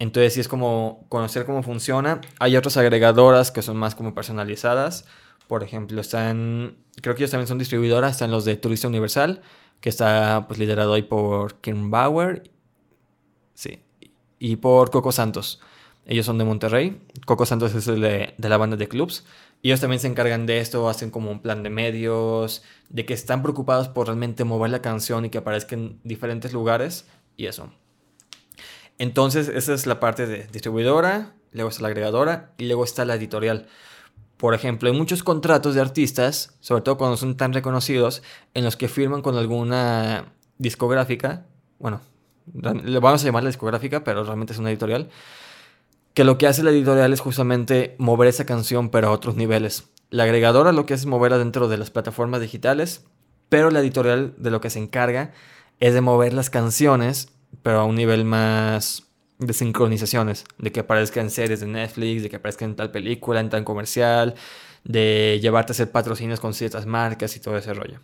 Entonces 0.00 0.34
sí 0.34 0.40
es 0.40 0.48
como 0.48 1.06
conocer 1.08 1.44
cómo 1.44 1.62
funciona. 1.62 2.20
Hay 2.40 2.56
otras 2.56 2.76
agregadoras 2.76 3.50
que 3.50 3.62
son 3.62 3.76
más 3.76 3.94
como 3.94 4.14
personalizadas. 4.14 5.06
Por 5.46 5.62
ejemplo, 5.62 6.00
están, 6.00 6.76
creo 7.00 7.14
que 7.14 7.22
ellos 7.22 7.30
también 7.30 7.48
son 7.48 7.58
distribuidoras, 7.58 8.12
están 8.12 8.30
los 8.30 8.44
de 8.44 8.56
Turista 8.56 8.88
Universal, 8.88 9.40
que 9.80 9.88
está 9.88 10.46
pues 10.46 10.58
liderado 10.58 10.94
ahí 10.94 11.02
por 11.02 11.60
Kim 11.60 11.90
Bauer, 11.90 12.50
sí, 13.54 13.82
y 14.38 14.56
por 14.56 14.90
Coco 14.90 15.12
Santos. 15.12 15.60
Ellos 16.08 16.26
son 16.26 16.38
de 16.38 16.44
Monterrey. 16.44 17.00
Coco 17.26 17.46
Santos 17.46 17.74
es 17.74 17.84
de, 17.84 18.34
de 18.36 18.48
la 18.48 18.56
banda 18.56 18.76
de 18.76 18.88
clubs. 18.88 19.24
Y 19.62 19.68
ellos 19.68 19.80
también 19.80 20.00
se 20.00 20.08
encargan 20.08 20.46
de 20.46 20.58
esto, 20.58 20.88
hacen 20.88 21.10
como 21.10 21.30
un 21.30 21.40
plan 21.40 21.62
de 21.62 21.70
medios, 21.70 22.62
de 22.88 23.04
que 23.04 23.14
están 23.14 23.42
preocupados 23.42 23.88
por 23.88 24.06
realmente 24.06 24.44
mover 24.44 24.70
la 24.70 24.82
canción 24.82 25.24
y 25.24 25.30
que 25.30 25.38
aparezca 25.38 25.76
en 25.76 26.00
diferentes 26.04 26.52
lugares 26.52 27.06
y 27.36 27.46
eso. 27.46 27.70
Entonces, 28.98 29.48
esa 29.48 29.74
es 29.74 29.86
la 29.86 30.00
parte 30.00 30.26
de 30.26 30.46
distribuidora, 30.46 31.34
luego 31.52 31.70
está 31.70 31.82
la 31.82 31.88
agregadora 31.88 32.52
y 32.58 32.66
luego 32.66 32.84
está 32.84 33.04
la 33.04 33.14
editorial. 33.14 33.66
Por 34.36 34.54
ejemplo, 34.54 34.90
hay 34.90 34.96
muchos 34.96 35.22
contratos 35.22 35.74
de 35.74 35.80
artistas, 35.80 36.56
sobre 36.60 36.82
todo 36.82 36.96
cuando 36.96 37.16
son 37.16 37.36
tan 37.36 37.52
reconocidos, 37.52 38.22
en 38.54 38.64
los 38.64 38.76
que 38.76 38.88
firman 38.88 39.22
con 39.22 39.36
alguna 39.36 40.32
discográfica, 40.58 41.46
bueno, 41.78 42.00
le 42.54 42.98
vamos 42.98 43.22
a 43.22 43.26
llamar 43.26 43.42
la 43.42 43.50
discográfica, 43.50 44.04
pero 44.04 44.24
realmente 44.24 44.52
es 44.52 44.58
una 44.58 44.70
editorial, 44.70 45.10
que 46.18 46.24
lo 46.24 46.36
que 46.36 46.48
hace 46.48 46.64
la 46.64 46.72
editorial 46.72 47.12
es 47.12 47.20
justamente 47.20 47.94
mover 47.98 48.26
esa 48.26 48.44
canción 48.44 48.88
pero 48.88 49.06
a 49.06 49.12
otros 49.12 49.36
niveles. 49.36 49.84
La 50.10 50.24
agregadora 50.24 50.72
lo 50.72 50.84
que 50.84 50.94
hace 50.94 51.02
es 51.02 51.06
moverla 51.06 51.38
dentro 51.38 51.68
de 51.68 51.78
las 51.78 51.92
plataformas 51.92 52.40
digitales, 52.40 53.04
pero 53.48 53.70
la 53.70 53.78
editorial 53.78 54.34
de 54.36 54.50
lo 54.50 54.60
que 54.60 54.68
se 54.68 54.80
encarga 54.80 55.30
es 55.78 55.94
de 55.94 56.00
mover 56.00 56.32
las 56.32 56.50
canciones 56.50 57.28
pero 57.62 57.78
a 57.78 57.84
un 57.84 57.94
nivel 57.94 58.24
más 58.24 59.04
de 59.38 59.52
sincronizaciones, 59.52 60.44
de 60.58 60.72
que 60.72 60.80
aparezca 60.80 61.20
en 61.20 61.30
series 61.30 61.60
de 61.60 61.68
Netflix, 61.68 62.24
de 62.24 62.30
que 62.30 62.34
aparezca 62.34 62.64
en 62.64 62.74
tal 62.74 62.90
película, 62.90 63.38
en 63.38 63.48
tal 63.48 63.62
comercial, 63.62 64.34
de 64.82 65.38
llevarte 65.40 65.70
a 65.70 65.74
hacer 65.74 65.92
patrocinios 65.92 66.40
con 66.40 66.52
ciertas 66.52 66.84
marcas 66.84 67.36
y 67.36 67.38
todo 67.38 67.56
ese 67.56 67.72
rollo. 67.74 68.00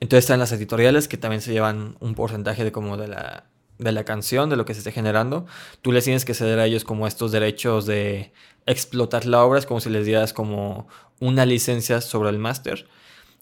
Entonces 0.00 0.24
están 0.24 0.38
las 0.38 0.52
editoriales 0.52 1.08
que 1.08 1.16
también 1.16 1.40
se 1.40 1.54
llevan 1.54 1.96
un 2.00 2.14
porcentaje 2.14 2.62
de 2.62 2.72
como 2.72 2.98
de 2.98 3.08
la, 3.08 3.46
de 3.80 3.92
la 3.92 4.04
canción, 4.04 4.50
de 4.50 4.56
lo 4.56 4.64
que 4.64 4.74
se 4.74 4.80
esté 4.80 4.92
generando. 4.92 5.46
Tú 5.82 5.90
les 5.90 6.04
tienes 6.04 6.24
que 6.24 6.34
ceder 6.34 6.58
a 6.58 6.66
ellos 6.66 6.84
como 6.84 7.06
estos 7.06 7.32
derechos 7.32 7.86
de 7.86 8.32
explotar 8.66 9.24
la 9.26 9.42
obra, 9.42 9.58
es 9.58 9.66
como 9.66 9.80
si 9.80 9.90
les 9.90 10.06
dieras 10.06 10.32
como 10.32 10.86
una 11.18 11.46
licencia 11.46 12.00
sobre 12.00 12.30
el 12.30 12.38
máster. 12.38 12.86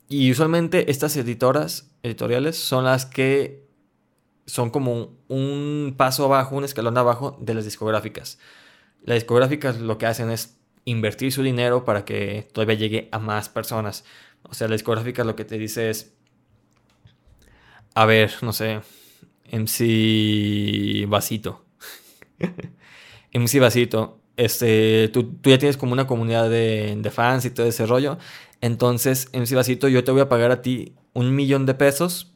Y 0.09 0.31
usualmente 0.31 0.91
estas 0.91 1.17
editoras, 1.17 1.91
editoriales 2.03 2.57
son 2.57 2.85
las 2.85 3.05
que 3.05 3.67
son 4.47 4.71
como 4.71 5.19
un 5.29 5.95
paso 5.97 6.25
abajo, 6.25 6.57
un 6.57 6.65
escalón 6.65 6.97
abajo 6.97 7.37
de 7.41 7.55
las 7.55 7.65
discográficas. 7.65 8.39
Las 9.03 9.17
discográficas 9.17 9.79
lo 9.79 9.99
que 9.99 10.07
hacen 10.07 10.31
es 10.31 10.57
invertir 10.85 11.33
su 11.33 11.43
dinero 11.43 11.85
para 11.85 12.05
que 12.05 12.49
todavía 12.53 12.77
llegue 12.77 13.09
a 13.13 13.19
más 13.19 13.49
personas. 13.51 14.05
O 14.45 14.55
sea, 14.55 14.69
la 14.69 14.75
discográfica 14.75 15.25
lo 15.25 15.37
que 15.37 15.45
te 15.45 15.59
dice 15.59 15.91
es, 15.91 16.15
a 17.95 18.07
ver, 18.07 18.33
no 18.41 18.53
sé, 18.53 18.81
MC 19.51 21.07
Vasito. 21.09 21.65
MC 23.33 23.61
Vasito, 23.61 24.21
este, 24.37 25.09
tú, 25.09 25.25
tú, 25.41 25.51
ya 25.51 25.59
tienes 25.59 25.77
como 25.77 25.93
una 25.93 26.07
comunidad 26.07 26.49
de, 26.49 26.97
de 26.97 27.11
fans 27.11 27.45
y 27.45 27.51
todo 27.51 27.67
ese 27.67 27.87
rollo. 27.87 28.19
Entonces, 28.61 29.29
MC 29.33 29.55
Vasito, 29.55 29.89
yo 29.89 30.05
te 30.05 30.13
voy 30.13 30.21
a 30.21 30.29
pagar 30.29 30.51
a 30.51 30.63
ti 30.63 30.95
un 31.13 31.35
millón 31.35 31.67
de 31.67 31.75
pesos 31.75 32.33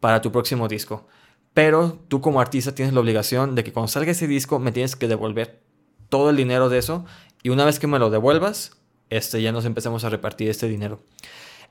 para 0.00 0.20
tu 0.20 0.32
próximo 0.32 0.68
disco. 0.68 1.06
Pero 1.54 1.98
tú 2.08 2.20
como 2.20 2.40
artista 2.40 2.74
tienes 2.74 2.94
la 2.94 3.00
obligación 3.00 3.54
de 3.54 3.64
que 3.64 3.72
cuando 3.72 3.88
salga 3.88 4.12
ese 4.12 4.26
disco 4.26 4.58
me 4.58 4.72
tienes 4.72 4.96
que 4.96 5.08
devolver 5.08 5.60
todo 6.08 6.30
el 6.30 6.36
dinero 6.36 6.68
de 6.68 6.78
eso 6.78 7.04
y 7.42 7.50
una 7.50 7.64
vez 7.64 7.78
que 7.78 7.86
me 7.86 7.98
lo 7.98 8.10
devuelvas, 8.10 8.80
este, 9.08 9.42
ya 9.42 9.52
nos 9.52 9.64
empezamos 9.64 10.04
a 10.04 10.10
repartir 10.10 10.48
este 10.48 10.68
dinero. 10.68 11.02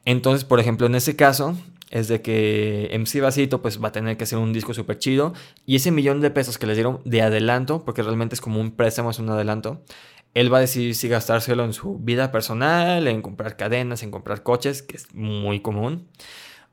Entonces, 0.05 0.43
por 0.45 0.59
ejemplo, 0.59 0.87
en 0.87 0.95
ese 0.95 1.15
caso 1.15 1.55
es 1.89 2.07
de 2.07 2.21
que 2.21 2.89
MC 2.93 3.21
Vasito 3.21 3.61
pues 3.61 3.83
va 3.83 3.89
a 3.89 3.91
tener 3.91 4.17
que 4.17 4.23
hacer 4.23 4.37
un 4.37 4.53
disco 4.53 4.73
súper 4.73 4.99
chido 4.99 5.33
y 5.65 5.75
ese 5.75 5.91
millón 5.91 6.21
de 6.21 6.29
pesos 6.29 6.57
que 6.57 6.67
les 6.67 6.75
dieron 6.75 7.01
de 7.05 7.21
adelanto, 7.21 7.83
porque 7.83 8.03
realmente 8.03 8.35
es 8.35 8.41
como 8.41 8.59
un 8.59 8.71
préstamo, 8.71 9.09
es 9.09 9.19
un 9.19 9.29
adelanto, 9.29 9.83
él 10.33 10.53
va 10.53 10.59
a 10.59 10.61
decidir 10.61 10.95
si 10.95 11.07
gastárselo 11.07 11.65
en 11.65 11.73
su 11.73 11.97
vida 11.97 12.31
personal, 12.31 13.07
en 13.07 13.21
comprar 13.21 13.57
cadenas, 13.57 14.03
en 14.03 14.11
comprar 14.11 14.43
coches, 14.43 14.83
que 14.83 14.97
es 14.97 15.13
muy 15.13 15.61
común 15.61 16.07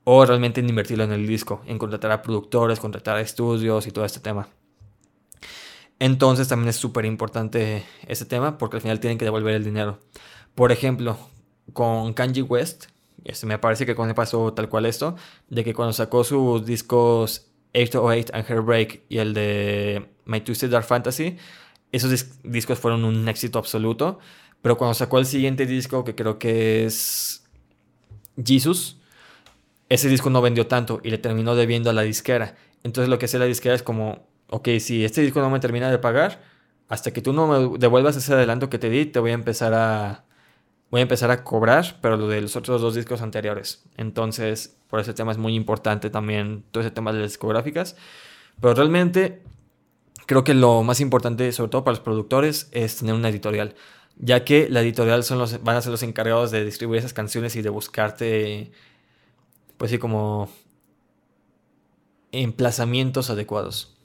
o 0.09 0.25
realmente 0.25 0.61
en 0.61 0.69
invertirlo 0.69 1.03
en 1.03 1.11
el 1.11 1.27
disco, 1.27 1.63
en 1.67 1.79
contratar 1.79 2.13
a 2.13 2.23
productores, 2.23 2.79
contratar 2.79 3.17
a 3.17 3.21
estudios 3.21 3.89
y 3.89 3.91
todo 3.91 4.05
este 4.05 4.21
tema. 4.21 4.49
Entonces 5.99 6.47
también 6.47 6.69
es 6.69 6.77
súper 6.77 7.07
importante 7.07 7.85
ese 8.07 8.25
tema 8.25 8.57
porque 8.57 8.77
al 8.77 8.83
final 8.83 9.01
tienen 9.01 9.19
que 9.19 9.25
devolver 9.25 9.55
el 9.55 9.65
dinero. 9.65 9.99
Por 10.55 10.71
ejemplo, 10.71 11.19
con 11.73 12.13
Kanji 12.15 12.43
West, 12.43 12.87
este, 13.25 13.47
me 13.47 13.59
parece 13.59 13.87
que 13.87 13.95
con 13.95 14.09
él 14.09 14.15
pasó 14.15 14.53
tal 14.53 14.69
cual 14.69 14.87
esto, 14.87 15.17
de 15.49 15.65
que 15.65 15.75
cuando 15.75 15.93
sacó 15.93 16.25
sus 16.25 16.65
discos 16.65 17.51
808 17.75 18.33
and 18.35 18.45
Hairbreak 18.49 19.03
y 19.09 19.19
el 19.19 19.35
de 19.35 20.09
My 20.25 20.41
Twisted 20.41 20.71
Dark 20.71 20.87
Fantasy, 20.87 21.37
esos 21.93 22.27
discos 22.43 22.79
fueron 22.79 23.05
un 23.05 23.29
éxito 23.29 23.59
absoluto. 23.59 24.19
Pero 24.63 24.77
cuando 24.77 24.95
sacó 24.95 25.19
el 25.19 25.27
siguiente 25.27 25.67
disco, 25.67 26.05
que 26.05 26.15
creo 26.15 26.39
que 26.39 26.85
es 26.87 27.45
Jesus, 28.45 28.99
ese 29.89 30.09
disco 30.09 30.31
no 30.31 30.43
vendió 30.43 30.67
tanto 30.67 31.01
y 31.05 31.11
le 31.11 31.19
terminó 31.19 31.55
debiendo 31.55 31.91
a 31.91 31.93
la 31.93 32.03
disquera. 32.03 32.57
Entonces 32.83 33.09
lo 33.09 33.19
que 33.19 33.27
hace 33.27 33.39
la 33.39 33.45
disquera 33.45 33.75
es 33.75 33.83
como, 33.83 34.29
ok, 34.49 34.69
si 34.81 35.05
este 35.05 35.21
disco 35.21 35.41
no 35.41 35.51
me 35.51 35.61
termina 35.61 35.91
de 35.91 35.99
pagar, 35.99 36.43
hasta 36.89 37.13
que 37.13 37.23
tú 37.23 37.33
no 37.33 37.47
me 37.47 37.79
devuelvas 37.79 38.17
ese 38.17 38.33
adelanto 38.33 38.71
que 38.71 38.79
te 38.79 38.91
di, 38.91 39.07
te 39.07 39.19
voy 39.19 39.33
a 39.33 39.35
empezar 39.35 39.75
a 39.75 40.26
voy 40.91 41.01
a 41.01 41.03
empezar 41.03 41.31
a 41.31 41.45
cobrar, 41.45 41.99
pero 42.01 42.17
lo 42.17 42.29
de 42.29 42.41
los 42.41 42.57
otros 42.57 42.81
dos 42.81 42.95
discos 42.95 43.23
anteriores. 43.23 43.85
Entonces, 43.97 44.77
por 44.89 45.01
ese 45.01 45.15
tema 45.15 45.33
es 45.33 45.39
muy 45.39 45.55
importante 45.55 46.11
también 46.11 46.65
todo 46.71 46.83
ese 46.83 46.91
tema 46.91 47.13
de 47.13 47.21
las 47.21 47.31
discográficas. 47.31 47.97
Pero 48.61 48.75
realmente 48.75 49.43
creo 50.27 50.45
que 50.45 50.55
lo 50.55 50.83
más 50.83 51.01
importante, 51.01 51.51
sobre 51.53 51.71
todo 51.71 51.85
para 51.85 51.97
los 51.97 52.05
productores, 52.05 52.69
es 52.73 52.97
tener 52.97 53.15
una 53.15 53.29
editorial. 53.29 53.75
Ya 54.19 54.45
que 54.45 54.69
la 54.71 54.81
editorial 54.81 55.25
son 55.25 55.39
los, 55.39 55.63
van 55.63 55.77
a 55.77 55.83
ser 55.83 55.93
los 55.93 56.03
encargados 56.03 56.51
de 56.51 56.65
distribuir 56.65 57.01
esas 57.01 57.13
canciones 57.13 57.57
y 57.57 57.63
de 57.63 57.69
buscarte 57.69 58.73
pues 59.77 59.91
sí, 59.91 59.99
como 59.99 60.49
emplazamientos 62.33 63.31
adecuados. 63.31 63.96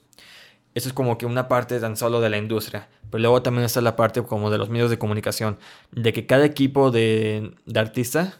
Eso 0.74 0.88
es 0.88 0.94
como 0.94 1.18
que 1.18 1.26
una 1.26 1.48
parte 1.48 1.78
tan 1.80 1.96
solo 1.96 2.20
de 2.20 2.30
la 2.30 2.38
industria. 2.38 2.88
Pero 3.10 3.20
luego 3.20 3.42
también 3.42 3.64
está 3.64 3.80
la 3.80 3.96
parte 3.96 4.22
como 4.22 4.50
de 4.50 4.58
los 4.58 4.70
medios 4.70 4.90
de 4.90 4.98
comunicación. 4.98 5.58
De 5.90 6.12
que 6.12 6.26
cada 6.26 6.44
equipo 6.44 6.90
de, 6.90 7.54
de 7.66 7.80
artista 7.80 8.38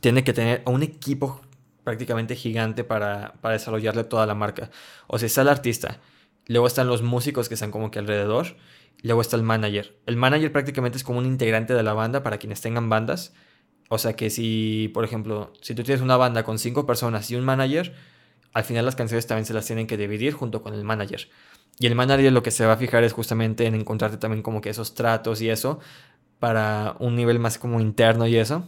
tiene 0.00 0.24
que 0.24 0.32
tener 0.32 0.62
un 0.66 0.82
equipo 0.82 1.40
prácticamente 1.84 2.36
gigante 2.36 2.84
para, 2.84 3.34
para 3.40 3.54
desarrollarle 3.54 4.04
toda 4.04 4.26
la 4.26 4.34
marca. 4.34 4.70
O 5.06 5.18
sea, 5.18 5.26
está 5.26 5.42
el 5.42 5.48
artista. 5.48 6.00
Luego 6.46 6.66
están 6.66 6.86
los 6.86 7.02
músicos 7.02 7.48
que 7.48 7.54
están 7.54 7.70
como 7.70 7.90
que 7.90 7.98
alrededor. 7.98 8.56
Luego 9.02 9.20
está 9.20 9.36
el 9.36 9.42
manager. 9.42 9.98
El 10.06 10.16
manager 10.16 10.52
prácticamente 10.52 10.96
es 10.96 11.04
como 11.04 11.18
un 11.18 11.26
integrante 11.26 11.74
de 11.74 11.82
la 11.82 11.92
banda 11.92 12.22
para 12.22 12.38
quienes 12.38 12.60
tengan 12.60 12.88
bandas 12.88 13.32
o 13.94 13.98
sea 13.98 14.16
que 14.16 14.30
si, 14.30 14.90
por 14.94 15.04
ejemplo, 15.04 15.52
si 15.60 15.74
tú 15.74 15.82
tienes 15.82 16.00
una 16.00 16.16
banda 16.16 16.44
con 16.44 16.58
cinco 16.58 16.86
personas 16.86 17.30
y 17.30 17.36
un 17.36 17.44
manager, 17.44 17.94
al 18.52 18.64
final 18.64 18.84
las 18.84 18.96
canciones 18.96 19.26
también 19.26 19.46
se 19.46 19.54
las 19.54 19.66
tienen 19.66 19.86
que 19.86 19.96
dividir 19.96 20.34
junto 20.34 20.62
con 20.62 20.74
el 20.74 20.84
manager. 20.84 21.28
Y 21.78 21.86
el 21.86 21.94
manager 21.94 22.32
lo 22.32 22.42
que 22.42 22.50
se 22.50 22.66
va 22.66 22.74
a 22.74 22.76
fijar 22.76 23.04
es 23.04 23.12
justamente 23.12 23.66
en 23.66 23.74
encontrarte 23.74 24.18
también 24.18 24.42
como 24.42 24.60
que 24.60 24.70
esos 24.70 24.94
tratos 24.94 25.40
y 25.40 25.48
eso 25.48 25.80
para 26.38 26.96
un 26.98 27.16
nivel 27.16 27.38
más 27.38 27.58
como 27.58 27.80
interno 27.80 28.26
y 28.26 28.36
eso. 28.36 28.64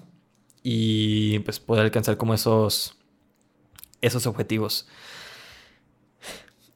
Y 0.62 1.41
pues 1.41 1.61
poder 1.61 1.85
alcanzar 1.85 2.16
como 2.16 2.35
esos, 2.35 2.97
esos 4.01 4.26
objetivos. 4.26 4.87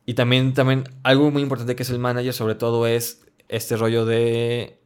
Y 0.04 0.14
también, 0.14 0.54
también 0.54 0.84
algo 1.02 1.30
muy 1.30 1.42
importante 1.42 1.76
que 1.76 1.82
es 1.82 1.90
el 1.90 1.98
manager 1.98 2.32
sobre 2.32 2.54
todo 2.54 2.86
es 2.86 3.26
este 3.48 3.76
rollo 3.76 4.04
de 4.04 4.78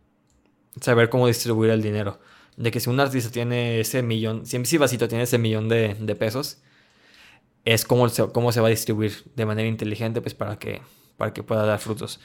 saber 0.80 1.10
cómo 1.10 1.26
distribuir 1.26 1.70
el 1.70 1.82
dinero 1.82 2.20
de 2.56 2.70
que 2.70 2.80
si 2.80 2.90
un 2.90 3.00
artista 3.00 3.30
tiene 3.30 3.80
ese 3.80 4.02
millón, 4.02 4.46
si 4.46 4.58
MC 4.58 4.78
Vasito 4.78 5.08
tiene 5.08 5.24
ese 5.24 5.38
millón 5.38 5.68
de, 5.68 6.16
pesos, 6.18 6.58
es 7.64 7.84
cómo 7.84 8.08
se, 8.08 8.28
cómo 8.28 8.52
se 8.52 8.60
va 8.60 8.68
a 8.68 8.70
distribuir 8.70 9.12
de 9.34 9.46
manera 9.46 9.68
inteligente, 9.68 10.20
pues 10.20 10.34
para 10.34 10.58
que, 10.58 10.82
para 11.16 11.32
que 11.32 11.42
pueda 11.42 11.64
dar 11.64 11.78
frutos. 11.78 12.20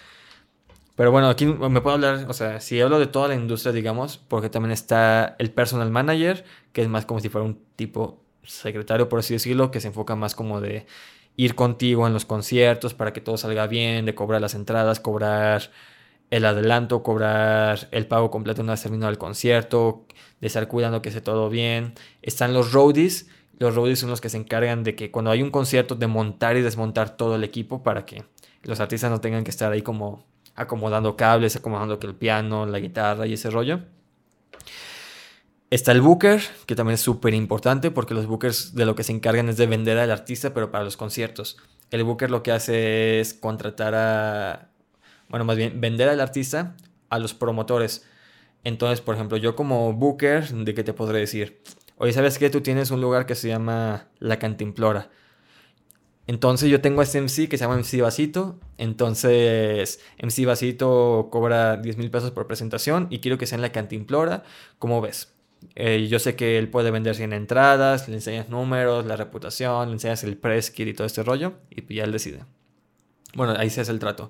Pero 0.95 1.11
bueno, 1.11 1.29
aquí 1.29 1.45
me 1.45 1.81
puedo 1.81 1.95
hablar, 1.95 2.25
o 2.27 2.33
sea, 2.33 2.59
si 2.59 2.81
hablo 2.81 2.97
de 2.97 3.05
toda 3.05 3.27
la 3.27 3.35
industria, 3.35 3.71
digamos, 3.71 4.17
porque 4.17 4.49
también 4.49 4.71
está 4.71 5.35
el 5.37 5.51
personal 5.51 5.91
manager, 5.91 6.43
que 6.73 6.81
es 6.81 6.87
más 6.87 7.05
como 7.05 7.19
si 7.19 7.29
fuera 7.29 7.45
un 7.45 7.61
tipo 7.75 8.23
secretario, 8.41 9.07
por 9.07 9.19
así 9.19 9.35
decirlo, 9.35 9.69
que 9.69 9.79
se 9.79 9.89
enfoca 9.89 10.15
más 10.15 10.33
como 10.33 10.59
de 10.59 10.87
ir 11.35 11.53
contigo 11.53 12.07
en 12.07 12.13
los 12.13 12.25
conciertos 12.25 12.95
para 12.95 13.13
que 13.13 13.21
todo 13.21 13.37
salga 13.37 13.67
bien, 13.67 14.05
de 14.05 14.15
cobrar 14.15 14.41
las 14.41 14.55
entradas, 14.55 14.99
cobrar 14.99 15.69
el 16.31 16.45
adelanto, 16.45 17.03
cobrar 17.03 17.87
el 17.91 18.07
pago 18.07 18.31
completo 18.31 18.61
una 18.63 18.73
vez 18.73 18.81
terminado 18.81 19.11
el 19.11 19.17
concierto, 19.19 20.05
de 20.41 20.47
estar 20.47 20.67
cuidando 20.67 21.01
que 21.01 21.09
esté 21.09 21.21
todo 21.21 21.49
bien. 21.49 21.93
Están 22.23 22.53
los 22.53 22.73
roadies. 22.73 23.29
Los 23.59 23.75
roadies 23.75 23.99
son 23.99 24.09
los 24.09 24.21
que 24.21 24.29
se 24.29 24.37
encargan 24.37 24.83
de 24.83 24.95
que 24.95 25.11
cuando 25.11 25.31
hay 25.31 25.41
un 25.41 25.51
concierto 25.51 25.95
de 25.95 26.07
montar 26.07 26.57
y 26.57 26.61
desmontar 26.61 27.17
todo 27.17 27.35
el 27.35 27.43
equipo 27.43 27.83
para 27.83 28.05
que 28.05 28.23
los 28.63 28.79
artistas 28.79 29.09
no 29.09 29.21
tengan 29.21 29.43
que 29.43 29.51
estar 29.51 29.71
ahí 29.71 29.81
como 29.81 30.25
acomodando 30.55 31.15
cables, 31.15 31.55
acomodando 31.55 31.99
que 31.99 32.07
el 32.07 32.15
piano, 32.15 32.65
la 32.65 32.79
guitarra 32.79 33.25
y 33.27 33.33
ese 33.33 33.49
rollo. 33.49 33.81
Está 35.69 35.91
el 35.91 36.01
booker, 36.01 36.41
que 36.65 36.75
también 36.75 36.95
es 36.95 37.01
súper 37.01 37.33
importante 37.33 37.91
porque 37.91 38.13
los 38.13 38.25
bookers 38.25 38.73
de 38.73 38.85
lo 38.85 38.95
que 38.95 39.03
se 39.03 39.11
encargan 39.11 39.49
es 39.49 39.57
de 39.57 39.67
vender 39.67 39.97
al 39.97 40.11
artista, 40.11 40.53
pero 40.53 40.71
para 40.71 40.83
los 40.83 40.95
conciertos. 40.95 41.57
El 41.91 42.03
booker 42.03 42.31
lo 42.31 42.41
que 42.41 42.51
hace 42.51 43.19
es 43.19 43.33
contratar 43.33 43.93
a, 43.95 44.69
bueno, 45.29 45.45
más 45.45 45.57
bien 45.57 45.81
vender 45.81 46.09
al 46.09 46.21
artista 46.21 46.75
a 47.09 47.19
los 47.19 47.33
promotores. 47.33 48.05
Entonces, 48.63 49.01
por 49.01 49.15
ejemplo, 49.15 49.37
yo 49.37 49.55
como 49.55 49.93
booker, 49.93 50.47
¿de 50.47 50.73
qué 50.73 50.83
te 50.83 50.93
podré 50.93 51.19
decir? 51.19 51.61
Oye, 51.97 52.13
¿sabes 52.13 52.37
qué? 52.37 52.49
Tú 52.49 52.61
tienes 52.61 52.91
un 52.91 53.01
lugar 53.01 53.25
que 53.25 53.35
se 53.35 53.47
llama 53.47 54.07
La 54.19 54.37
Cantimplora. 54.37 55.09
Entonces 56.27 56.69
yo 56.69 56.81
tengo 56.81 57.01
este 57.01 57.19
MC 57.21 57.47
que 57.49 57.57
se 57.57 57.63
llama 57.63 57.77
MC 57.77 58.01
Vasito. 58.01 58.59
Entonces 58.77 59.99
MC 60.21 60.45
Vasito 60.45 61.29
cobra 61.31 61.77
10 61.77 61.97
mil 61.97 62.11
pesos 62.11 62.31
por 62.31 62.45
presentación 62.45 63.07
y 63.09 63.19
quiero 63.19 63.37
que 63.37 63.47
sea 63.47 63.55
en 63.55 63.61
la 63.63 63.71
Cantimplora. 63.71 64.43
¿Cómo 64.77 65.01
ves? 65.01 65.33
Eh, 65.75 66.07
yo 66.07 66.19
sé 66.19 66.35
que 66.35 66.59
él 66.59 66.69
puede 66.69 66.91
vender 66.91 67.15
100 67.15 67.33
entradas, 67.33 68.07
le 68.07 68.15
enseñas 68.15 68.49
números, 68.49 69.05
la 69.07 69.15
reputación, 69.15 69.87
le 69.87 69.93
enseñas 69.93 70.23
el 70.23 70.37
press 70.37 70.69
kit 70.69 70.87
y 70.87 70.93
todo 70.93 71.07
este 71.07 71.23
rollo 71.23 71.53
y 71.71 71.95
ya 71.95 72.03
él 72.03 72.11
decide. 72.11 72.43
Bueno, 73.33 73.55
ahí 73.57 73.69
se 73.69 73.81
hace 73.81 73.91
el 73.91 73.99
trato. 73.99 74.29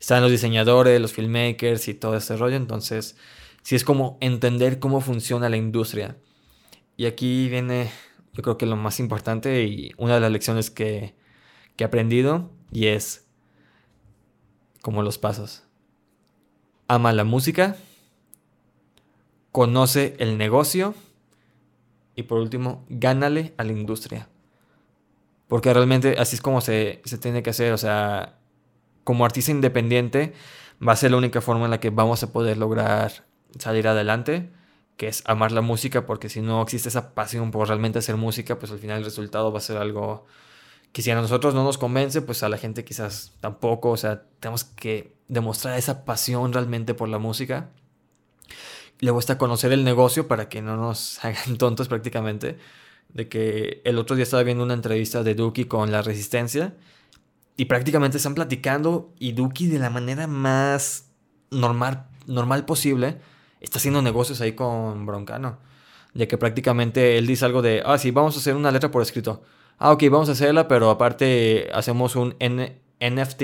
Están 0.00 0.22
los 0.22 0.30
diseñadores, 0.30 1.00
los 1.00 1.12
filmmakers 1.12 1.86
y 1.88 1.94
todo 1.94 2.16
este 2.16 2.36
rollo. 2.36 2.56
Entonces, 2.56 3.16
sí 3.62 3.76
es 3.76 3.84
como 3.84 4.18
entender 4.20 4.78
cómo 4.78 5.00
funciona 5.00 5.48
la 5.48 5.56
industria. 5.56 6.16
Y 6.96 7.06
aquí 7.06 7.48
viene, 7.48 7.90
yo 8.32 8.42
creo 8.42 8.58
que 8.58 8.66
lo 8.66 8.76
más 8.76 9.00
importante 9.00 9.64
y 9.64 9.92
una 9.96 10.14
de 10.14 10.20
las 10.20 10.32
lecciones 10.32 10.70
que, 10.70 11.14
que 11.76 11.84
he 11.84 11.86
aprendido 11.86 12.50
y 12.72 12.86
es 12.86 13.26
como 14.82 15.02
los 15.02 15.18
pasos. 15.18 15.64
Ama 16.88 17.12
la 17.12 17.24
música, 17.24 17.76
conoce 19.50 20.14
el 20.18 20.36
negocio 20.36 20.94
y 22.16 22.24
por 22.24 22.38
último, 22.38 22.84
gánale 22.88 23.54
a 23.56 23.64
la 23.64 23.72
industria. 23.72 24.28
Porque 25.48 25.72
realmente 25.72 26.16
así 26.18 26.36
es 26.36 26.42
como 26.42 26.60
se, 26.60 27.02
se 27.04 27.18
tiene 27.18 27.42
que 27.42 27.50
hacer. 27.50 27.72
O 27.72 27.78
sea, 27.78 28.38
como 29.04 29.24
artista 29.24 29.50
independiente 29.50 30.32
va 30.86 30.92
a 30.92 30.96
ser 30.96 31.10
la 31.10 31.18
única 31.18 31.40
forma 31.40 31.64
en 31.64 31.70
la 31.70 31.80
que 31.80 31.90
vamos 31.90 32.22
a 32.22 32.32
poder 32.32 32.56
lograr 32.56 33.24
salir 33.58 33.86
adelante, 33.86 34.50
que 34.96 35.08
es 35.08 35.22
amar 35.26 35.52
la 35.52 35.60
música, 35.60 36.06
porque 36.06 36.28
si 36.28 36.40
no 36.40 36.62
existe 36.62 36.88
esa 36.88 37.14
pasión 37.14 37.50
por 37.50 37.68
realmente 37.68 37.98
hacer 37.98 38.16
música, 38.16 38.58
pues 38.58 38.70
al 38.72 38.78
final 38.78 38.98
el 38.98 39.04
resultado 39.04 39.52
va 39.52 39.58
a 39.58 39.62
ser 39.62 39.76
algo 39.76 40.26
que 40.92 41.02
si 41.02 41.10
a 41.10 41.16
nosotros 41.16 41.54
no 41.54 41.64
nos 41.64 41.76
convence, 41.76 42.22
pues 42.22 42.44
a 42.44 42.48
la 42.48 42.56
gente 42.56 42.84
quizás 42.84 43.32
tampoco, 43.40 43.90
o 43.90 43.96
sea, 43.96 44.22
tenemos 44.38 44.62
que 44.62 45.16
demostrar 45.26 45.76
esa 45.76 46.04
pasión 46.04 46.52
realmente 46.52 46.94
por 46.94 47.08
la 47.08 47.18
música. 47.18 47.70
Luego 49.00 49.18
está 49.18 49.36
conocer 49.36 49.72
el 49.72 49.82
negocio 49.82 50.28
para 50.28 50.48
que 50.48 50.62
no 50.62 50.76
nos 50.76 51.24
hagan 51.24 51.58
tontos 51.58 51.88
prácticamente. 51.88 52.58
De 53.08 53.28
que 53.28 53.82
el 53.84 53.98
otro 53.98 54.14
día 54.14 54.22
estaba 54.22 54.44
viendo 54.44 54.62
una 54.62 54.74
entrevista 54.74 55.24
de 55.24 55.34
Duki 55.34 55.64
con 55.64 55.90
La 55.90 56.00
Resistencia 56.02 56.74
y 57.56 57.64
prácticamente 57.64 58.16
están 58.18 58.34
platicando 58.34 59.12
y 59.18 59.32
Duki 59.32 59.66
de 59.66 59.80
la 59.80 59.90
manera 59.90 60.28
más 60.28 61.10
normal, 61.50 62.06
normal 62.26 62.64
posible 62.66 63.18
está 63.64 63.78
haciendo 63.78 64.02
negocios 64.02 64.40
ahí 64.40 64.52
con 64.52 65.06
Broncano. 65.06 65.58
De 66.12 66.28
que 66.28 66.38
prácticamente 66.38 67.18
él 67.18 67.26
dice 67.26 67.44
algo 67.44 67.60
de, 67.60 67.82
ah, 67.84 67.98
sí, 67.98 68.12
vamos 68.12 68.36
a 68.36 68.38
hacer 68.38 68.54
una 68.54 68.70
letra 68.70 68.90
por 68.90 69.02
escrito. 69.02 69.42
Ah, 69.78 69.90
ok, 69.92 70.04
vamos 70.10 70.28
a 70.28 70.32
hacerla, 70.32 70.68
pero 70.68 70.90
aparte 70.90 71.68
hacemos 71.74 72.14
un 72.14 72.36
NFT 72.38 73.42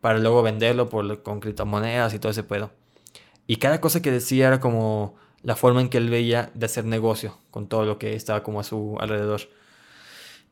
para 0.00 0.18
luego 0.18 0.42
venderlo 0.42 0.88
por, 0.88 1.22
con 1.22 1.40
criptomonedas 1.40 2.14
y 2.14 2.20
todo 2.20 2.30
ese 2.30 2.44
pedo. 2.44 2.70
Y 3.46 3.56
cada 3.56 3.80
cosa 3.80 4.00
que 4.02 4.12
decía 4.12 4.48
era 4.48 4.60
como 4.60 5.16
la 5.42 5.56
forma 5.56 5.80
en 5.80 5.88
que 5.88 5.98
él 5.98 6.10
veía 6.10 6.50
de 6.54 6.66
hacer 6.66 6.84
negocio 6.84 7.38
con 7.50 7.68
todo 7.68 7.84
lo 7.84 7.98
que 7.98 8.14
estaba 8.14 8.42
como 8.42 8.60
a 8.60 8.64
su 8.64 8.96
alrededor. 9.00 9.42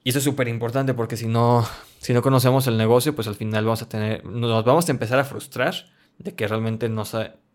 Y 0.05 0.11
eso 0.11 0.19
es 0.19 0.25
súper 0.25 0.49
importante 0.49 0.95
porque 0.95 1.17
si 1.17 1.27
no, 1.27 1.67
si 1.99 2.13
no 2.13 2.23
conocemos 2.23 2.67
el 2.67 2.77
negocio, 2.77 3.15
pues 3.15 3.27
al 3.27 3.35
final 3.35 3.65
vamos 3.65 3.83
a 3.83 3.89
tener, 3.89 4.25
nos 4.25 4.65
vamos 4.65 4.89
a 4.89 4.93
empezar 4.93 5.19
a 5.19 5.25
frustrar 5.25 5.75
de 6.19 6.35
que 6.35 6.47
realmente 6.47 6.89
no, 6.89 7.05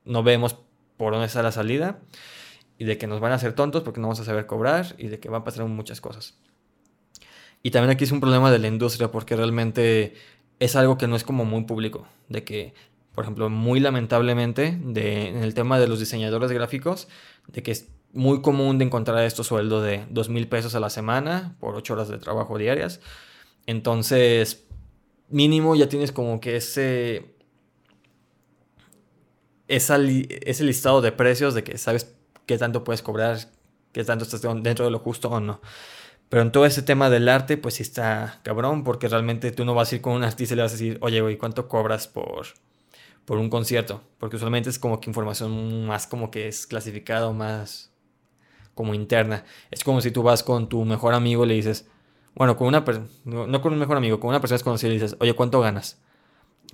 no 0.05 0.23
vemos 0.23 0.57
por 0.99 1.13
dónde 1.13 1.27
está 1.27 1.41
la 1.41 1.53
salida 1.53 2.01
y 2.77 2.83
de 2.83 2.97
que 2.97 3.07
nos 3.07 3.21
van 3.21 3.31
a 3.31 3.35
hacer 3.35 3.53
tontos 3.53 3.83
porque 3.83 4.01
no 4.01 4.07
vamos 4.07 4.19
a 4.19 4.25
saber 4.25 4.45
cobrar 4.45 4.95
y 4.97 5.07
de 5.07 5.17
que 5.21 5.29
van 5.29 5.41
a 5.41 5.43
pasar 5.45 5.65
muchas 5.65 6.01
cosas. 6.01 6.37
Y 7.63 7.71
también 7.71 7.91
aquí 7.91 8.03
es 8.03 8.11
un 8.11 8.19
problema 8.19 8.51
de 8.51 8.59
la 8.59 8.67
industria 8.67 9.09
porque 9.09 9.37
realmente 9.37 10.15
es 10.59 10.75
algo 10.75 10.97
que 10.97 11.07
no 11.07 11.15
es 11.15 11.23
como 11.23 11.45
muy 11.45 11.63
público, 11.63 12.05
de 12.27 12.43
que, 12.43 12.73
por 13.15 13.23
ejemplo, 13.23 13.49
muy 13.49 13.79
lamentablemente, 13.79 14.77
de, 14.83 15.29
en 15.29 15.37
el 15.37 15.53
tema 15.53 15.79
de 15.79 15.87
los 15.87 16.01
diseñadores 16.01 16.51
gráficos, 16.51 17.07
de 17.47 17.63
que 17.63 17.71
es 17.71 17.87
muy 18.11 18.41
común 18.41 18.77
de 18.77 18.83
encontrar 18.83 19.23
estos 19.23 19.47
sueldos 19.47 19.81
de 19.85 20.05
dos 20.09 20.27
mil 20.27 20.49
pesos 20.49 20.75
a 20.75 20.81
la 20.81 20.89
semana 20.89 21.55
por 21.61 21.75
ocho 21.75 21.93
horas 21.93 22.09
de 22.09 22.17
trabajo 22.17 22.57
diarias. 22.57 22.99
Entonces, 23.67 24.65
mínimo 25.29 25.77
ya 25.77 25.87
tienes 25.87 26.11
como 26.11 26.41
que 26.41 26.57
ese, 26.57 27.38
ese 29.69 30.63
listado 30.63 31.01
de 31.01 31.11
precios 31.11 31.53
de 31.53 31.63
que 31.63 31.77
sabes 31.77 32.13
qué 32.45 32.57
tanto 32.57 32.83
puedes 32.83 33.01
cobrar, 33.01 33.37
qué 33.93 34.03
tanto 34.03 34.25
estás 34.25 34.41
dentro 34.41 34.85
de 34.85 34.91
lo 34.91 34.99
justo 34.99 35.29
o 35.29 35.39
no. 35.39 35.61
Pero 36.29 36.41
en 36.43 36.51
todo 36.51 36.65
ese 36.65 36.81
tema 36.81 37.09
del 37.09 37.29
arte, 37.29 37.57
pues 37.57 37.75
sí 37.75 37.83
está 37.83 38.39
cabrón, 38.43 38.83
porque 38.83 39.07
realmente 39.07 39.51
tú 39.51 39.65
no 39.65 39.73
vas 39.73 39.91
a 39.91 39.95
ir 39.95 40.01
con 40.01 40.13
un 40.13 40.23
artista 40.23 40.53
y 40.53 40.57
le 40.57 40.63
vas 40.63 40.71
a 40.71 40.75
decir, 40.75 40.97
oye, 41.01 41.21
güey, 41.21 41.37
¿cuánto 41.37 41.67
cobras 41.67 42.07
por, 42.07 42.47
por 43.25 43.37
un 43.37 43.49
concierto? 43.49 44.03
Porque 44.19 44.35
usualmente 44.35 44.69
es 44.69 44.77
como 44.77 44.99
que 44.99 45.09
información 45.09 45.85
más 45.85 46.05
como 46.07 46.29
que 46.29 46.47
es 46.47 46.67
clasificada 46.67 47.31
más 47.31 47.91
como 48.75 48.93
interna. 48.93 49.43
Es 49.71 49.83
como 49.83 50.01
si 50.01 50.11
tú 50.11 50.23
vas 50.23 50.43
con 50.43 50.69
tu 50.69 50.85
mejor 50.85 51.13
amigo 51.13 51.45
y 51.45 51.49
le 51.49 51.53
dices, 51.55 51.87
bueno, 52.35 52.55
con 52.57 52.67
una 52.67 52.85
no, 53.25 53.47
no 53.47 53.61
con 53.61 53.73
un 53.73 53.79
mejor 53.79 53.97
amigo, 53.97 54.19
con 54.19 54.29
una 54.29 54.39
persona 54.39 54.57
desconocida 54.57 54.89
y 54.89 54.97
le 54.97 55.03
dices, 55.03 55.17
oye, 55.19 55.33
¿cuánto 55.33 55.59
ganas? 55.59 55.99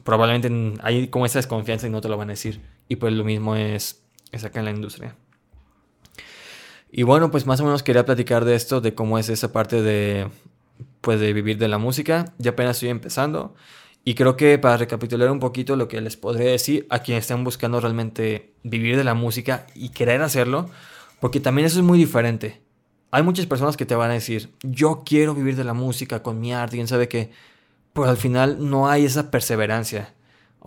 Probablemente 0.04 0.80
hay 0.84 1.08
como 1.08 1.26
esa 1.26 1.40
desconfianza 1.40 1.88
y 1.88 1.90
no 1.90 2.02
te 2.02 2.10
lo 2.10 2.18
van 2.18 2.30
a 2.30 2.34
decir. 2.34 2.62
Y 2.88 2.98
pues 2.98 3.14
lo 3.14 3.24
mismo 3.24 3.56
es, 3.56 4.04
es 4.32 4.44
acá 4.44 4.60
en 4.60 4.66
la 4.66 4.72
industria. 4.72 5.16
Y 6.92 7.04
bueno, 7.04 7.32
pues 7.32 7.46
más 7.46 7.60
o 7.60 7.66
menos 7.66 7.84
quería 7.84 8.06
platicar 8.06 8.46
de 8.46 8.56
esto, 8.56 8.80
de 8.80 8.94
cómo 8.94 9.20
es 9.20 9.30
esa 9.30 9.52
parte 9.52 9.82
de, 9.82 10.30
pues 11.02 11.20
de 11.20 11.34
vivir 11.34 11.58
de 11.58 11.68
la 11.68 11.78
música. 11.78 12.34
Ya 12.38 12.52
apenas 12.52 12.78
estoy 12.78 12.90
empezando. 12.90 13.54
Y 14.08 14.14
creo 14.14 14.38
que 14.38 14.58
para 14.60 14.78
recapitular 14.78 15.32
un 15.32 15.40
poquito 15.40 15.76
lo 15.76 15.88
que 15.88 16.00
les 16.00 16.16
podría 16.16 16.52
decir 16.52 16.86
a 16.92 17.00
quienes 17.00 17.24
estén 17.24 17.44
buscando 17.44 17.82
realmente 17.82 18.54
vivir 18.64 18.98
de 18.98 19.04
la 19.04 19.16
música 19.16 19.66
y 19.74 19.90
querer 19.90 20.22
hacerlo, 20.22 20.70
porque 21.20 21.40
también 21.40 21.66
eso 21.66 21.80
es 21.80 21.86
muy 21.86 21.98
diferente. 21.98 22.62
Hay 23.10 23.24
muchas 23.24 23.48
personas 23.48 23.78
que 23.78 23.86
te 23.86 23.96
van 23.96 24.12
a 24.12 24.14
decir, 24.14 24.52
yo 24.62 25.02
quiero 25.04 25.34
vivir 25.34 25.56
de 25.56 25.64
la 25.64 25.74
música 25.74 26.22
con 26.22 26.40
mi 26.40 26.54
arte, 26.54 26.78
quién 26.78 26.88
sabe 26.88 27.08
qué. 27.08 27.32
Pero 27.94 28.08
al 28.08 28.18
final 28.18 28.70
no 28.70 28.88
hay 28.90 29.06
esa 29.06 29.32
perseverancia. 29.32 30.14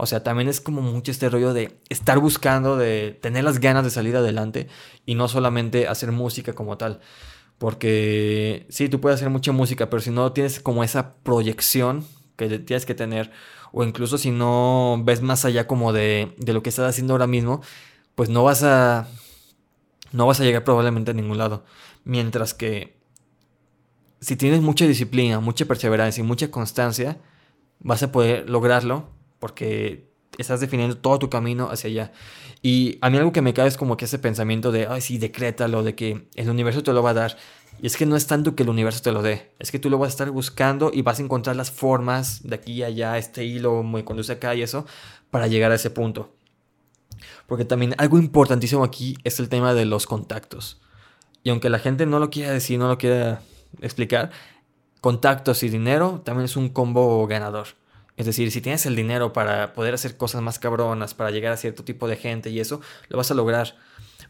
O 0.01 0.07
sea, 0.07 0.23
también 0.23 0.49
es 0.49 0.61
como 0.61 0.81
mucho 0.81 1.11
este 1.11 1.29
rollo 1.29 1.53
de 1.53 1.77
estar 1.89 2.21
buscando, 2.21 2.77
de 2.77 3.19
tener 3.21 3.43
las 3.43 3.59
ganas 3.59 3.83
de 3.83 3.91
salir 3.91 4.17
adelante 4.17 4.69
y 5.05 5.17
no 5.17 5.27
solamente 5.27 5.89
hacer 5.89 6.13
música 6.13 6.53
como 6.53 6.79
tal. 6.79 7.01
Porque 7.59 8.65
sí, 8.69 8.89
tú 8.89 9.01
puedes 9.01 9.19
hacer 9.19 9.29
mucha 9.29 9.51
música, 9.51 9.91
pero 9.91 10.01
si 10.01 10.13
no 10.13 10.33
tienes 10.33 10.61
como 10.61 10.85
esa 10.85 11.17
proyección 11.25 12.07
que 12.37 12.61
tienes 12.61 12.87
que 12.87 12.95
tener, 12.95 13.33
o 13.73 13.83
incluso 13.83 14.19
si 14.19 14.31
no 14.31 15.03
ves 15.05 15.21
más 15.21 15.45
allá 15.45 15.67
como 15.67 15.93
de, 15.93 16.33
lo 16.47 16.63
que 16.63 16.69
estás 16.69 16.89
haciendo 16.89 17.15
ahora 17.15 17.27
mismo, 17.27 17.61
pues 18.15 18.29
no 18.29 18.45
vas 18.45 18.63
a 18.63 19.09
no 20.13 20.29
vas 20.29 20.41
a 20.41 20.45
llegar 20.45 20.63
probablemente 20.63 21.11
a 21.11 21.15
ningún 21.15 21.39
lado. 21.39 21.65
Mientras 22.05 22.55
que 22.55 22.97
si 24.21 24.37
tienes 24.37 24.61
mucha 24.63 24.87
disciplina, 24.87 25.41
mucha 25.41 25.65
perseverancia 25.67 26.23
y 26.23 26.27
mucha 26.27 26.53
constancia, 26.53 27.19
vas 27.81 28.05
a 28.05 28.13
poder 28.13 28.49
lograrlo 28.49 29.18
porque 29.39 30.09
estás 30.39 30.61
definiendo 30.61 30.97
todo 30.97 31.19
tu 31.19 31.31
camino 31.31 31.71
hacia 31.71 31.89
allá. 31.91 32.13
Y 32.63 32.99
a 33.01 33.11
mí 33.11 33.19
algo 33.19 33.33
que 33.33 33.43
me 33.43 33.55
cae 33.55 33.69
es 33.69 33.77
como 33.77 33.97
que 33.97 34.07
ese 34.07 34.19
pensamiento 34.19 34.73
de, 34.73 34.87
ay, 34.87 35.01
sí, 35.01 35.19
decrétalo, 35.19 35.83
de 35.83 35.95
que 35.95 36.29
el 36.35 36.51
universo 36.51 36.83
te 36.83 36.93
lo 36.93 37.03
va 37.03 37.11
a 37.11 37.15
dar. 37.15 37.37
Y 37.81 37.87
es 37.87 37.97
que 37.97 38.07
no 38.07 38.17
es 38.17 38.27
tanto 38.27 38.57
que 38.57 38.65
el 38.65 38.69
universo 38.69 39.03
te 39.03 39.13
lo 39.13 39.23
dé, 39.23 39.53
es 39.61 39.71
que 39.71 39.79
tú 39.79 39.89
lo 39.89 39.99
vas 39.99 40.09
a 40.09 40.11
estar 40.11 40.31
buscando 40.33 40.91
y 40.93 41.03
vas 41.03 41.21
a 41.21 41.23
encontrar 41.23 41.55
las 41.55 41.71
formas 41.71 42.43
de 42.43 42.57
aquí 42.57 42.83
a 42.83 42.87
allá, 42.87 43.19
este 43.19 43.45
hilo 43.45 43.85
me 43.85 44.05
conduce 44.05 44.33
acá 44.33 44.55
y 44.57 44.63
eso, 44.63 44.85
para 45.31 45.47
llegar 45.47 45.71
a 45.71 45.77
ese 45.77 45.91
punto. 45.91 46.35
Porque 47.47 47.65
también 47.65 47.95
algo 47.99 48.19
importantísimo 48.19 48.83
aquí 48.83 49.17
es 49.23 49.39
el 49.39 49.49
tema 49.49 49.75
de 49.75 49.85
los 49.85 50.07
contactos. 50.07 50.81
Y 51.45 51.51
aunque 51.51 51.71
la 51.71 51.79
gente 51.79 52.05
no 52.05 52.19
lo 52.19 52.31
quiera 52.31 52.53
decir, 52.53 52.81
no 52.81 52.89
lo 52.89 52.99
quiera 52.99 53.43
explicar, 53.81 54.31
contactos 55.01 55.63
y 55.63 55.69
dinero 55.69 56.21
también 56.25 56.47
es 56.47 56.57
un 56.57 56.71
combo 56.71 57.27
ganador. 57.29 57.69
Es 58.19 58.27
decir, 58.27 58.51
si 58.51 58.61
tienes 58.61 58.85
el 58.85 58.97
dinero 58.97 59.33
para 59.33 59.73
poder 59.75 59.95
hacer 59.95 60.17
cosas 60.17 60.43
más 60.43 60.59
cabronas, 60.59 61.15
para 61.15 61.31
llegar 61.31 61.53
a 61.53 61.57
cierto 61.57 61.85
tipo 61.85 62.09
de 62.09 62.17
gente 62.17 62.51
y 62.51 62.59
eso, 62.59 62.81
lo 63.09 63.17
vas 63.17 63.31
a 63.31 63.35
lograr. 63.35 63.77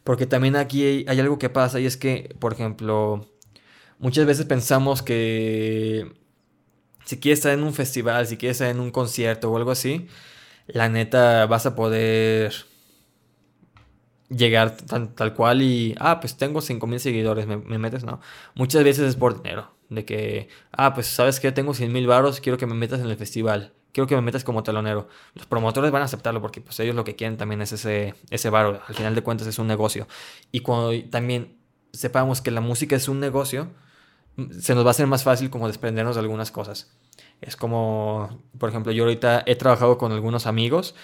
Porque 0.05 0.27
también 0.27 0.57
aquí 0.57 1.07
hay, 1.09 1.21
algo 1.21 1.39
que 1.39 1.49
pasa 1.49 1.81
y 1.81 1.87
es 1.87 1.97
que, 1.97 2.37
por 2.39 2.53
ejemplo, 2.53 3.27
muchas 3.99 4.27
veces 4.27 4.45
pensamos 4.45 5.01
que 5.03 6.13
si 7.07 7.19
quieres 7.19 7.39
estar 7.39 7.53
en 7.55 7.63
un 7.63 7.73
festival, 7.73 8.27
si 8.27 8.37
quieres 8.37 8.57
estar 8.57 8.69
en 8.71 8.81
un 8.81 8.91
concierto 8.91 9.51
o 9.51 9.57
algo 9.57 9.71
así, 9.71 10.07
la 10.67 10.91
neta 10.91 11.47
vas 11.47 11.65
a 11.65 11.75
poder 11.75 12.53
llegar 14.29 14.77
tal 14.77 15.35
cual 15.35 15.63
y, 15.63 15.95
ah, 15.99 16.21
pues 16.21 16.37
tengo 16.37 16.61
5000 16.61 17.01
seguidores, 17.01 17.47
¿me, 17.47 17.57
¿me, 17.57 17.79
metes? 17.79 18.05
No. 18.05 18.21
Muchas 18.55 18.85
veces 18.85 19.09
es 19.09 19.17
por 19.17 19.43
dinero. 19.43 19.73
De 19.89 20.05
que, 20.05 20.49
ah, 20.73 20.93
pues 20.93 21.07
sabes 21.07 21.41
que 21.41 21.51
tengo 21.53 21.73
100 21.73 21.91
mil 21.91 22.07
varos, 22.07 22.41
quiero 22.43 22.59
que 22.59 22.67
me 22.67 22.75
metas 22.75 23.01
en 23.01 23.07
el 23.09 23.17
festival. 23.17 23.73
Quiero 23.93 24.07
que 24.07 24.15
me 24.15 24.23
metas 24.23 24.45
como 24.45 24.63
telonero. 24.63 25.09
Los 25.35 25.47
promotores 25.47 25.91
van 25.91 26.03
a 26.03 26.05
aceptarlo 26.05 26.41
porque 26.41 26.61
pues 26.61 26.79
ellos 26.81 26.95
lo 26.95 27.05
que 27.05 27.17
quieren 27.17 27.37
también 27.37 27.63
es 27.63 27.73
ese, 27.73 28.15
ese 28.31 28.51
varo. 28.51 28.81
Al 28.87 28.95
final 28.95 29.15
de 29.15 29.23
cuentas 29.23 29.47
es 29.47 29.59
un 29.59 29.67
negocio. 29.67 30.07
Y 30.53 30.61
cuando 30.61 30.93
también 31.11 31.57
sepamos 31.93 32.41
que 32.41 32.51
la 32.51 32.61
música 32.61 32.97
es 32.97 33.09
un 33.09 33.21
negocio, 33.21 33.69
se 34.59 34.75
nos 34.75 34.85
va 34.85 34.89
a 34.89 34.91
hacer 34.93 35.07
más 35.07 35.25
fácil 35.25 35.51
como 35.51 35.67
desprendernos 35.67 36.17
de 36.17 36.21
algunas 36.21 36.51
cosas. 36.51 36.93
Es 37.41 37.57
como, 37.57 38.43
por 38.59 38.69
ejemplo, 38.69 38.93
yo 38.93 39.05
ahorita 39.05 39.43
he 39.47 39.57
trabajado 39.57 39.99
con 39.99 40.13
algunos 40.13 40.47
amigos 40.47 40.95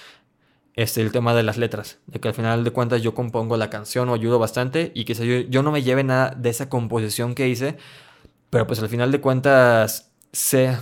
este, 0.74 1.00
el 1.00 1.12
tema 1.12 1.34
de 1.34 1.42
las 1.42 1.56
letras, 1.56 1.98
de 2.06 2.20
que 2.20 2.28
al 2.28 2.34
final 2.34 2.64
de 2.64 2.70
cuentas 2.70 3.02
yo 3.02 3.14
compongo 3.14 3.56
la 3.56 3.70
canción 3.70 4.08
o 4.08 4.14
ayudo 4.14 4.38
bastante 4.38 4.90
y 4.94 5.04
que 5.04 5.14
yo, 5.14 5.48
yo 5.48 5.62
no 5.62 5.70
me 5.70 5.82
lleve 5.82 6.02
nada 6.02 6.34
de 6.36 6.50
esa 6.50 6.68
composición 6.68 7.34
que 7.34 7.48
hice, 7.48 7.76
pero 8.50 8.66
pues 8.66 8.80
al 8.80 8.88
final 8.88 9.12
de 9.12 9.20
cuentas 9.20 10.10
sé 10.32 10.76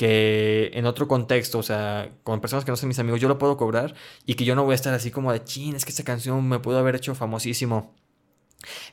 que 0.00 0.70
en 0.72 0.86
otro 0.86 1.06
contexto, 1.06 1.58
o 1.58 1.62
sea, 1.62 2.10
con 2.22 2.40
personas 2.40 2.64
que 2.64 2.70
no 2.70 2.76
son 2.78 2.88
mis 2.88 2.98
amigos, 2.98 3.20
yo 3.20 3.28
lo 3.28 3.36
puedo 3.36 3.58
cobrar 3.58 3.94
y 4.24 4.32
que 4.32 4.46
yo 4.46 4.54
no 4.54 4.64
voy 4.64 4.72
a 4.72 4.74
estar 4.74 4.94
así 4.94 5.10
como 5.10 5.30
de, 5.30 5.44
chin, 5.44 5.76
es 5.76 5.84
que 5.84 5.90
esta 5.90 6.04
canción 6.04 6.48
me 6.48 6.58
pudo 6.58 6.78
haber 6.78 6.96
hecho 6.96 7.14
famosísimo. 7.14 7.94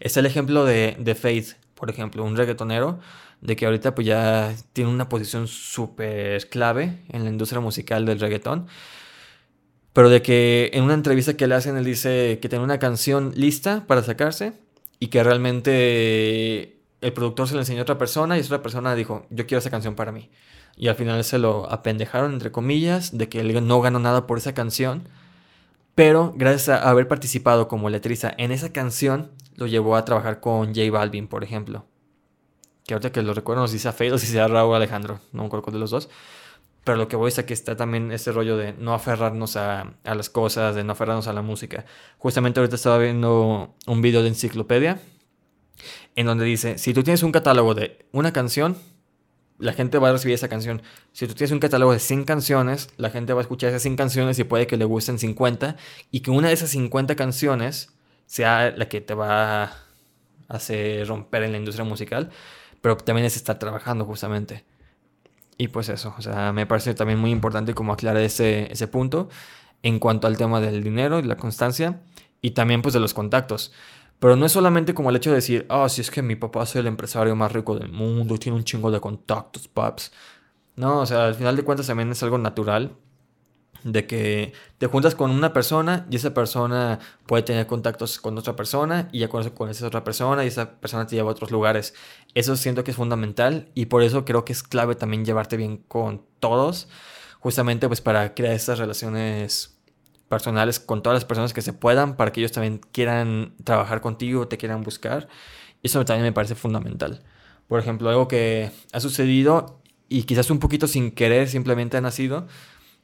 Es 0.02 0.18
el 0.18 0.26
ejemplo 0.26 0.66
de, 0.66 0.98
de 1.00 1.16
Faith, 1.16 1.54
por 1.76 1.90
ejemplo, 1.90 2.26
un 2.26 2.36
reggaetonero, 2.36 3.00
de 3.40 3.56
que 3.56 3.66
ahorita 3.66 3.96
pues 3.96 4.06
ya 4.06 4.54
tiene 4.74 4.90
una 4.90 5.08
posición 5.08 5.48
súper 5.48 6.50
clave 6.50 7.06
en 7.08 7.24
la 7.24 7.30
industria 7.30 7.62
musical 7.62 8.06
del 8.06 8.20
reggaetón. 8.20 8.68
Pero 9.94 10.10
de 10.10 10.22
que 10.22 10.72
en 10.74 10.84
una 10.84 10.94
entrevista 10.94 11.38
que 11.38 11.48
le 11.48 11.56
hacen, 11.56 11.78
él 11.78 11.86
dice 11.86 12.40
que 12.42 12.50
tiene 12.50 12.66
una 12.66 12.80
canción 12.80 13.32
lista 13.34 13.86
para 13.88 14.04
sacarse 14.04 14.56
y 15.00 15.08
que 15.08 15.24
realmente 15.24 16.82
el 17.00 17.14
productor 17.14 17.48
se 17.48 17.54
le 17.54 17.62
enseñó 17.62 17.80
a 17.80 17.84
otra 17.84 17.98
persona 17.98 18.36
y 18.36 18.42
esa 18.42 18.56
otra 18.56 18.62
persona 18.62 18.94
dijo, 18.94 19.26
yo 19.30 19.48
quiero 19.48 19.60
esa 19.60 19.70
canción 19.70 19.96
para 19.96 20.12
mí. 20.12 20.30
Y 20.78 20.90
al 20.90 20.96
final 20.96 21.24
se 21.24 21.40
lo 21.40 21.70
apendejaron, 21.72 22.34
entre 22.34 22.52
comillas, 22.52 23.18
de 23.18 23.28
que 23.28 23.40
él 23.40 23.68
no 23.68 23.82
ganó 23.82 24.00
nada 24.00 24.28
por 24.28 24.38
esa 24.38 24.54
canción. 24.54 25.10
Pero 25.96 26.34
gracias 26.38 26.70
a 26.70 26.88
haber 26.88 27.08
participado 27.08 27.68
como 27.68 27.90
letrista 27.90 28.32
en 28.38 28.52
esa 28.52 28.72
canción, 28.72 29.32
lo 29.56 29.66
llevó 29.66 29.96
a 29.96 30.06
trabajar 30.06 30.40
con 30.40 30.76
J 30.76 30.92
Balvin, 30.92 31.28
por 31.28 31.44
ejemplo. 31.44 31.86
Que 32.86 32.94
ahorita 32.94 33.12
que 33.12 33.24
lo 33.24 33.34
recuerdo, 33.34 33.64
no 33.64 33.68
sé 33.68 33.74
si 33.74 33.80
sea 33.80 33.92
Fade 33.92 34.14
o 34.14 34.18
si 34.20 34.28
sea 34.28 34.48
Raúl 34.48 34.76
Alejandro, 34.76 35.20
no 35.32 35.42
me 35.42 35.48
acuerdo 35.48 35.72
de 35.72 35.80
los 35.80 35.90
dos. 35.90 36.10
Pero 36.84 36.98
lo 36.98 37.08
que 37.08 37.16
voy 37.16 37.30
es 37.30 37.40
a 37.40 37.46
que 37.48 37.54
está 37.54 37.76
también 37.76 38.12
ese 38.12 38.32
rollo 38.32 38.56
de 38.56 38.74
no 38.74 38.94
aferrarnos 38.94 39.58
a, 39.58 39.96
a 40.04 40.16
las 40.16 40.30
cosas, 40.30 40.76
de 40.76 40.84
no 40.84 40.94
aferrarnos 40.94 41.28
a 41.28 41.34
la 41.34 41.42
música. 41.42 41.86
Justamente 42.20 42.60
ahorita 42.60 42.76
estaba 42.76 43.00
viendo 43.00 43.76
un 43.88 44.02
video 44.02 44.22
de 44.22 44.30
enciclopedia 44.30 45.00
en 46.16 46.26
donde 46.28 46.46
dice, 46.46 46.78
si 46.78 46.94
tú 46.94 47.04
tienes 47.04 47.24
un 47.24 47.32
catálogo 47.32 47.74
de 47.74 48.06
una 48.12 48.32
canción, 48.32 48.78
la 49.60 49.74
gente 49.74 49.98
va 49.98 50.10
a 50.10 50.12
recibir 50.12 50.36
esa 50.36 50.48
canción. 50.48 50.82
Si 51.14 51.28
tú 51.28 51.34
tienes 51.34 51.52
un 51.52 51.60
catálogo 51.60 51.92
de 51.92 52.00
100 52.00 52.26
canciones, 52.26 52.90
la 52.98 53.10
gente 53.10 53.34
va 53.34 53.42
a 53.42 53.44
escuchar 53.44 53.70
esas 53.70 53.82
100 53.82 53.96
canciones 53.96 54.40
y 54.40 54.44
puede 54.44 54.68
que 54.68 54.78
le 54.78 54.86
gusten 54.86 55.20
50 55.20 55.76
y 56.12 56.20
que 56.20 56.32
una 56.32 56.50
de 56.50 56.54
esas 56.54 56.70
50 56.70 57.16
canciones 57.16 57.90
sea 58.26 58.72
la 58.72 58.88
que 58.88 59.02
te 59.02 59.14
va 59.14 59.64
a 59.64 59.74
hacer 60.48 61.08
romper 61.08 61.44
en 61.44 61.52
la 61.52 61.58
industria 61.58 61.86
musical, 61.86 62.30
pero 62.82 62.98
también 62.98 63.26
es 63.26 63.36
estar 63.36 63.58
trabajando 63.58 64.06
justamente. 64.06 64.66
Y 65.58 65.70
pues 65.70 65.90
eso, 65.90 66.14
o 66.18 66.22
sea, 66.22 66.54
me 66.54 66.68
parece 66.68 66.94
también 66.94 67.20
muy 67.20 67.32
importante 67.32 67.74
como 67.74 67.94
aclarar 67.94 68.22
ese, 68.22 68.72
ese 68.72 68.88
punto 68.88 69.30
en 69.82 70.00
cuanto 70.00 70.28
al 70.28 70.38
tema 70.38 70.62
del 70.62 70.84
dinero 70.84 71.20
y 71.20 71.24
la 71.24 71.38
constancia 71.38 72.02
y 72.42 72.52
también 72.52 72.82
pues 72.82 72.94
de 72.94 73.00
los 73.00 73.14
contactos. 73.14 73.74
Pero 74.20 74.36
no 74.36 74.46
es 74.46 74.52
solamente 74.52 74.94
como 74.94 75.10
el 75.10 75.16
hecho 75.16 75.30
de 75.30 75.38
decir, 75.38 75.66
ah, 75.70 75.88
si 75.90 76.02
es 76.02 76.10
que 76.10 76.22
mi 76.22 76.36
papá 76.36 76.64
es 76.64 76.76
el 76.76 76.88
empresario 76.88 77.36
más 77.36 77.52
rico 77.52 77.78
del 77.78 77.90
mundo 77.90 78.38
tiene 78.38 78.58
un 78.58 78.64
chingo 78.64 78.90
de 78.92 79.00
contactos, 79.00 79.68
paps. 79.68 80.12
No, 80.76 81.02
o 81.02 81.06
sea, 81.06 81.26
al 81.26 81.36
final 81.36 81.56
de 81.56 81.64
cuentas 81.64 81.88
también 81.88 82.12
es 82.12 82.24
algo 82.24 82.38
natural 82.38 82.96
de 83.84 84.08
que 84.08 84.54
te 84.78 84.88
juntas 84.88 85.16
con 85.16 85.32
una 85.32 85.54
persona 85.54 86.06
y 86.10 86.16
esa 86.18 86.34
persona 86.34 87.00
puede 87.26 87.44
tener 87.44 87.68
contactos 87.68 88.20
con 88.20 88.38
otra 88.38 88.56
persona 88.56 89.08
y 89.12 89.20
ya 89.20 89.30
conoces 89.30 89.54
con 89.54 89.70
esa 89.70 89.88
otra 89.88 90.04
persona 90.04 90.44
y 90.44 90.48
esa 90.48 90.80
persona 90.80 91.08
te 91.08 91.16
lleva 91.16 91.30
a 91.30 91.32
otros 91.32 91.52
lugares. 91.52 91.94
Eso 92.34 92.56
siento 92.56 92.84
que 92.84 92.92
es 92.92 92.98
fundamental 92.98 93.70
y 93.76 93.86
por 93.88 94.04
eso 94.04 94.26
creo 94.26 94.46
que 94.46 94.54
es 94.54 94.64
clave 94.64 94.96
también 94.96 95.26
llevarte 95.26 95.58
bien 95.58 95.78
con 95.88 96.26
todos, 96.40 96.90
justamente 97.40 97.88
pues 97.88 98.02
para 98.02 98.34
crear 98.34 98.54
estas 98.54 98.80
relaciones 98.80 99.77
personales 100.30 100.80
con 100.80 101.02
todas 101.02 101.16
las 101.16 101.26
personas 101.26 101.54
que 101.54 101.62
se 101.62 101.74
puedan 101.74 102.16
para 102.16 102.32
que 102.32 102.42
ellos 102.42 102.52
también 102.52 102.80
quieran 102.92 103.54
trabajar 103.64 104.02
contigo, 104.02 104.48
te 104.48 104.58
quieran 104.58 104.84
buscar. 104.84 105.28
Eso 105.84 106.04
también 106.06 106.24
me 106.24 106.34
parece 106.34 106.56
fundamental. 106.56 107.24
Por 107.68 107.80
ejemplo, 107.80 108.10
algo 108.10 108.28
que 108.28 108.72
ha 108.94 109.00
sucedido 109.00 109.82
y 110.10 110.24
quizás 110.24 110.50
un 110.52 110.60
poquito 110.60 110.88
sin 110.88 111.12
querer 111.12 111.48
simplemente 111.50 111.98
ha 111.98 112.02
nacido 112.02 112.48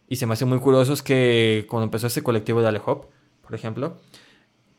y 0.08 0.18
se 0.18 0.26
me 0.26 0.34
hace 0.34 0.46
muy 0.46 0.60
curioso 0.60 0.94
es 0.94 1.02
que 1.02 1.66
cuando 1.70 1.86
empezó 1.86 2.08
este 2.08 2.24
colectivo 2.24 2.62
de 2.62 2.68
Alehop, 2.68 3.06
por 3.42 3.56
ejemplo, 3.56 4.00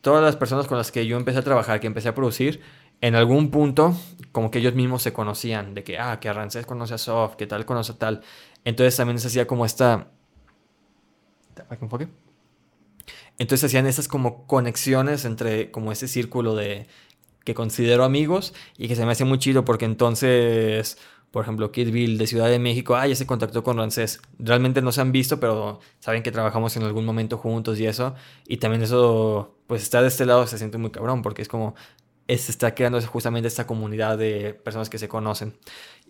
todas 0.00 0.22
las 0.22 0.36
personas 0.36 0.66
con 0.66 0.78
las 0.78 0.92
que 0.92 1.06
yo 1.06 1.16
empecé 1.16 1.38
a 1.38 1.42
trabajar, 1.42 1.80
que 1.80 1.86
empecé 1.86 2.08
a 2.08 2.14
producir, 2.14 2.60
en 3.00 3.14
algún 3.14 3.50
punto 3.50 3.96
como 4.32 4.50
que 4.50 4.58
ellos 4.58 4.74
mismos 4.74 5.02
se 5.02 5.12
conocían, 5.12 5.74
de 5.74 5.84
que, 5.84 5.98
ah, 5.98 6.20
que 6.20 6.28
Arancés 6.28 6.66
conoce 6.66 6.94
a 6.94 6.98
Soft, 6.98 7.36
que 7.36 7.46
tal 7.46 7.64
conoce 7.64 7.92
a 7.92 7.98
tal. 7.98 8.22
Entonces 8.64 8.96
también 8.96 9.18
se 9.18 9.28
hacía 9.28 9.46
como 9.46 9.66
esta... 9.66 10.08
¿Para 11.54 11.78
que 11.78 11.84
enfoque? 11.84 12.08
Entonces 13.38 13.64
hacían 13.64 13.86
esas 13.86 14.08
como 14.08 14.46
conexiones 14.46 15.24
entre 15.24 15.70
como 15.70 15.92
ese 15.92 16.08
círculo 16.08 16.54
de 16.54 16.86
que 17.44 17.54
considero 17.54 18.04
amigos 18.04 18.54
y 18.78 18.88
que 18.88 18.96
se 18.96 19.04
me 19.04 19.12
hace 19.12 19.24
muy 19.24 19.38
chido 19.38 19.64
porque 19.64 19.84
entonces, 19.84 20.98
por 21.30 21.42
ejemplo, 21.42 21.72
Kid 21.72 21.90
Bill 21.90 22.16
de 22.16 22.26
Ciudad 22.26 22.48
de 22.48 22.58
México, 22.58 22.96
ah, 22.96 23.06
ya 23.06 23.14
se 23.14 23.26
contactó 23.26 23.62
con 23.62 23.76
Rancés. 23.76 24.20
Realmente 24.38 24.82
no 24.82 24.92
se 24.92 25.00
han 25.00 25.12
visto, 25.12 25.40
pero 25.40 25.80
saben 25.98 26.22
que 26.22 26.32
trabajamos 26.32 26.76
en 26.76 26.84
algún 26.84 27.04
momento 27.04 27.36
juntos 27.36 27.78
y 27.80 27.86
eso. 27.86 28.14
Y 28.46 28.58
también 28.58 28.82
eso, 28.82 29.56
pues 29.66 29.82
está 29.82 30.00
de 30.00 30.08
este 30.08 30.26
lado 30.26 30.46
se 30.46 30.58
siente 30.58 30.78
muy 30.78 30.90
cabrón 30.90 31.22
porque 31.22 31.42
es 31.42 31.48
como, 31.48 31.74
se 32.28 32.34
está 32.34 32.74
creando 32.74 33.00
justamente 33.02 33.48
esta 33.48 33.66
comunidad 33.66 34.16
de 34.16 34.54
personas 34.54 34.88
que 34.88 34.98
se 34.98 35.08
conocen. 35.08 35.54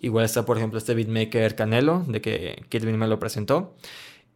Igual 0.01 0.25
está, 0.25 0.45
por 0.45 0.59
ejemplo, 0.59 0.79
este 0.79 0.95
beatmaker 0.95 1.57
Canelo, 1.57 2.05
de 2.07 2.21
que 2.21 2.65
Kid 2.69 2.85
Bill 2.85 2.99
me 2.99 3.09
lo 3.09 3.19
presentó. 3.19 3.75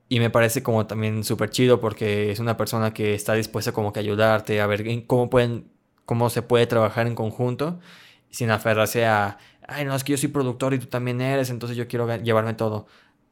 Y 0.08 0.20
me 0.20 0.30
parece 0.30 0.62
como 0.62 0.86
también 0.86 1.22
súper 1.22 1.50
chido 1.50 1.80
porque 1.80 2.30
es 2.30 2.40
una 2.40 2.56
persona 2.56 2.94
que 2.94 3.14
está 3.14 3.34
dispuesta 3.34 3.72
como 3.72 3.92
que 3.92 4.00
ayudarte, 4.00 4.60
a 4.60 4.66
ver 4.66 5.06
cómo 5.06 5.28
pueden, 5.28 5.70
cómo 6.06 6.30
se 6.30 6.40
puede 6.42 6.66
trabajar 6.66 7.06
en 7.06 7.14
conjunto 7.14 7.78
sin 8.30 8.50
aferrarse 8.50 9.04
a, 9.06 9.38
ay, 9.66 9.84
no, 9.84 9.94
es 9.94 10.04
que 10.04 10.12
yo 10.12 10.18
soy 10.18 10.30
productor 10.30 10.72
y 10.74 10.78
tú 10.78 10.86
también 10.86 11.20
eres, 11.20 11.50
entonces 11.50 11.76
yo 11.76 11.88
quiero 11.88 12.14
llevarme 12.16 12.54
todo. 12.54 12.86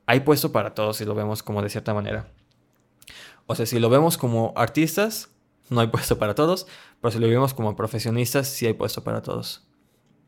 Hay 0.06 0.20
puesto 0.20 0.52
para 0.52 0.74
todos 0.74 0.98
si 0.98 1.04
lo 1.04 1.14
vemos 1.14 1.42
como 1.42 1.62
de 1.62 1.70
cierta 1.70 1.94
manera. 1.94 2.28
O 3.46 3.54
sea, 3.54 3.64
si 3.64 3.78
lo 3.78 3.88
vemos 3.88 4.18
como 4.18 4.52
artistas, 4.56 5.30
no 5.70 5.80
hay 5.80 5.86
puesto 5.92 6.18
para 6.18 6.34
todos, 6.34 6.66
pero 7.00 7.10
si 7.10 7.18
lo 7.18 7.28
vemos 7.28 7.54
como 7.54 7.74
profesionistas, 7.74 8.48
sí 8.48 8.66
hay 8.66 8.74
puesto 8.74 9.02
para 9.02 9.22
todos. 9.22 9.66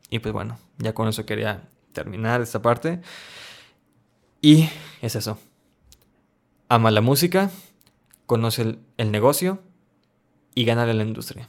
Y 0.09 0.21
pues 0.21 0.33
bueno, 0.33 0.59
ya 0.79 0.95
con 0.95 1.09
eso 1.09 1.27
quería 1.27 1.69
terminar 1.93 2.41
esta 2.41 2.63
parte. 2.63 3.03
Y 4.41 4.69
es 5.03 5.15
eso 5.15 5.39
ama 6.69 6.91
la 6.91 7.01
música, 7.01 7.51
conoce 8.27 8.79
el, 8.97 9.11
negocio 9.11 9.61
y 10.55 10.65
gana 10.65 10.87
la 10.87 11.03
industria. 11.03 11.49